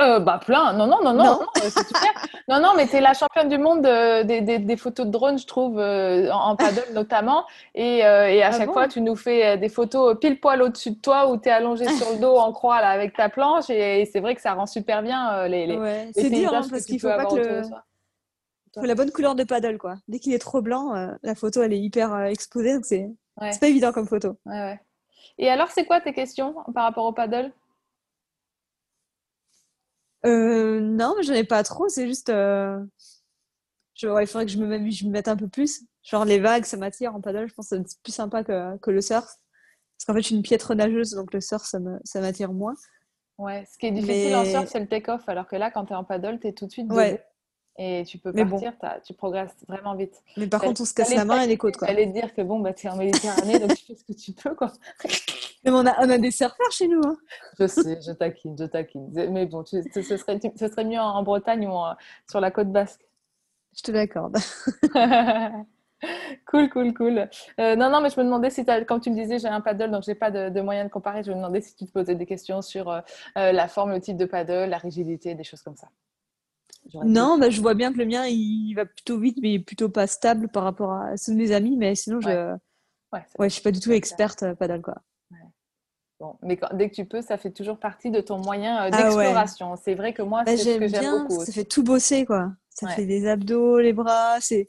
euh, 0.00 0.20
bah 0.20 0.40
plein, 0.44 0.72
non, 0.72 0.86
non, 0.86 1.02
non, 1.02 1.12
non, 1.12 1.24
non, 1.24 1.40
euh, 1.40 1.60
c'est 1.62 1.86
super. 1.86 2.12
non, 2.48 2.60
non, 2.60 2.70
mais 2.76 2.86
tu 2.86 2.96
es 2.96 3.00
la 3.00 3.14
championne 3.14 3.48
du 3.48 3.58
monde 3.58 3.82
des, 3.82 4.76
photos 4.76 5.06
de 5.06 5.10
drone, 5.10 5.38
je 5.38 5.46
trouve, 5.46 5.78
en, 5.78 6.56
paddle 6.56 6.92
notamment. 6.94 7.44
Et, 7.74 8.02
à 8.02 8.48
ah 8.48 8.52
chaque 8.52 8.72
fois, 8.72 8.88
tu 8.88 9.00
nous 9.00 9.16
fais 9.16 9.56
des 9.58 9.68
photos 9.68 10.18
pile 10.20 10.40
poil 10.40 10.62
au-dessus 10.62 10.92
de 10.92 11.00
toi 11.00 11.30
où 11.30 11.38
tu 11.38 11.48
es 11.48 11.52
allongé 11.52 11.88
sur 11.88 12.10
le 12.12 12.18
dos 12.18 12.36
en 12.36 12.52
croix 12.52 12.80
là, 12.80 12.90
avec 12.90 13.16
ta 13.16 13.28
planche. 13.28 13.70
Et, 13.70 14.08
c'est 14.12 14.20
vrai 14.20 14.34
que 14.34 14.40
ça 14.40 14.54
rend 14.54 14.66
super 14.66 15.02
bien 15.02 15.46
les, 15.48 15.66
les, 15.66 15.78
C'est 16.14 16.30
dur 16.30 16.54
hein, 16.54 16.62
parce 16.70 16.84
qu'il 16.84 17.00
faut 17.00 17.08
pas 17.08 17.26
que 17.26 17.36
le 17.36 17.62
faut 18.80 18.86
la 18.86 18.94
bonne 18.94 19.10
couleur 19.10 19.34
de 19.34 19.44
paddle, 19.44 19.78
quoi. 19.78 19.96
Dès 20.08 20.18
qu'il 20.18 20.34
est 20.34 20.38
trop 20.38 20.60
blanc, 20.60 20.94
euh, 20.94 21.12
la 21.22 21.34
photo, 21.34 21.62
elle 21.62 21.72
est 21.72 21.80
hyper 21.80 22.12
euh, 22.12 22.24
exposée, 22.24 22.74
donc 22.74 22.84
c'est 22.84 23.08
pas 23.60 23.68
évident 23.68 23.92
comme 23.92 24.06
photo. 24.06 24.36
Ouais, 24.44 24.78
Et 25.38 25.48
alors, 25.48 25.70
c'est 25.70 25.86
quoi 25.86 26.00
tes 26.00 26.12
questions 26.12 26.54
par 26.74 26.84
rapport 26.84 27.06
au 27.06 27.12
paddle? 27.12 27.52
Euh, 30.26 30.80
Non, 30.80 31.14
j'en 31.22 31.34
ai 31.34 31.44
pas 31.44 31.62
trop. 31.62 31.88
C'est 31.88 32.06
juste, 32.06 32.28
euh, 32.30 32.78
il 34.02 34.08
faudrait 34.26 34.46
que 34.46 34.52
je 34.52 34.58
me... 34.58 34.90
je 34.90 35.06
me 35.06 35.10
mette 35.10 35.28
un 35.28 35.36
peu 35.36 35.48
plus. 35.48 35.82
Genre 36.02 36.24
les 36.24 36.38
vagues, 36.38 36.64
ça 36.64 36.76
m'attire 36.76 37.14
en 37.14 37.20
paddle. 37.20 37.48
Je 37.48 37.54
pense 37.54 37.70
que 37.70 37.76
c'est 37.86 38.02
plus 38.02 38.12
sympa 38.12 38.44
que, 38.44 38.76
que 38.78 38.90
le 38.90 39.00
surf. 39.00 39.24
Parce 39.24 40.04
qu'en 40.06 40.14
fait, 40.14 40.20
je 40.20 40.26
suis 40.26 40.36
une 40.36 40.42
piètre 40.42 40.74
nageuse, 40.74 41.12
donc 41.12 41.32
le 41.32 41.40
surf, 41.40 41.64
ça 41.64 42.20
m'attire 42.20 42.52
moins. 42.52 42.74
Ouais, 43.38 43.66
ce 43.70 43.78
qui 43.78 43.86
est 43.86 43.90
difficile 43.90 44.34
en 44.36 44.44
surf, 44.44 44.68
c'est 44.68 44.80
le 44.80 44.86
take-off, 44.86 45.28
alors 45.28 45.46
que 45.46 45.56
là, 45.56 45.70
quand 45.70 45.86
tu 45.86 45.92
es 45.92 45.96
en 45.96 46.04
paddle, 46.04 46.38
tu 46.40 46.48
es 46.48 46.52
tout 46.52 46.66
de 46.66 46.72
suite 46.72 46.90
ouais 46.92 47.22
et 47.78 48.04
tu 48.06 48.18
peux 48.18 48.32
partir, 48.32 48.72
tu 49.04 49.14
progresses 49.14 49.54
vraiment 49.68 49.94
vite. 49.94 50.22
Mais 50.36 50.46
par 50.46 50.60
contre, 50.60 50.80
on 50.80 50.84
se 50.84 50.94
casse 50.94 51.14
la 51.14 51.24
main 51.24 51.42
et 51.42 51.46
les 51.46 51.58
côtes. 51.58 51.76
Quoi. 51.76 51.88
J'allais 51.88 52.06
te 52.06 52.12
dire 52.12 52.34
que 52.34 52.42
bon, 52.42 52.60
bah, 52.60 52.72
tu 52.72 52.86
es 52.86 52.90
en 52.90 52.96
Méditerranée, 52.96 53.58
donc 53.58 53.74
tu 53.74 53.84
fais 53.84 53.94
ce 53.94 54.04
que 54.04 54.12
tu 54.12 54.32
peux. 54.32 54.54
Quoi. 54.54 54.72
Mais 55.64 55.70
on 55.70 55.86
a, 55.86 55.94
on 56.04 56.10
a 56.10 56.18
des 56.18 56.30
surfeurs 56.30 56.70
chez 56.70 56.88
nous. 56.88 57.00
Hein. 57.04 57.16
Je 57.58 57.66
sais, 57.66 57.98
je 58.00 58.12
taquine, 58.12 58.56
je 58.58 58.64
taquine. 58.64 59.10
Mais 59.30 59.46
bon, 59.46 59.64
ce, 59.64 59.82
serait, 59.82 60.38
ce 60.56 60.68
serait 60.68 60.84
mieux 60.84 61.00
en, 61.00 61.22
Bretagne 61.22 61.66
ou 61.66 61.74
sur 62.30 62.40
la 62.40 62.50
côte 62.50 62.70
basque. 62.70 63.00
Je 63.76 63.82
te 63.82 63.92
l'accorde. 63.92 64.36
cool, 66.46 66.70
cool, 66.70 66.94
cool. 66.94 67.28
Euh, 67.60 67.76
non, 67.76 67.90
non, 67.90 68.00
mais 68.00 68.10
je 68.10 68.18
me 68.18 68.24
demandais 68.24 68.50
si, 68.50 68.62
as, 68.68 68.84
comme 68.84 69.00
tu 69.00 69.10
me 69.10 69.14
disais, 69.14 69.38
j'ai 69.38 69.48
un 69.48 69.60
paddle, 69.60 69.90
donc 69.90 70.02
j'ai 70.02 70.14
pas 70.14 70.30
de, 70.30 70.48
de 70.48 70.60
moyen 70.60 70.84
de 70.84 70.90
comparer. 70.90 71.22
Je 71.22 71.30
me 71.30 71.36
demandais 71.36 71.60
si 71.60 71.74
tu 71.74 71.86
te 71.86 71.92
posais 71.92 72.14
des 72.14 72.26
questions 72.26 72.62
sur 72.62 72.88
euh, 72.88 73.00
euh, 73.38 73.52
la 73.52 73.68
forme, 73.68 73.92
le 73.92 74.00
type 74.00 74.16
de 74.16 74.24
paddle, 74.24 74.70
la 74.70 74.78
rigidité, 74.78 75.34
des 75.34 75.44
choses 75.44 75.62
comme 75.62 75.76
ça. 75.76 75.88
Non, 77.04 77.36
bah, 77.38 77.50
je 77.50 77.60
vois 77.60 77.74
bien 77.74 77.92
que 77.92 77.98
le 77.98 78.06
mien, 78.06 78.26
il 78.26 78.74
va 78.74 78.86
plutôt 78.86 79.18
vite, 79.18 79.38
mais 79.42 79.58
plutôt 79.58 79.88
pas 79.88 80.06
stable 80.06 80.48
par 80.48 80.62
rapport 80.62 80.92
à 80.92 81.16
ceux 81.16 81.32
de 81.32 81.38
mes 81.38 81.52
amis. 81.52 81.76
Mais 81.76 81.94
sinon, 81.94 82.20
je 82.20 82.28
ouais. 82.28 83.20
ouais, 83.38 83.48
je 83.48 83.54
suis 83.54 83.62
pas 83.62 83.72
du 83.72 83.80
tout 83.80 83.92
experte 83.92 84.44
paddle, 84.54 84.82
quoi. 84.82 85.02
Bon, 86.18 86.36
mais 86.42 86.58
dès 86.72 86.88
que 86.88 86.94
tu 86.94 87.04
peux, 87.04 87.20
ça 87.20 87.36
fait 87.36 87.50
toujours 87.50 87.78
partie 87.78 88.10
de 88.10 88.20
ton 88.20 88.38
moyen 88.38 88.84
euh, 88.84 88.90
ah 88.92 89.02
d'exploration. 89.02 89.76
C'est 89.76 89.94
vrai 89.94 90.14
que 90.14 90.22
moi, 90.22 90.44
bah, 90.44 90.56
c'est 90.56 90.74
ce 90.74 90.78
que 90.78 90.88
j'aime 90.88 91.22
beaucoup. 91.22 91.44
Ça 91.44 91.52
fait 91.52 91.64
tout 91.64 91.82
bosser, 91.82 92.24
quoi. 92.24 92.52
Ça 92.70 92.88
fait 92.88 93.06
des 93.06 93.26
abdos, 93.28 93.78
les 93.78 93.92
bras. 93.92 94.40
C'est 94.40 94.68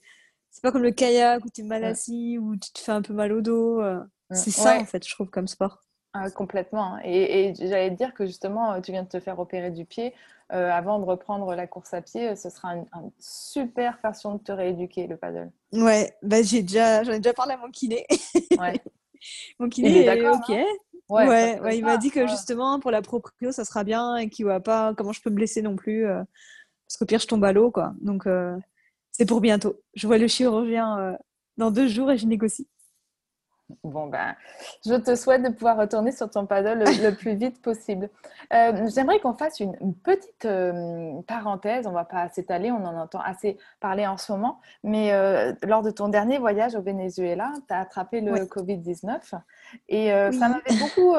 c'est 0.51 0.61
pas 0.61 0.71
comme 0.71 0.83
le 0.83 0.91
kayak 0.91 1.45
où 1.45 1.49
tu 1.49 1.61
es 1.61 1.63
mal 1.63 1.83
assis, 1.83 2.37
où 2.39 2.55
tu 2.55 2.71
te 2.71 2.79
fais 2.79 2.91
un 2.91 3.01
peu 3.01 3.13
mal 3.13 3.31
au 3.31 3.41
dos. 3.41 3.79
Euh. 3.81 3.99
Mm. 4.29 4.35
C'est 4.35 4.51
ça, 4.51 4.77
en 4.77 4.85
fait, 4.85 5.07
je 5.07 5.13
trouve, 5.13 5.29
comme 5.29 5.47
sport. 5.47 5.83
Ah, 6.13 6.29
complètement. 6.31 6.95
Hein. 6.95 7.01
Et, 7.03 7.49
et 7.49 7.53
j'allais 7.55 7.91
te 7.91 7.95
dire 7.95 8.13
que 8.13 8.25
justement, 8.25 8.81
tu 8.81 8.91
viens 8.91 9.03
de 9.03 9.09
te 9.09 9.19
faire 9.19 9.39
opérer 9.39 9.71
du 9.71 9.85
pied. 9.85 10.13
Euh, 10.53 10.71
avant 10.71 10.97
de 10.99 11.03
reprendre 11.03 11.53
la 11.55 11.67
course 11.67 11.93
à 11.93 12.01
pied, 12.01 12.35
ce 12.37 12.49
sera 12.49 12.75
une, 12.75 12.85
super 13.19 13.99
façon 13.99 14.35
de 14.35 14.39
te 14.39 14.51
rééduquer, 14.53 15.05
le 15.05 15.17
paddle. 15.17 15.51
Ouais, 15.73 16.13
bah, 16.23 16.41
j'ai 16.41 16.61
déjà, 16.61 17.03
j'en 17.03 17.11
ai 17.11 17.19
déjà 17.19 17.33
parlé 17.33 17.53
à 17.53 17.57
mon 17.57 17.69
kiné. 17.69 18.05
Mon 19.59 19.67
kiné 19.67 20.03
est 20.03 20.05
d'accord. 20.05 20.37
Ok. 20.37 20.51
Hein. 20.51 20.63
Ouais, 21.09 21.59
ouais, 21.59 21.77
il 21.77 21.85
m'a 21.85 21.97
dit 21.97 22.11
que 22.11 22.27
justement 22.27 22.79
pour 22.79 22.91
la 22.91 23.01
proprio 23.01 23.51
ça 23.51 23.65
sera 23.65 23.83
bien 23.83 24.17
et 24.17 24.29
qu'il 24.29 24.45
voit 24.45 24.59
pas 24.59 24.93
comment 24.95 25.13
je 25.13 25.21
peux 25.21 25.29
me 25.29 25.35
blesser 25.35 25.61
non 25.61 25.75
plus 25.75 26.05
euh, 26.05 26.23
parce 26.87 26.97
qu'au 26.97 27.05
pire 27.05 27.19
je 27.19 27.27
tombe 27.27 27.43
à 27.43 27.53
l'eau 27.53 27.71
quoi. 27.71 27.93
Donc 28.01 28.27
euh, 28.27 28.55
C'est 29.11 29.25
pour 29.25 29.41
bientôt. 29.41 29.81
Je 29.93 30.07
vois 30.07 30.17
le 30.17 30.27
chirurgien 30.27 31.17
dans 31.57 31.71
deux 31.71 31.87
jours 31.87 32.11
et 32.11 32.17
je 32.17 32.25
négocie. 32.25 32.67
Bon, 33.83 34.07
ben, 34.07 34.33
je 34.85 34.93
te 34.93 35.15
souhaite 35.15 35.43
de 35.43 35.49
pouvoir 35.49 35.77
retourner 35.77 36.13
sur 36.13 36.29
ton 36.29 36.45
paddle 36.45 36.85
le, 36.85 37.11
plus 37.11 37.35
vite 37.35 37.61
possible. 37.61 38.09
Euh, 38.53 38.87
j'aimerais 38.93 39.19
qu'on 39.19 39.33
fasse 39.33 39.59
une, 39.59 39.75
petite 40.03 40.45
euh, 40.45 41.21
parenthèse. 41.27 41.85
On 41.85 41.89
ne 41.89 41.95
va 41.95 42.05
pas 42.05 42.29
s'étaler, 42.29 42.71
on 42.71 42.85
en 42.85 42.95
entend 42.95 43.19
assez 43.19 43.57
parler 43.81 44.07
en 44.07 44.17
ce 44.17 44.31
moment. 44.31 44.61
Mais 44.83 45.11
euh, 45.11 45.53
lors 45.63 45.81
de 45.81 45.91
ton 45.91 46.07
dernier 46.07 46.37
voyage 46.37 46.75
au 46.75 46.81
Venezuela, 46.81 47.51
tu 47.67 47.73
as 47.73 47.81
attrapé 47.81 48.21
le 48.21 48.45
Covid-19. 48.45 49.37
Et 49.89 50.09
ça 50.09 50.47
m'avait 50.47 50.79
beaucoup 50.79 51.15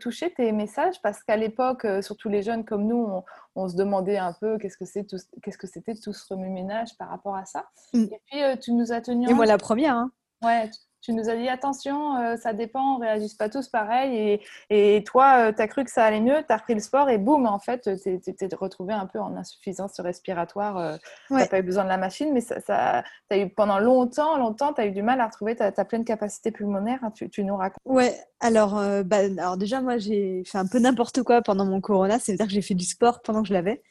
touché 0.00 0.32
tes 0.32 0.50
messages 0.50 1.00
parce 1.02 1.22
qu'à 1.22 1.36
l'époque, 1.36 1.86
surtout 2.00 2.28
les 2.28 2.42
jeunes 2.42 2.64
comme 2.64 2.84
nous, 2.84 3.22
on, 3.54 3.68
se 3.68 3.76
demandait 3.76 4.18
un 4.18 4.32
peu 4.32 4.58
qu'est-ce 4.58 4.76
que 4.76 4.86
c'était 4.86 5.94
tout, 5.94 6.12
ce 6.12 6.34
remue-ménage 6.34 6.96
par 6.98 7.10
rapport 7.10 7.36
à 7.36 7.44
ça. 7.44 7.66
Mm. 7.94 8.04
Et 8.04 8.20
puis, 8.26 8.58
tu 8.60 8.72
nous 8.72 8.92
as 8.92 9.00
tenu. 9.00 9.30
Et 9.30 9.34
moi, 9.34 9.46
la 9.46 9.58
première. 9.58 9.94
Hein. 9.94 10.10
Ouais, 10.42 10.68
tu 11.02 11.12
nous 11.12 11.28
as 11.28 11.36
dit 11.36 11.48
attention, 11.48 12.16
euh, 12.16 12.36
ça 12.36 12.52
dépend, 12.52 12.94
on 12.94 12.98
réagisse 12.98 13.34
pas 13.34 13.48
tous 13.48 13.68
pareil. 13.68 14.40
Et, 14.70 14.96
et 14.96 15.04
toi, 15.04 15.48
euh, 15.48 15.52
tu 15.52 15.60
as 15.60 15.66
cru 15.66 15.84
que 15.84 15.90
ça 15.90 16.04
allait 16.04 16.20
mieux, 16.20 16.36
tu 16.46 16.52
as 16.52 16.56
repris 16.56 16.74
le 16.74 16.80
sport 16.80 17.10
et 17.10 17.18
boum, 17.18 17.44
en 17.46 17.58
fait, 17.58 17.90
tu 18.02 18.34
t'es 18.34 18.48
retrouvé 18.54 18.94
un 18.94 19.06
peu 19.06 19.18
en 19.18 19.36
insuffisance 19.36 19.98
respiratoire. 19.98 20.78
Euh, 20.78 20.96
tu 21.26 21.34
n'as 21.34 21.48
pas 21.48 21.58
eu 21.58 21.62
besoin 21.62 21.82
de 21.82 21.88
la 21.88 21.96
machine, 21.96 22.32
mais 22.32 22.40
ça, 22.40 22.60
ça 22.60 23.02
as 23.30 23.36
eu, 23.36 23.50
pendant 23.50 23.80
longtemps, 23.80 24.38
longtemps, 24.38 24.72
tu 24.72 24.80
as 24.80 24.86
eu 24.86 24.92
du 24.92 25.02
mal 25.02 25.20
à 25.20 25.26
retrouver 25.26 25.56
ta, 25.56 25.72
pleine 25.84 26.04
capacité 26.04 26.52
pulmonaire. 26.52 27.00
Hein, 27.02 27.10
tu, 27.10 27.28
tu, 27.28 27.42
nous 27.42 27.56
racontes. 27.56 27.82
Ouais, 27.84 28.14
alors, 28.38 28.80
bah, 29.04 29.16
alors 29.38 29.56
déjà, 29.56 29.80
moi, 29.80 29.98
j'ai 29.98 30.44
fait 30.46 30.58
un 30.58 30.66
peu 30.66 30.78
n'importe 30.78 31.24
quoi 31.24 31.42
pendant 31.42 31.66
mon 31.66 31.80
corona, 31.80 32.20
c'est-à-dire 32.20 32.46
que 32.46 32.52
j'ai 32.52 32.62
fait 32.62 32.74
du 32.74 32.84
sport 32.84 33.22
pendant 33.22 33.42
que 33.42 33.48
je 33.48 33.54
l'avais 33.54 33.82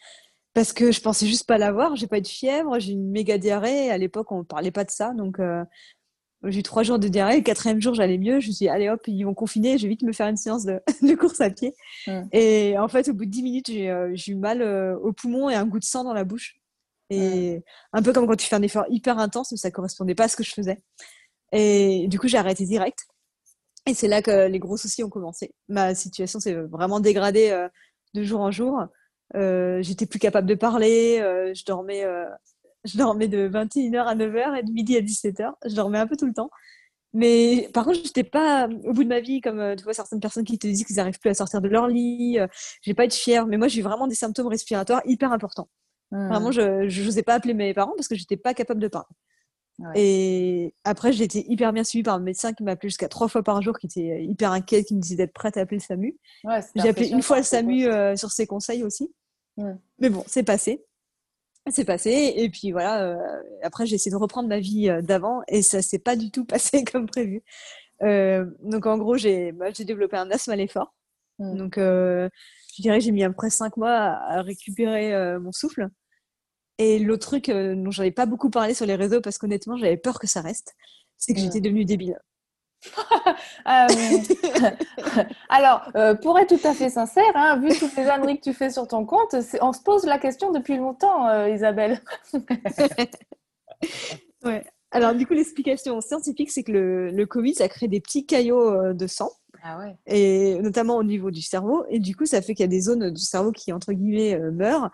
parce 0.53 0.73
que 0.73 0.91
je 0.91 0.99
pensais 0.99 1.27
juste 1.27 1.47
pas 1.47 1.57
l'avoir. 1.57 1.95
J'ai 1.95 2.07
pas 2.07 2.17
eu 2.17 2.21
de 2.21 2.27
fièvre, 2.27 2.77
j'ai 2.79 2.91
une 2.91 3.09
méga 3.09 3.37
diarrhée. 3.37 3.89
À 3.89 3.97
l'époque, 3.97 4.31
on 4.31 4.43
parlait 4.43 4.71
pas 4.71 4.83
de 4.83 4.91
ça, 4.91 5.13
donc 5.13 5.39
j'ai 6.43 6.59
eu 6.59 6.63
trois 6.63 6.83
jours 6.83 6.97
de 6.97 7.07
diarrhée. 7.07 7.37
Le 7.37 7.43
quatrième 7.43 7.81
jour, 7.81 7.93
j'allais 7.93 8.17
mieux. 8.17 8.39
Je 8.39 8.47
me 8.47 8.53
suis 8.53 8.65
dit, 8.65 8.69
allez 8.69 8.89
hop, 8.89 9.01
ils 9.07 9.23
vont 9.23 9.33
confiner. 9.33 9.77
Je 9.77 9.83
vais 9.83 9.89
vite 9.89 10.01
me 10.01 10.11
faire 10.11 10.27
une 10.27 10.37
séance 10.37 10.65
de, 10.65 10.81
de 11.01 11.15
course 11.15 11.39
à 11.41 11.49
pied. 11.49 11.75
Et 12.31 12.75
en 12.77 12.87
fait, 12.87 13.09
au 13.09 13.13
bout 13.13 13.25
de 13.25 13.29
dix 13.29 13.43
minutes, 13.43 13.67
j'ai 13.67 13.89
euh, 13.89 14.15
eu 14.27 14.35
mal 14.35 14.61
euh, 14.61 14.97
au 14.97 15.13
poumon 15.13 15.49
et 15.49 15.55
un 15.55 15.65
goût 15.65 15.79
de 15.79 15.83
sang 15.83 16.03
dans 16.03 16.13
la 16.13 16.23
bouche. 16.23 16.57
Et 17.09 17.61
un 17.93 18.01
peu 18.01 18.13
comme 18.13 18.25
quand 18.25 18.37
tu 18.37 18.47
fais 18.47 18.55
un 18.55 18.61
effort 18.61 18.85
hyper 18.89 19.19
intense, 19.19 19.51
mais 19.51 19.57
ça 19.57 19.69
correspondait 19.69 20.15
pas 20.15 20.23
à 20.23 20.27
ce 20.29 20.35
que 20.35 20.43
je 20.43 20.53
faisais. 20.53 20.81
Et 21.51 22.07
du 22.07 22.17
coup, 22.17 22.27
j'ai 22.27 22.37
arrêté 22.37 22.65
direct. 22.65 22.99
Et 23.85 23.93
c'est 23.93 24.07
là 24.07 24.21
que 24.21 24.47
les 24.47 24.59
gros 24.59 24.77
soucis 24.77 25.03
ont 25.03 25.09
commencé. 25.09 25.53
Ma 25.67 25.93
situation 25.93 26.39
s'est 26.39 26.53
vraiment 26.53 26.99
dégradée 26.99 27.49
euh, 27.49 27.67
de 28.13 28.23
jour 28.23 28.41
en 28.41 28.51
jour. 28.51 28.79
Euh, 29.35 29.81
J'étais 29.81 30.05
plus 30.05 30.19
capable 30.19 30.47
de 30.47 30.55
parler. 30.55 31.17
je 31.53 31.65
dormais 31.65 32.05
je 32.85 32.97
dormais 32.97 33.27
de 33.27 33.47
21h 33.47 34.05
à 34.05 34.15
9h 34.15 34.59
et 34.59 34.63
de 34.63 34.71
midi 34.71 34.97
à 34.97 35.01
17h. 35.01 35.51
Je 35.65 35.75
dormais 35.75 35.99
un 35.99 36.07
peu 36.07 36.17
tout 36.17 36.25
le 36.25 36.33
temps. 36.33 36.49
Mais 37.13 37.69
par 37.73 37.83
contre, 37.83 37.97
je 37.97 38.03
n'étais 38.03 38.23
pas 38.23 38.69
au 38.85 38.93
bout 38.93 39.03
de 39.03 39.09
ma 39.09 39.19
vie, 39.19 39.41
comme 39.41 39.59
euh, 39.59 39.75
tu 39.75 39.83
vois 39.83 39.93
certaines 39.93 40.21
personnes 40.21 40.45
qui 40.45 40.57
te 40.57 40.65
disent 40.65 40.85
qu'ils 40.85 40.95
n'arrivent 40.95 41.19
plus 41.19 41.29
à 41.29 41.33
sortir 41.33 41.61
de 41.61 41.67
leur 41.67 41.87
lit. 41.87 42.39
Euh, 42.39 42.47
j'ai 42.81 42.93
pas 42.93 43.05
être 43.05 43.13
fière, 43.13 43.47
mais 43.47 43.57
moi 43.57 43.67
j'ai 43.67 43.81
vraiment 43.81 44.07
des 44.07 44.15
symptômes 44.15 44.47
respiratoires 44.47 45.01
hyper 45.05 45.31
importants. 45.33 45.67
Hmm. 46.11 46.29
Vraiment, 46.29 46.51
je 46.51 47.03
n'osais 47.03 47.23
pas 47.23 47.33
appeler 47.33 47.53
mes 47.53 47.73
parents 47.73 47.93
parce 47.95 48.07
que 48.07 48.15
j'étais 48.15 48.37
pas 48.37 48.53
capable 48.53 48.79
de 48.79 48.87
parler. 48.87 49.07
Et 49.95 50.75
après, 50.83 51.11
j'ai 51.11 51.23
été 51.23 51.49
hyper 51.51 51.73
bien 51.73 51.83
suivie 51.83 52.03
par 52.03 52.15
un 52.15 52.19
médecin 52.19 52.53
qui 52.53 52.63
m'appelait 52.63 52.89
jusqu'à 52.89 53.07
trois 53.07 53.27
fois 53.27 53.41
par 53.41 53.61
jour, 53.63 53.79
qui 53.79 53.87
était 53.87 54.23
hyper 54.23 54.51
inquiet, 54.51 54.83
qui 54.83 54.95
me 54.95 55.01
disait 55.01 55.15
d'être 55.15 55.33
prête 55.33 55.57
à 55.57 55.61
appeler 55.61 55.77
le 55.77 55.83
SAMU. 55.83 56.17
j'ai 56.75 56.89
appelé 56.89 57.09
une 57.09 57.23
fois 57.23 57.37
le 57.37 57.43
SAMU 57.43 57.87
euh, 57.87 58.15
sur 58.15 58.31
ses 58.31 58.45
conseils 58.45 58.83
aussi. 58.83 59.11
Mais 59.57 60.09
bon, 60.09 60.23
c'est 60.27 60.43
passé 60.43 60.85
c'est 61.71 61.85
passé 61.85 62.33
et 62.35 62.49
puis 62.49 62.71
voilà 62.71 63.03
euh, 63.03 63.43
après 63.63 63.85
j'ai 63.85 63.95
essayé 63.95 64.11
de 64.11 64.17
reprendre 64.17 64.49
ma 64.49 64.59
vie 64.59 64.89
euh, 64.89 65.01
d'avant 65.01 65.41
et 65.47 65.61
ça 65.61 65.81
s'est 65.81 65.99
pas 65.99 66.15
du 66.15 66.31
tout 66.31 66.45
passé 66.45 66.83
comme 66.83 67.07
prévu 67.07 67.43
euh, 68.03 68.45
donc 68.63 68.85
en 68.85 68.97
gros 68.97 69.17
j'ai 69.17 69.51
bah, 69.51 69.71
développé 69.71 70.17
un 70.17 70.29
asthme 70.31 70.51
à 70.51 70.55
l'effort 70.55 70.93
mmh. 71.39 71.57
donc 71.57 71.75
je 71.77 72.81
dirais 72.81 73.01
j'ai 73.01 73.11
mis 73.11 73.23
à 73.23 73.29
peu 73.29 73.35
près 73.35 73.49
cinq 73.49 73.77
mois 73.77 73.91
à, 73.91 74.41
récupérer 74.41 75.37
mon 75.39 75.51
souffle 75.51 75.87
et 76.77 76.99
l'autre 76.99 77.27
truc 77.27 77.49
dont 77.49 77.91
j'avais 77.91 78.11
pas 78.11 78.25
beaucoup 78.25 78.49
parlé 78.49 78.73
sur 78.73 78.85
les 78.85 78.95
réseaux 78.95 79.21
parce 79.21 79.37
qu'honnêtement 79.37 79.77
j'avais 79.77 79.97
peur 79.97 80.19
que 80.19 80.27
ça 80.27 80.41
reste 80.41 80.73
c'est 81.17 81.33
que 81.33 81.39
mmh. 81.39 81.43
j'étais 81.43 81.61
devenue 81.61 81.85
débile 81.85 82.17
Euh, 83.67 83.87
alors, 85.49 85.91
euh, 85.95 86.15
pour 86.15 86.37
être 86.39 86.55
tout 86.57 86.67
à 86.67 86.73
fait 86.73 86.89
sincère, 86.89 87.31
hein, 87.35 87.59
vu 87.59 87.77
toutes 87.77 87.95
les 87.95 88.07
âneries 88.07 88.37
que 88.37 88.43
tu 88.43 88.53
fais 88.53 88.69
sur 88.69 88.87
ton 88.87 89.05
compte, 89.05 89.35
on 89.61 89.73
se 89.73 89.81
pose 89.81 90.05
la 90.05 90.17
question 90.17 90.51
depuis 90.51 90.77
longtemps, 90.77 91.27
euh, 91.27 91.49
Isabelle. 91.49 92.01
ouais. 94.43 94.63
Alors, 94.91 95.15
du 95.15 95.25
coup, 95.25 95.33
l'explication 95.33 96.01
scientifique, 96.01 96.51
c'est 96.51 96.63
que 96.63 96.71
le, 96.71 97.11
le, 97.11 97.25
Covid, 97.25 97.55
ça 97.55 97.69
crée 97.69 97.87
des 97.87 98.01
petits 98.01 98.25
caillots 98.25 98.93
de 98.93 99.07
sang. 99.07 99.31
Ah 99.63 99.77
ouais. 99.77 99.95
Et 100.07 100.59
notamment 100.61 100.97
au 100.97 101.03
niveau 101.03 101.31
du 101.31 101.41
cerveau. 101.41 101.85
Et 101.89 101.99
du 101.99 102.15
coup, 102.15 102.25
ça 102.25 102.41
fait 102.41 102.55
qu'il 102.55 102.63
y 102.63 102.65
a 102.65 102.67
des 102.67 102.81
zones 102.81 103.11
du 103.11 103.21
cerveau 103.21 103.51
qui, 103.51 103.71
entre 103.71 103.93
guillemets, 103.93 104.37
meurent. 104.51 104.89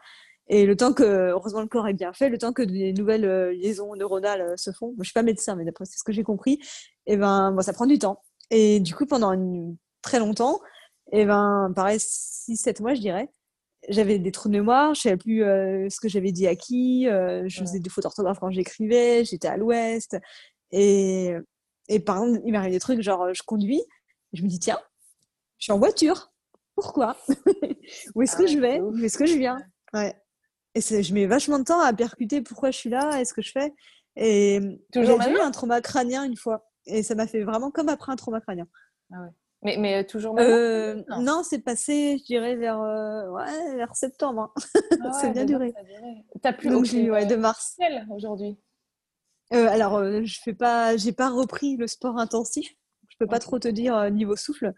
Et 0.49 0.65
le 0.65 0.75
temps 0.75 0.93
que, 0.93 1.03
heureusement, 1.03 1.61
le 1.61 1.67
corps 1.67 1.87
est 1.87 1.93
bien 1.93 2.13
fait, 2.13 2.29
le 2.29 2.37
temps 2.37 2.53
que 2.53 2.61
des 2.61 2.93
nouvelles 2.93 3.51
liaisons 3.51 3.95
neuronales 3.95 4.53
se 4.57 4.71
font, 4.71 4.93
je 4.99 5.03
suis 5.03 5.13
pas 5.13 5.23
médecin, 5.23 5.55
mais 5.55 5.65
d'après 5.65 5.85
ce 5.85 6.03
que 6.03 6.13
j'ai 6.13 6.23
compris, 6.23 6.59
et 7.07 7.13
eh 7.13 7.17
ben, 7.17 7.51
bon, 7.51 7.61
ça 7.61 7.73
prend 7.73 7.85
du 7.85 7.97
temps. 7.97 8.21
Et 8.51 8.79
du 8.79 8.93
coup, 8.93 9.05
pendant 9.05 9.33
très 10.01 10.19
longtemps, 10.19 10.59
et 11.11 11.21
eh 11.21 11.25
ben, 11.25 11.71
pareil, 11.75 11.97
6-7 11.97 12.81
mois, 12.81 12.93
je 12.93 12.99
dirais, 12.99 13.29
j'avais 13.87 14.19
des 14.19 14.31
trous 14.31 14.49
de 14.49 14.53
mémoire, 14.53 14.93
je 14.93 15.01
savais 15.01 15.17
plus 15.17 15.43
euh, 15.43 15.87
ce 15.89 15.99
que 16.01 16.09
j'avais 16.09 16.33
dit 16.33 16.47
à 16.47 16.55
qui, 16.55 17.05
je 17.05 17.59
faisais 17.59 17.79
des 17.79 17.89
fautes 17.89 18.03
d'orthographe 18.03 18.39
quand 18.39 18.51
j'écrivais, 18.51 19.23
j'étais 19.23 19.47
à 19.47 19.55
l'ouest. 19.55 20.17
Et, 20.71 21.33
et 21.87 21.99
par 21.99 22.17
exemple, 22.17 22.41
il 22.45 22.51
m'arrive 22.51 22.73
des 22.73 22.79
trucs, 22.79 23.01
genre, 23.01 23.33
je 23.33 23.41
conduis, 23.43 23.81
je 24.33 24.43
me 24.43 24.47
dis, 24.49 24.59
tiens, 24.59 24.79
je 25.57 25.65
suis 25.65 25.71
en 25.71 25.79
voiture. 25.79 26.31
Pourquoi? 26.75 27.17
Où 28.15 28.21
est-ce 28.21 28.35
ah 28.35 28.39
que 28.39 28.47
je 28.47 28.59
vais? 28.59 28.79
Où 28.79 28.97
est-ce 29.03 29.17
que 29.17 29.25
je 29.25 29.37
viens? 29.37 29.57
Ouais. 29.93 30.15
Et 30.75 30.81
je 30.81 31.13
mets 31.13 31.25
vachement 31.25 31.57
de 31.57 31.63
temps 31.63 31.79
à 31.79 31.91
percuter 31.93 32.41
pourquoi 32.41 32.69
je 32.69 32.77
suis 32.77 32.89
là, 32.89 33.19
est-ce 33.19 33.33
que 33.33 33.41
je 33.41 33.51
fais? 33.51 33.73
Et 34.15 34.59
j'ai 34.93 35.01
eu 35.01 35.39
un 35.39 35.51
trauma 35.51 35.81
crânien 35.81 36.23
une 36.23 36.37
fois. 36.37 36.66
Et 36.87 37.03
ça 37.03 37.15
m'a 37.15 37.27
fait 37.27 37.43
vraiment 37.43 37.71
comme 37.71 37.89
après 37.89 38.11
un 38.11 38.15
trauma 38.15 38.41
crânien. 38.41 38.67
Ah 39.13 39.21
ouais. 39.21 39.29
Mais, 39.63 39.77
mais 39.77 39.97
euh, 39.97 40.03
toujours 40.03 40.37
euh, 40.39 41.01
Non, 41.19 41.41
c'est 41.43 41.59
passé, 41.59 42.17
je 42.19 42.25
dirais, 42.25 42.55
vers, 42.55 42.79
euh, 42.79 43.29
ouais, 43.31 43.75
vers 43.75 43.95
septembre. 43.95 44.53
Hein. 44.55 44.61
Ah 45.01 45.11
c'est 45.21 45.31
bien 45.31 45.45
duré. 45.45 45.73
T'as 46.41 46.53
plus 46.53 46.69
Donc, 46.69 46.87
ouais, 46.93 47.25
de 47.25 47.35
mars. 47.35 47.75
aujourd'hui? 48.11 48.57
Alors, 49.51 50.03
je 50.23 50.39
fais 50.43 50.53
pas, 50.53 50.97
j'ai 50.97 51.13
pas 51.13 51.29
repris 51.29 51.77
le 51.77 51.87
sport 51.87 52.17
intensif. 52.17 52.69
Je 53.09 53.15
peux 53.17 53.27
pas 53.27 53.39
trop 53.39 53.57
te 53.57 53.67
dire 53.67 54.11
niveau 54.11 54.35
souffle. 54.35 54.73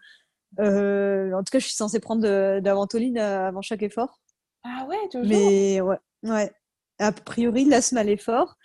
en 0.58 1.44
tout 1.44 1.52
cas, 1.52 1.60
je 1.60 1.66
suis 1.66 1.76
censée 1.76 2.00
prendre 2.00 2.22
de, 2.22 2.60
de 2.60 2.66
la 2.66 2.74
ventoline 2.74 3.18
avant 3.18 3.62
chaque 3.62 3.84
effort. 3.84 4.22
Ah 4.64 4.86
ouais, 4.88 5.10
toujours? 5.12 5.28
Mais 5.28 5.82
ouais, 5.82 6.00
ouais. 6.24 6.54
A 7.00 7.12
priori, 7.12 7.66
l'asthme 7.66 7.98
allait 7.98 8.18
fort. 8.18 8.58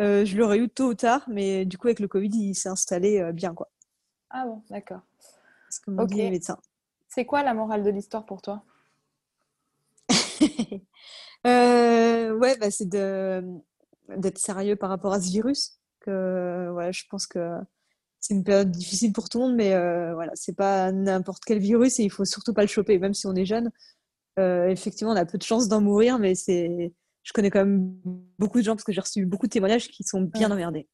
Euh, 0.00 0.24
je 0.24 0.36
l'aurais 0.36 0.58
eu 0.58 0.68
tôt 0.68 0.88
ou 0.88 0.94
tard, 0.94 1.24
mais 1.28 1.64
du 1.64 1.76
coup, 1.76 1.88
avec 1.88 1.98
le 1.98 2.08
Covid, 2.08 2.30
il 2.32 2.54
s'est 2.54 2.68
installé 2.68 3.18
euh, 3.18 3.32
bien, 3.32 3.52
quoi. 3.54 3.68
Ah 4.30 4.44
bon, 4.46 4.62
d'accord. 4.70 5.00
C'est 5.70 5.82
comme 5.84 6.06
dit 6.06 6.16
les 6.16 6.30
médecins. 6.30 6.58
C'est 7.08 7.24
quoi 7.24 7.42
la 7.42 7.54
morale 7.54 7.82
de 7.82 7.90
l'histoire 7.90 8.24
pour 8.26 8.42
toi? 8.42 8.62
Euh, 11.46 12.36
Ouais, 12.36 12.56
bah, 12.58 12.68
c'est 12.70 12.88
d'être 12.88 14.38
sérieux 14.38 14.74
par 14.74 14.90
rapport 14.90 15.12
à 15.12 15.20
ce 15.20 15.30
virus. 15.30 15.78
Que, 16.00 16.68
ouais, 16.72 16.92
je 16.92 17.04
pense 17.08 17.28
que 17.28 17.58
c'est 18.18 18.34
une 18.34 18.42
période 18.42 18.72
difficile 18.72 19.12
pour 19.12 19.28
tout 19.28 19.38
le 19.38 19.44
monde, 19.44 19.54
mais 19.54 19.70
voilà, 20.14 20.32
c'est 20.34 20.56
pas 20.56 20.90
n'importe 20.90 21.44
quel 21.44 21.60
virus 21.60 22.00
et 22.00 22.02
il 22.02 22.10
faut 22.10 22.24
surtout 22.24 22.52
pas 22.52 22.62
le 22.62 22.68
choper, 22.68 22.98
même 22.98 23.14
si 23.14 23.28
on 23.28 23.36
est 23.36 23.46
jeune. 23.46 23.70
Effectivement, 24.36 25.12
on 25.12 25.16
a 25.16 25.24
peu 25.24 25.38
de 25.38 25.44
chances 25.44 25.68
d'en 25.68 25.80
mourir, 25.80 26.18
mais 26.18 26.34
c'est, 26.34 26.92
je 27.22 27.32
connais 27.32 27.50
quand 27.50 27.60
même 27.60 27.94
beaucoup 28.38 28.58
de 28.58 28.64
gens 28.64 28.74
parce 28.74 28.84
que 28.84 28.92
j'ai 28.92 29.00
reçu 29.00 29.26
beaucoup 29.26 29.46
de 29.46 29.52
témoignages 29.52 29.88
qui 29.88 30.04
sont 30.04 30.22
bien 30.22 30.50
emmerdés. 30.50 30.88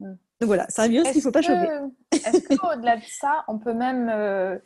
Donc 0.00 0.46
voilà, 0.46 0.66
c'est 0.68 0.82
un 0.82 0.88
virus 0.88 1.08
qu'il 1.08 1.18
ne 1.18 1.22
faut 1.22 1.32
pas 1.32 1.42
choper. 1.42 1.68
Est-ce 2.12 2.56
qu'au-delà 2.56 2.96
de 2.98 3.02
ça, 3.06 3.44
on 3.48 3.58
peut 3.58 3.74
même. 3.74 4.08
Euh, 4.08 4.58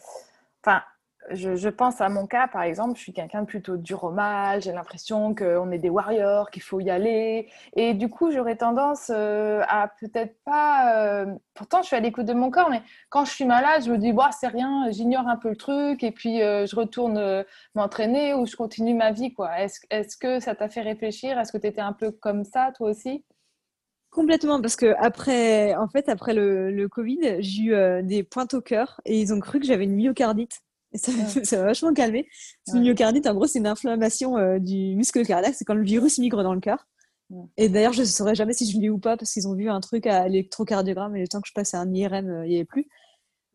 je, 1.31 1.68
pense 1.68 2.01
à 2.01 2.09
mon 2.09 2.27
cas, 2.27 2.49
par 2.49 2.62
exemple, 2.62 2.97
je 2.97 3.03
suis 3.03 3.12
quelqu'un 3.12 3.43
de 3.43 3.47
plutôt 3.47 3.77
dur 3.77 4.05
au 4.05 4.11
mal, 4.11 4.61
j'ai 4.62 4.72
l'impression 4.72 5.35
qu'on 5.35 5.70
est 5.70 5.79
des 5.79 5.89
warriors, 5.89 6.51
qu'il 6.51 6.62
faut 6.62 6.81
y 6.81 6.91
aller. 6.91 7.49
Et 7.77 7.95
du 7.95 8.09
coup, 8.09 8.31
j'aurais 8.31 8.57
tendance 8.57 9.11
euh, 9.11 9.62
à 9.68 9.89
peut-être 10.01 10.37
pas. 10.45 10.97
Euh, 10.97 11.35
pourtant, 11.55 11.81
je 11.83 11.87
suis 11.87 11.97
à 11.97 12.01
l'écoute 12.01 12.27
de 12.27 12.35
mon 12.35 12.51
corps, 12.51 12.68
mais 12.70 12.83
quand 13.09 13.25
je 13.25 13.31
suis 13.31 13.47
malade, 13.47 13.85
je 13.85 13.91
me 13.91 13.99
dis, 13.99 14.12
bah, 14.12 14.31
c'est 14.39 14.49
rien, 14.49 14.91
j'ignore 14.91 15.27
un 15.29 15.37
peu 15.37 15.51
le 15.51 15.57
truc, 15.57 16.03
et 16.03 16.11
puis 16.11 16.43
euh, 16.43 16.66
je 16.66 16.77
retourne 16.77 17.45
m'entraîner 17.75 18.35
ou 18.35 18.47
je 18.47 18.57
continue 18.57 18.95
ma 18.95 19.12
vie. 19.12 19.35
Est-ce 19.57 19.81
est 19.91 20.18
que 20.18 20.41
ça 20.41 20.55
t'a 20.55 20.68
fait 20.68 20.83
réfléchir? 20.83 21.39
Est-ce 21.39 21.53
que 21.53 21.59
tu 21.59 21.66
étais 21.66 21.81
un 21.81 21.93
peu 21.93 22.11
comme 22.11 22.45
ça, 22.45 22.70
toi 22.77 22.91
aussi? 22.91 23.25
Complètement, 24.11 24.61
parce 24.61 24.77
que 24.77 24.95
après, 24.99 25.75
en 25.75 25.89
fait, 25.89 26.09
après 26.09 26.35
le, 26.35 26.70
le 26.70 26.89
Covid, 26.89 27.37
j'ai 27.41 27.62
eu 27.62 28.03
des 28.05 28.22
pointes 28.22 28.55
au 28.55 28.61
cœur 28.61 29.01
et 29.05 29.18
ils 29.20 29.33
ont 29.35 29.41
cru 29.41 29.59
que 29.59 29.66
j'avais 29.66 29.85
une 29.85 29.97
myocardite. 29.97 30.61
Et 30.95 30.99
ça 31.45 31.59
m'a 31.59 31.64
vachement 31.64 31.92
calmé. 31.92 32.26
Une 32.72 32.80
myocardite, 32.80 33.26
en 33.26 33.34
gros, 33.34 33.47
c'est 33.47 33.59
une 33.59 33.66
inflammation 33.66 34.38
euh, 34.38 34.59
du 34.59 34.95
muscle 34.97 35.24
cardiaque. 35.26 35.55
C'est 35.55 35.64
quand 35.64 35.74
le 35.74 35.84
virus 35.84 36.18
migre 36.18 36.42
dans 36.42 36.55
le 36.55 36.61
cœur. 36.61 36.86
Et 37.57 37.68
d'ailleurs, 37.68 37.92
je 37.92 38.03
ne 38.03 38.07
saurais 38.07 38.34
jamais 38.34 38.53
si 38.53 38.70
je 38.70 38.78
l'ai 38.78 38.90
ou 38.90 38.99
pas 38.99 39.16
parce 39.16 39.32
qu'ils 39.32 39.49
ont 39.49 39.55
vu 39.55 39.68
un 39.68 39.80
truc 39.80 40.07
à 40.07 40.28
l'électrocardiogramme 40.28 41.16
et 41.16 41.20
le 41.20 41.26
temps 41.26 41.40
que 41.40 41.49
je 41.49 41.53
passe 41.53 41.74
à 41.74 41.80
un 41.80 41.92
IRM, 41.92 42.28
euh, 42.28 42.47
il 42.47 42.51
n'y 42.51 42.57
avait 42.57 42.64
plus. 42.64 42.86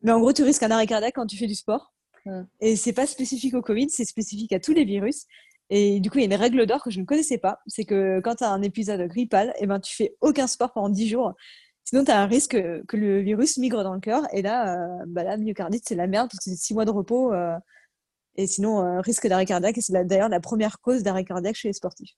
Mais 0.02 0.12
en 0.12 0.20
gros, 0.20 0.32
tu 0.32 0.42
risques 0.42 0.62
un 0.62 0.70
arrêt 0.70 0.86
cardiaque 0.86 1.14
quand 1.14 1.26
tu 1.26 1.36
fais 1.36 1.46
du 1.46 1.54
sport. 1.54 1.94
Et 2.60 2.76
c'est 2.76 2.92
pas 2.92 3.06
spécifique 3.06 3.54
au 3.54 3.62
Covid, 3.62 3.88
c'est 3.88 4.04
spécifique 4.04 4.52
à 4.52 4.60
tous 4.60 4.74
les 4.74 4.84
virus. 4.84 5.24
Et 5.70 6.00
du 6.00 6.10
coup, 6.10 6.18
il 6.18 6.22
y 6.22 6.24
a 6.24 6.26
une 6.26 6.40
règle 6.40 6.66
d'or 6.66 6.82
que 6.82 6.90
je 6.90 7.00
ne 7.00 7.06
connaissais 7.06 7.38
pas. 7.38 7.60
C'est 7.66 7.84
que 7.84 8.20
quand 8.20 8.36
tu 8.36 8.44
as 8.44 8.50
un 8.50 8.60
épisode 8.60 9.00
grippal, 9.08 9.50
et 9.50 9.62
eh 9.62 9.66
ben, 9.66 9.80
tu 9.80 9.94
fais 9.94 10.16
aucun 10.20 10.46
sport 10.46 10.72
pendant 10.72 10.90
10 10.90 11.08
jours. 11.08 11.34
Sinon, 11.84 12.04
tu 12.04 12.10
as 12.10 12.20
un 12.20 12.26
risque 12.26 12.56
que 12.86 12.96
le 12.96 13.20
virus 13.20 13.58
migre 13.58 13.82
dans 13.82 13.94
le 13.94 14.00
cœur. 14.00 14.22
Et 14.32 14.42
là, 14.42 14.76
euh, 14.76 15.04
bah 15.06 15.24
la 15.24 15.36
myocardite, 15.36 15.84
c'est 15.86 15.94
la 15.94 16.06
merde 16.06 16.28
parce 16.30 16.44
que 16.44 16.50
c'est 16.50 16.56
6 16.56 16.74
mois 16.74 16.84
de 16.84 16.90
repos. 16.90 17.32
Euh, 17.32 17.56
et 18.36 18.46
sinon, 18.46 18.80
euh, 18.80 19.00
risque 19.00 19.26
d'arrêt 19.26 19.46
cardiaque. 19.46 19.78
Et 19.78 19.80
c'est 19.80 20.04
d'ailleurs 20.04 20.28
la 20.28 20.40
première 20.40 20.80
cause 20.80 21.02
d'arrêt 21.02 21.24
cardiaque 21.24 21.56
chez 21.56 21.68
les 21.68 21.72
sportifs. 21.72 22.12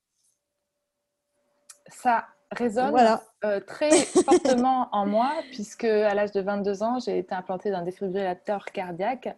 Ça 1.89 2.27
résonne 2.51 3.19
très 3.67 3.91
fortement 4.25 4.89
en 4.93 5.07
moi, 5.07 5.33
puisque 5.53 5.85
à 5.85 6.13
l'âge 6.15 6.33
de 6.33 6.41
22 6.41 6.83
ans, 6.83 6.99
j'ai 6.99 7.19
été 7.19 7.35
implantée 7.35 7.71
d'un 7.71 7.83
défibrillateur 7.83 8.67
cardiaque. 8.67 9.35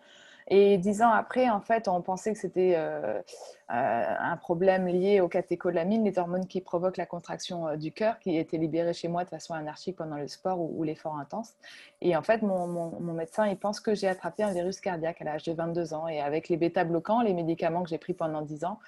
Et 0.48 0.76
dix 0.76 1.00
ans 1.02 1.10
après, 1.10 1.48
en 1.48 1.60
fait, 1.60 1.88
on 1.88 2.02
pensait 2.02 2.32
que 2.32 2.38
c'était 2.38 2.74
euh, 2.76 3.18
euh, 3.18 3.22
un 3.70 4.36
problème 4.36 4.86
lié 4.86 5.20
aux 5.20 5.28
catécholamines, 5.28 6.04
les 6.04 6.18
hormones 6.18 6.46
qui 6.46 6.60
provoquent 6.60 6.98
la 6.98 7.06
contraction 7.06 7.68
euh, 7.68 7.76
du 7.76 7.92
cœur, 7.92 8.18
qui 8.18 8.36
étaient 8.36 8.58
libérées 8.58 8.92
chez 8.92 9.08
moi 9.08 9.24
de 9.24 9.30
façon 9.30 9.54
anarchique 9.54 9.96
pendant 9.96 10.16
le 10.16 10.28
sport 10.28 10.60
ou, 10.60 10.82
l'effort 10.82 11.16
intense. 11.16 11.54
Et 12.02 12.14
en 12.14 12.22
fait, 12.22 12.42
mon, 12.42 12.66
mon, 12.66 13.12
médecin, 13.14 13.46
il 13.46 13.56
pense 13.56 13.80
que 13.80 13.94
j'ai 13.94 14.08
attrapé 14.08 14.42
un 14.42 14.52
virus 14.52 14.80
cardiaque 14.80 15.22
à 15.22 15.24
l'âge 15.24 15.44
de 15.44 15.52
22 15.52 15.94
ans. 15.94 16.08
Et 16.08 16.20
avec 16.20 16.50
les 16.50 16.58
bêta-bloquants, 16.58 17.22
les 17.22 17.32
médicaments 17.32 17.82
que 17.82 17.88
j'ai 17.88 17.98
pris 17.98 18.12
pendant 18.12 18.42
10 18.42 18.64
ans, 18.64 18.78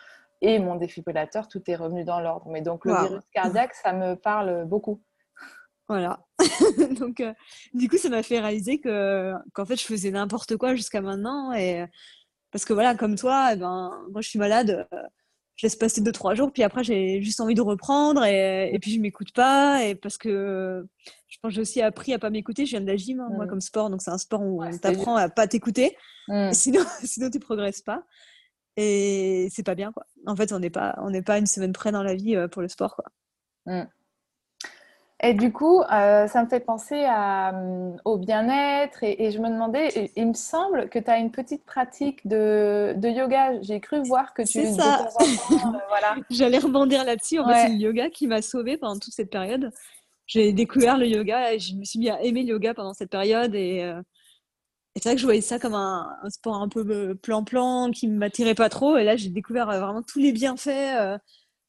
et 0.43 0.59
mon 0.59 0.77
défibrillateur, 0.77 1.49
tout 1.49 1.63
est 1.71 1.77
revenu 1.77 2.05
dans 2.05 2.21
l'ordre. 2.21 2.47
Mais 2.51 2.61
donc, 2.61 2.85
le 2.85 2.93
virus 2.95 3.25
cardiaque, 3.33 3.75
ça 3.75 3.95
me 3.95 4.15
parle 4.15 4.67
beaucoup. 4.67 5.01
Voilà. 5.89 6.21
Donc, 6.99 7.21
euh, 7.21 7.33
du 7.75 7.89
coup, 7.89 7.97
ça 7.97 8.09
m'a 8.09 8.23
fait 8.23 8.41
réaliser 8.41 8.79
que 8.81 9.33
qu'en 9.53 9.65
fait, 9.65 9.77
je 9.77 9.85
faisais 9.85 10.11
n'importe 10.11 10.57
quoi 10.57 10.75
jusqu'à 10.75 11.01
maintenant. 11.01 11.53
Et 11.53 11.85
parce 12.51 12.65
que 12.65 12.73
voilà, 12.73 12.95
comme 12.95 13.17
toi, 13.17 13.51
eh 13.53 13.57
ben, 13.57 13.91
moi, 14.11 14.21
je 14.21 14.29
suis 14.29 14.39
malade. 14.39 14.87
Euh, 14.93 15.03
je 15.57 15.67
laisse 15.67 15.77
passer 15.77 16.03
deux 16.03 16.13
trois 16.13 16.35
jours, 16.35 16.53
puis 16.53 16.63
après, 16.63 16.85
j'ai 16.85 17.23
juste 17.23 17.41
envie 17.41 17.55
de 17.55 17.63
reprendre, 17.63 18.25
et, 18.25 18.71
et 18.75 18.79
puis 18.79 18.93
je 18.93 19.01
m'écoute 19.01 19.33
pas, 19.33 19.85
et 19.85 19.95
parce 19.95 20.19
que 20.19 20.87
je 21.29 21.39
pense 21.41 21.51
que 21.51 21.55
j'ai 21.55 21.61
aussi 21.63 21.81
appris 21.81 22.13
à 22.13 22.19
pas 22.19 22.29
m'écouter. 22.29 22.67
Je 22.67 22.73
viens 22.73 22.83
de 22.83 22.87
la 22.87 22.97
gym, 22.97 23.21
hein, 23.21 23.29
moi, 23.33 23.47
mmh. 23.47 23.49
comme 23.49 23.61
sport, 23.63 23.89
donc 23.89 24.03
c'est 24.03 24.11
un 24.11 24.19
sport 24.19 24.43
où 24.43 24.63
on 24.63 24.79
t'apprend 24.79 25.17
à 25.17 25.31
pas 25.31 25.47
t'écouter, 25.47 25.97
mmh. 26.29 26.51
sinon, 26.53 26.85
sinon 27.03 27.31
tu 27.31 27.41
progresses 27.41 27.81
pas. 27.81 28.05
Et 28.77 29.49
c'est 29.51 29.63
pas 29.63 29.75
bien, 29.75 29.93
quoi. 29.93 30.05
En 30.27 30.37
fait, 30.37 30.53
on 30.53 30.59
n'est 30.59 30.71
pas, 30.71 30.95
on 30.99 31.09
n'est 31.09 31.23
pas 31.23 31.39
une 31.39 31.47
semaine 31.47 31.73
près 31.73 31.93
dans 31.93 32.03
la 32.03 32.15
vie 32.15 32.37
euh, 32.37 32.49
pour 32.49 32.61
le 32.61 32.69
sport, 32.69 32.95
quoi. 32.95 33.07
Mmh. 33.65 33.89
Et 35.23 35.33
du 35.33 35.51
coup, 35.51 35.81
euh, 35.81 36.27
ça 36.29 36.43
me 36.43 36.49
fait 36.49 36.61
penser 36.61 37.05
à, 37.07 37.55
euh, 37.55 37.97
au 38.05 38.19
bien-être 38.19 39.03
et, 39.03 39.31
je 39.31 39.39
me 39.39 39.49
demandais, 39.49 40.11
il 40.15 40.29
me 40.29 40.35
semble 40.35 40.91
que 40.91 40.99
tu 40.99 41.11
as 41.11 41.17
une 41.17 41.31
petite 41.31 41.65
pratique 41.65 42.27
de, 42.27 42.93
de 42.97 43.09
yoga. 43.09 43.61
J'ai 43.63 43.81
cru 43.81 44.03
voir 44.03 44.35
que 44.35 44.43
tu... 44.43 44.49
C'est 44.49 44.73
ça. 44.75 45.09
Euh, 45.21 45.57
voilà. 45.89 46.17
J'allais 46.29 46.59
rebondir 46.59 47.03
là-dessus. 47.05 47.39
En 47.39 47.49
fait, 47.49 47.63
c'est 47.63 47.69
le 47.71 47.77
yoga 47.77 48.11
qui 48.11 48.27
m'a 48.27 48.43
sauvée 48.43 48.77
pendant 48.77 48.99
toute 48.99 49.15
cette 49.15 49.31
période. 49.31 49.71
J'ai 50.27 50.53
découvert 50.53 50.99
le 50.99 51.07
yoga 51.07 51.55
et 51.55 51.61
je 51.61 51.75
me 51.77 51.85
suis 51.85 51.99
mis 51.99 52.11
à 52.11 52.21
aimer 52.23 52.43
le 52.43 52.51
yoga 52.51 52.75
pendant 52.75 52.93
cette 52.93 53.11
période. 53.11 53.55
Et, 53.55 53.79
et 53.79 55.01
c'est 55.01 55.09
vrai 55.09 55.15
que 55.15 55.21
je 55.21 55.27
voyais 55.27 55.41
ça 55.41 55.59
comme 55.59 55.75
un, 55.75 56.15
un 56.23 56.29
sport 56.29 56.57
un 56.57 56.69
peu 56.69 57.15
plan-plan 57.15 57.91
qui 57.91 58.07
ne 58.09 58.19
m'attirait 58.19 58.55
pas 58.55 58.69
trop. 58.69 58.99
Et 58.99 59.05
là, 59.05 59.17
j'ai 59.17 59.31
découvert 59.31 59.67
vraiment 59.67 60.03
tous 60.03 60.19
les 60.19 60.33
bienfaits 60.33 61.19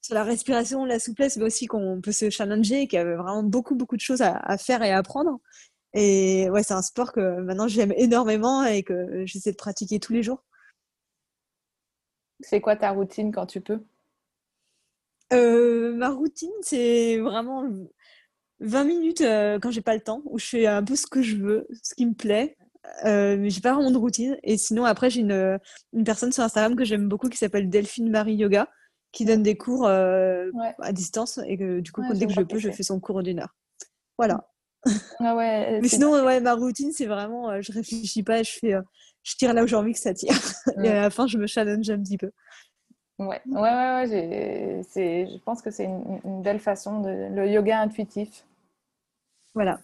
sur 0.08 0.16
la 0.16 0.24
respiration, 0.24 0.86
la 0.86 1.00
souplesse, 1.00 1.36
mais 1.36 1.44
aussi 1.44 1.68
qu'on 1.68 2.00
peut 2.02 2.14
se 2.14 2.30
challenger, 2.30 2.88
qu'il 2.88 2.98
y 2.98 3.02
avait 3.02 3.16
vraiment 3.16 3.44
beaucoup, 3.44 3.76
beaucoup 3.76 3.98
de 3.98 4.02
choses 4.02 4.22
à, 4.22 4.58
faire 4.58 4.82
et 4.82 4.92
à 4.92 4.98
apprendre. 4.98 5.42
Et 5.94 6.50
ouais, 6.50 6.64
c'est 6.64 6.74
un 6.74 6.82
sport 6.82 7.12
que 7.12 7.42
maintenant 7.42 7.68
j'aime 7.68 7.94
énormément 7.98 8.64
et 8.64 8.84
que 8.84 9.26
j'essaie 9.26 9.52
de 9.52 9.58
pratiquer 9.58 10.00
tous 10.00 10.14
les 10.14 10.24
jours. 10.24 10.44
C'est 12.40 12.62
quoi 12.62 12.78
ta 12.78 12.92
routine 12.92 13.34
quand 13.34 13.48
tu 13.48 13.60
peux? 13.60 13.84
Euh, 15.34 15.94
Ma 15.94 16.10
routine, 16.10 16.52
c'est 16.62 17.18
vraiment 17.18 17.66
20 18.62 18.84
minutes 18.86 19.22
euh, 19.22 19.60
quand 19.60 19.72
j'ai 19.72 19.82
pas 19.82 19.96
le 19.96 20.02
temps, 20.02 20.22
où 20.26 20.40
je 20.40 20.46
fais 20.46 20.68
un 20.68 20.84
peu 20.84 20.96
ce 20.96 21.06
que 21.06 21.22
je 21.22 21.36
veux, 21.36 21.68
ce 21.84 21.96
qui 21.96 22.06
me 22.06 22.14
plaît. 22.14 22.56
Euh, 23.04 23.36
mais 23.38 23.50
j'ai 23.50 23.60
pas 23.60 23.74
vraiment 23.74 23.92
de 23.92 23.98
routine. 23.98 24.38
Et 24.44 24.58
sinon, 24.58 24.86
après, 24.86 25.10
j'ai 25.10 25.20
une, 25.20 25.60
une 25.92 26.04
personne 26.06 26.32
sur 26.32 26.44
Instagram 26.44 26.78
que 26.78 26.86
j'aime 26.86 27.10
beaucoup 27.10 27.28
qui 27.28 27.38
s'appelle 27.38 27.70
Delphine 27.70 28.10
Marie 28.10 28.36
Yoga, 28.36 28.70
qui 29.18 29.26
donne 29.26 29.42
des 29.42 29.58
cours 29.58 29.88
euh, 29.88 30.52
à 30.80 30.94
distance 30.94 31.40
et 31.48 31.58
que 31.58 31.80
du 31.80 31.92
coup, 31.92 32.04
dès 32.14 32.28
que 32.28 32.34
je 32.34 32.42
peux, 32.42 32.60
je 32.60 32.70
fais 32.70 32.84
son 32.84 33.00
cours 33.00 33.24
d'une 33.24 33.40
heure. 33.40 33.56
Voilà. 34.16 34.48
Ah 35.20 35.36
ouais, 35.36 35.80
Mais 35.82 35.88
sinon, 35.88 36.12
ouais, 36.24 36.40
ma 36.40 36.54
routine, 36.54 36.92
c'est 36.92 37.08
vraiment, 37.08 37.50
euh, 37.50 37.62
je 37.62 37.72
réfléchis 37.72 38.22
pas, 38.22 38.44
je 38.44 38.52
fais, 38.52 38.76
euh, 38.76 38.82
je 39.24 39.36
tire 39.36 39.56
là 39.56 39.64
où 39.64 39.68
j'ai 39.68 39.76
envie 39.76 39.94
que 39.94 40.00
ça 40.00 40.14
tire. 40.14 40.30
et 40.84 40.90
à 40.90 41.02
la 41.02 41.10
fin, 41.10 41.26
je 41.26 41.40
me 41.40 41.48
challenge 41.48 41.90
un 41.90 42.00
petit 42.00 42.20
peu. 42.20 42.30
Ouais, 43.18 43.42
ouais, 43.48 43.60
ouais, 43.60 44.06
ouais 44.06 44.86
je 44.96 45.38
pense 45.40 45.64
que 45.64 45.72
c'est 45.72 45.86
une, 45.86 46.44
belle 46.44 46.60
façon 46.60 47.02
de 47.02 47.10
le 47.10 47.50
yoga 47.50 47.82
intuitif. 47.82 48.46
Voilà. 49.56 49.80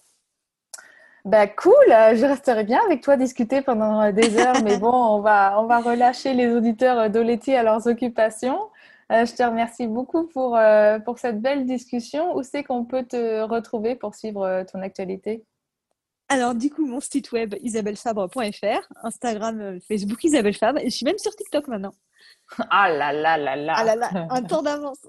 Bah 1.26 1.48
cool, 1.48 1.74
je 1.88 2.26
resterai 2.28 2.66
bien 2.66 2.82
avec 2.86 3.02
toi 3.02 3.18
discuter 3.18 3.64
pendant 3.64 4.12
des 4.12 4.38
heures, 4.38 4.62
mais 4.64 4.78
bon, 4.78 4.94
on 4.94 5.22
va, 5.22 5.60
on 5.60 5.66
va 5.66 5.80
relâcher 5.80 6.36
les 6.36 6.54
auditeurs 6.54 7.10
d'Oleti 7.10 7.56
à 7.56 7.64
leurs 7.64 7.88
occupations. 7.88 8.70
Euh, 9.12 9.26
je 9.26 9.34
te 9.34 9.44
remercie 9.44 9.88
beaucoup 9.88 10.28
pour, 10.28 10.56
euh, 10.56 11.00
pour 11.00 11.20
cette 11.20 11.42
belle 11.42 11.66
discussion. 11.66 12.36
Où 12.36 12.44
c'est 12.44 12.64
qu'on 12.64 12.86
peut 12.86 13.04
te 13.04 13.42
retrouver 13.42 13.96
pour 13.96 14.16
suivre 14.16 14.44
euh, 14.44 14.64
ton 14.64 14.82
actualité? 14.82 15.44
Alors, 16.30 16.56
du 16.56 16.70
coup, 16.70 16.86
mon 16.86 17.00
site 17.00 17.32
web 17.32 17.56
isabellefabre.fr, 17.62 18.94
Instagram, 19.04 19.80
Facebook 19.88 20.24
Isabelle 20.24 20.56
Fabre, 20.56 20.80
et 20.80 20.86
je 20.86 20.96
suis 20.96 21.06
même 21.06 21.18
sur 21.18 21.36
TikTok 21.36 21.68
maintenant. 21.68 21.94
Ah 22.70 22.90
là 22.90 23.14
là 23.14 23.38
là 23.38 23.56
là 23.56 23.74
Ah 23.78 23.84
là 23.84 23.96
là, 23.96 24.10
un 24.30 24.42
temps 24.44 24.62
d'avance 24.62 25.00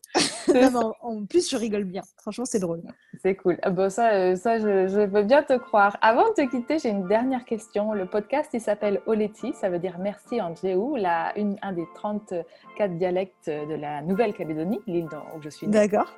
En 1.03 1.25
plus, 1.27 1.51
je 1.51 1.57
rigole 1.57 1.85
bien. 1.85 2.03
Franchement, 2.17 2.45
c'est 2.45 2.59
drôle. 2.59 2.83
C'est 3.23 3.35
cool. 3.37 3.59
Ah 3.63 3.71
bon, 3.71 3.91
ça, 3.91 4.13
euh, 4.13 4.37
ça 4.37 4.59
je, 4.59 4.89
je, 4.89 5.01
veux 5.01 5.23
bien 5.23 5.43
te 5.43 5.57
croire. 5.57 5.97
Avant 6.01 6.29
de 6.29 6.35
te 6.35 6.49
quitter, 6.49 6.79
j'ai 6.79 6.89
une 6.89 7.07
dernière 7.07 7.45
question. 7.45 7.93
Le 7.93 8.07
podcast, 8.07 8.51
il 8.55 8.61
s'appelle 8.61 9.01
Oleti, 9.07 9.53
ça 9.53 9.69
veut 9.69 9.79
dire 9.79 9.99
merci 9.99 10.41
en 10.41 10.55
la, 10.97 11.37
une, 11.39 11.57
un 11.63 11.73
des 11.73 11.87
34 11.95 12.97
dialectes 12.97 13.49
de 13.49 13.75
la 13.75 14.03
Nouvelle-Calédonie, 14.03 14.81
l'île 14.87 15.09
où 15.37 15.43
je 15.43 15.51
suis 15.51 15.67
née. 15.67 15.73
D'accord. 15.73 16.13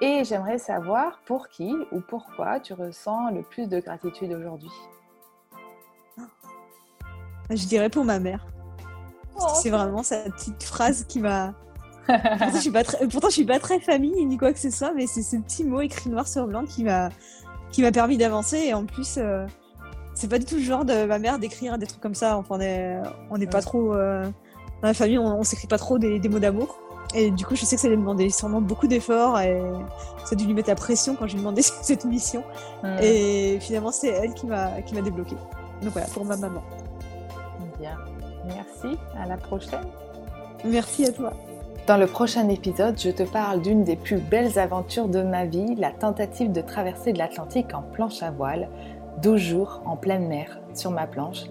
Et 0.00 0.24
j'aimerais 0.24 0.58
savoir 0.58 1.20
pour 1.26 1.48
qui 1.48 1.72
ou 1.92 2.00
pourquoi 2.00 2.58
tu 2.58 2.72
ressens 2.72 3.30
le 3.30 3.42
plus 3.42 3.68
de 3.68 3.78
gratitude 3.78 4.32
aujourd'hui. 4.32 4.72
Je 7.50 7.66
dirais 7.66 7.90
pour 7.90 8.04
ma 8.04 8.18
mère. 8.18 8.46
C'est 9.54 9.70
vraiment 9.70 10.02
cette 10.02 10.32
petite 10.34 10.62
phrase 10.62 11.04
qui 11.08 11.20
m'a. 11.20 11.54
pourtant, 12.06 12.50
je 12.54 12.58
suis 12.58 12.70
pas 12.70 12.82
très... 12.82 13.06
pourtant, 13.06 13.28
je 13.28 13.34
suis 13.34 13.44
pas 13.44 13.60
très 13.60 13.78
famille 13.78 14.24
ni 14.26 14.36
quoi 14.36 14.52
que 14.52 14.58
ce 14.58 14.70
soit, 14.70 14.92
mais 14.92 15.06
c'est 15.06 15.22
ce 15.22 15.36
petit 15.36 15.64
mot 15.64 15.80
écrit 15.80 16.10
noir 16.10 16.26
sur 16.26 16.46
blanc 16.46 16.64
qui 16.64 16.82
m'a 16.82 17.10
qui 17.70 17.82
m'a 17.82 17.90
permis 17.90 18.16
d'avancer. 18.16 18.58
Et 18.58 18.74
en 18.74 18.84
plus, 18.84 19.16
euh, 19.18 19.46
c'est 20.14 20.28
pas 20.28 20.38
du 20.38 20.44
tout 20.44 20.56
le 20.56 20.62
genre 20.62 20.84
de 20.84 21.04
ma 21.04 21.18
mère 21.18 21.38
d'écrire 21.38 21.78
des 21.78 21.86
trucs 21.86 22.00
comme 22.00 22.14
ça. 22.14 22.36
Enfin, 22.36 22.58
on 23.30 23.38
n'est 23.38 23.46
pas 23.46 23.62
trop 23.62 23.94
euh, 23.94 24.24
dans 24.82 24.88
la 24.88 24.94
famille, 24.94 25.18
on, 25.18 25.42
s'écrit 25.42 25.68
pas 25.68 25.78
trop 25.78 25.98
des, 25.98 26.20
mots 26.28 26.38
d'amour. 26.38 26.78
Et 27.14 27.30
du 27.30 27.44
coup, 27.44 27.56
je 27.56 27.64
sais 27.64 27.76
que 27.76 27.82
ça 27.82 27.88
lui 27.88 27.94
a 27.94 27.98
demandé 27.98 28.30
sûrement 28.30 28.60
beaucoup 28.60 28.86
d'efforts 28.86 29.38
et 29.40 29.60
ça 30.24 30.32
a 30.32 30.34
dû 30.34 30.46
lui 30.46 30.54
mettre 30.54 30.70
la 30.70 30.74
pression 30.74 31.14
quand 31.14 31.26
j'ai 31.26 31.36
demandé 31.36 31.62
cette 31.82 32.04
mission. 32.04 32.44
Et 33.00 33.58
finalement, 33.60 33.92
c'est 33.92 34.08
elle 34.08 34.34
qui 34.34 34.46
m'a 34.46 34.80
qui 34.82 34.94
m'a 34.94 35.02
débloqué. 35.02 35.36
Donc 35.82 35.92
voilà, 35.92 36.06
pour 36.08 36.24
ma 36.24 36.36
maman. 36.36 36.62
Bien. 37.78 37.98
Merci, 38.46 38.98
à 39.18 39.26
la 39.26 39.36
prochaine. 39.36 39.86
Merci 40.64 41.04
à 41.04 41.12
toi. 41.12 41.32
Dans 41.86 41.96
le 41.96 42.06
prochain 42.06 42.48
épisode, 42.48 42.98
je 42.98 43.10
te 43.10 43.24
parle 43.24 43.60
d'une 43.60 43.82
des 43.82 43.96
plus 43.96 44.18
belles 44.18 44.58
aventures 44.58 45.08
de 45.08 45.22
ma 45.22 45.46
vie, 45.46 45.74
la 45.74 45.90
tentative 45.90 46.52
de 46.52 46.60
traverser 46.60 47.12
de 47.12 47.18
l'Atlantique 47.18 47.74
en 47.74 47.82
planche 47.82 48.22
à 48.22 48.30
voile, 48.30 48.68
12 49.20 49.40
jours 49.40 49.82
en 49.84 49.96
pleine 49.96 50.28
mer 50.28 50.60
sur 50.74 50.92
ma 50.92 51.08
planche, 51.08 51.44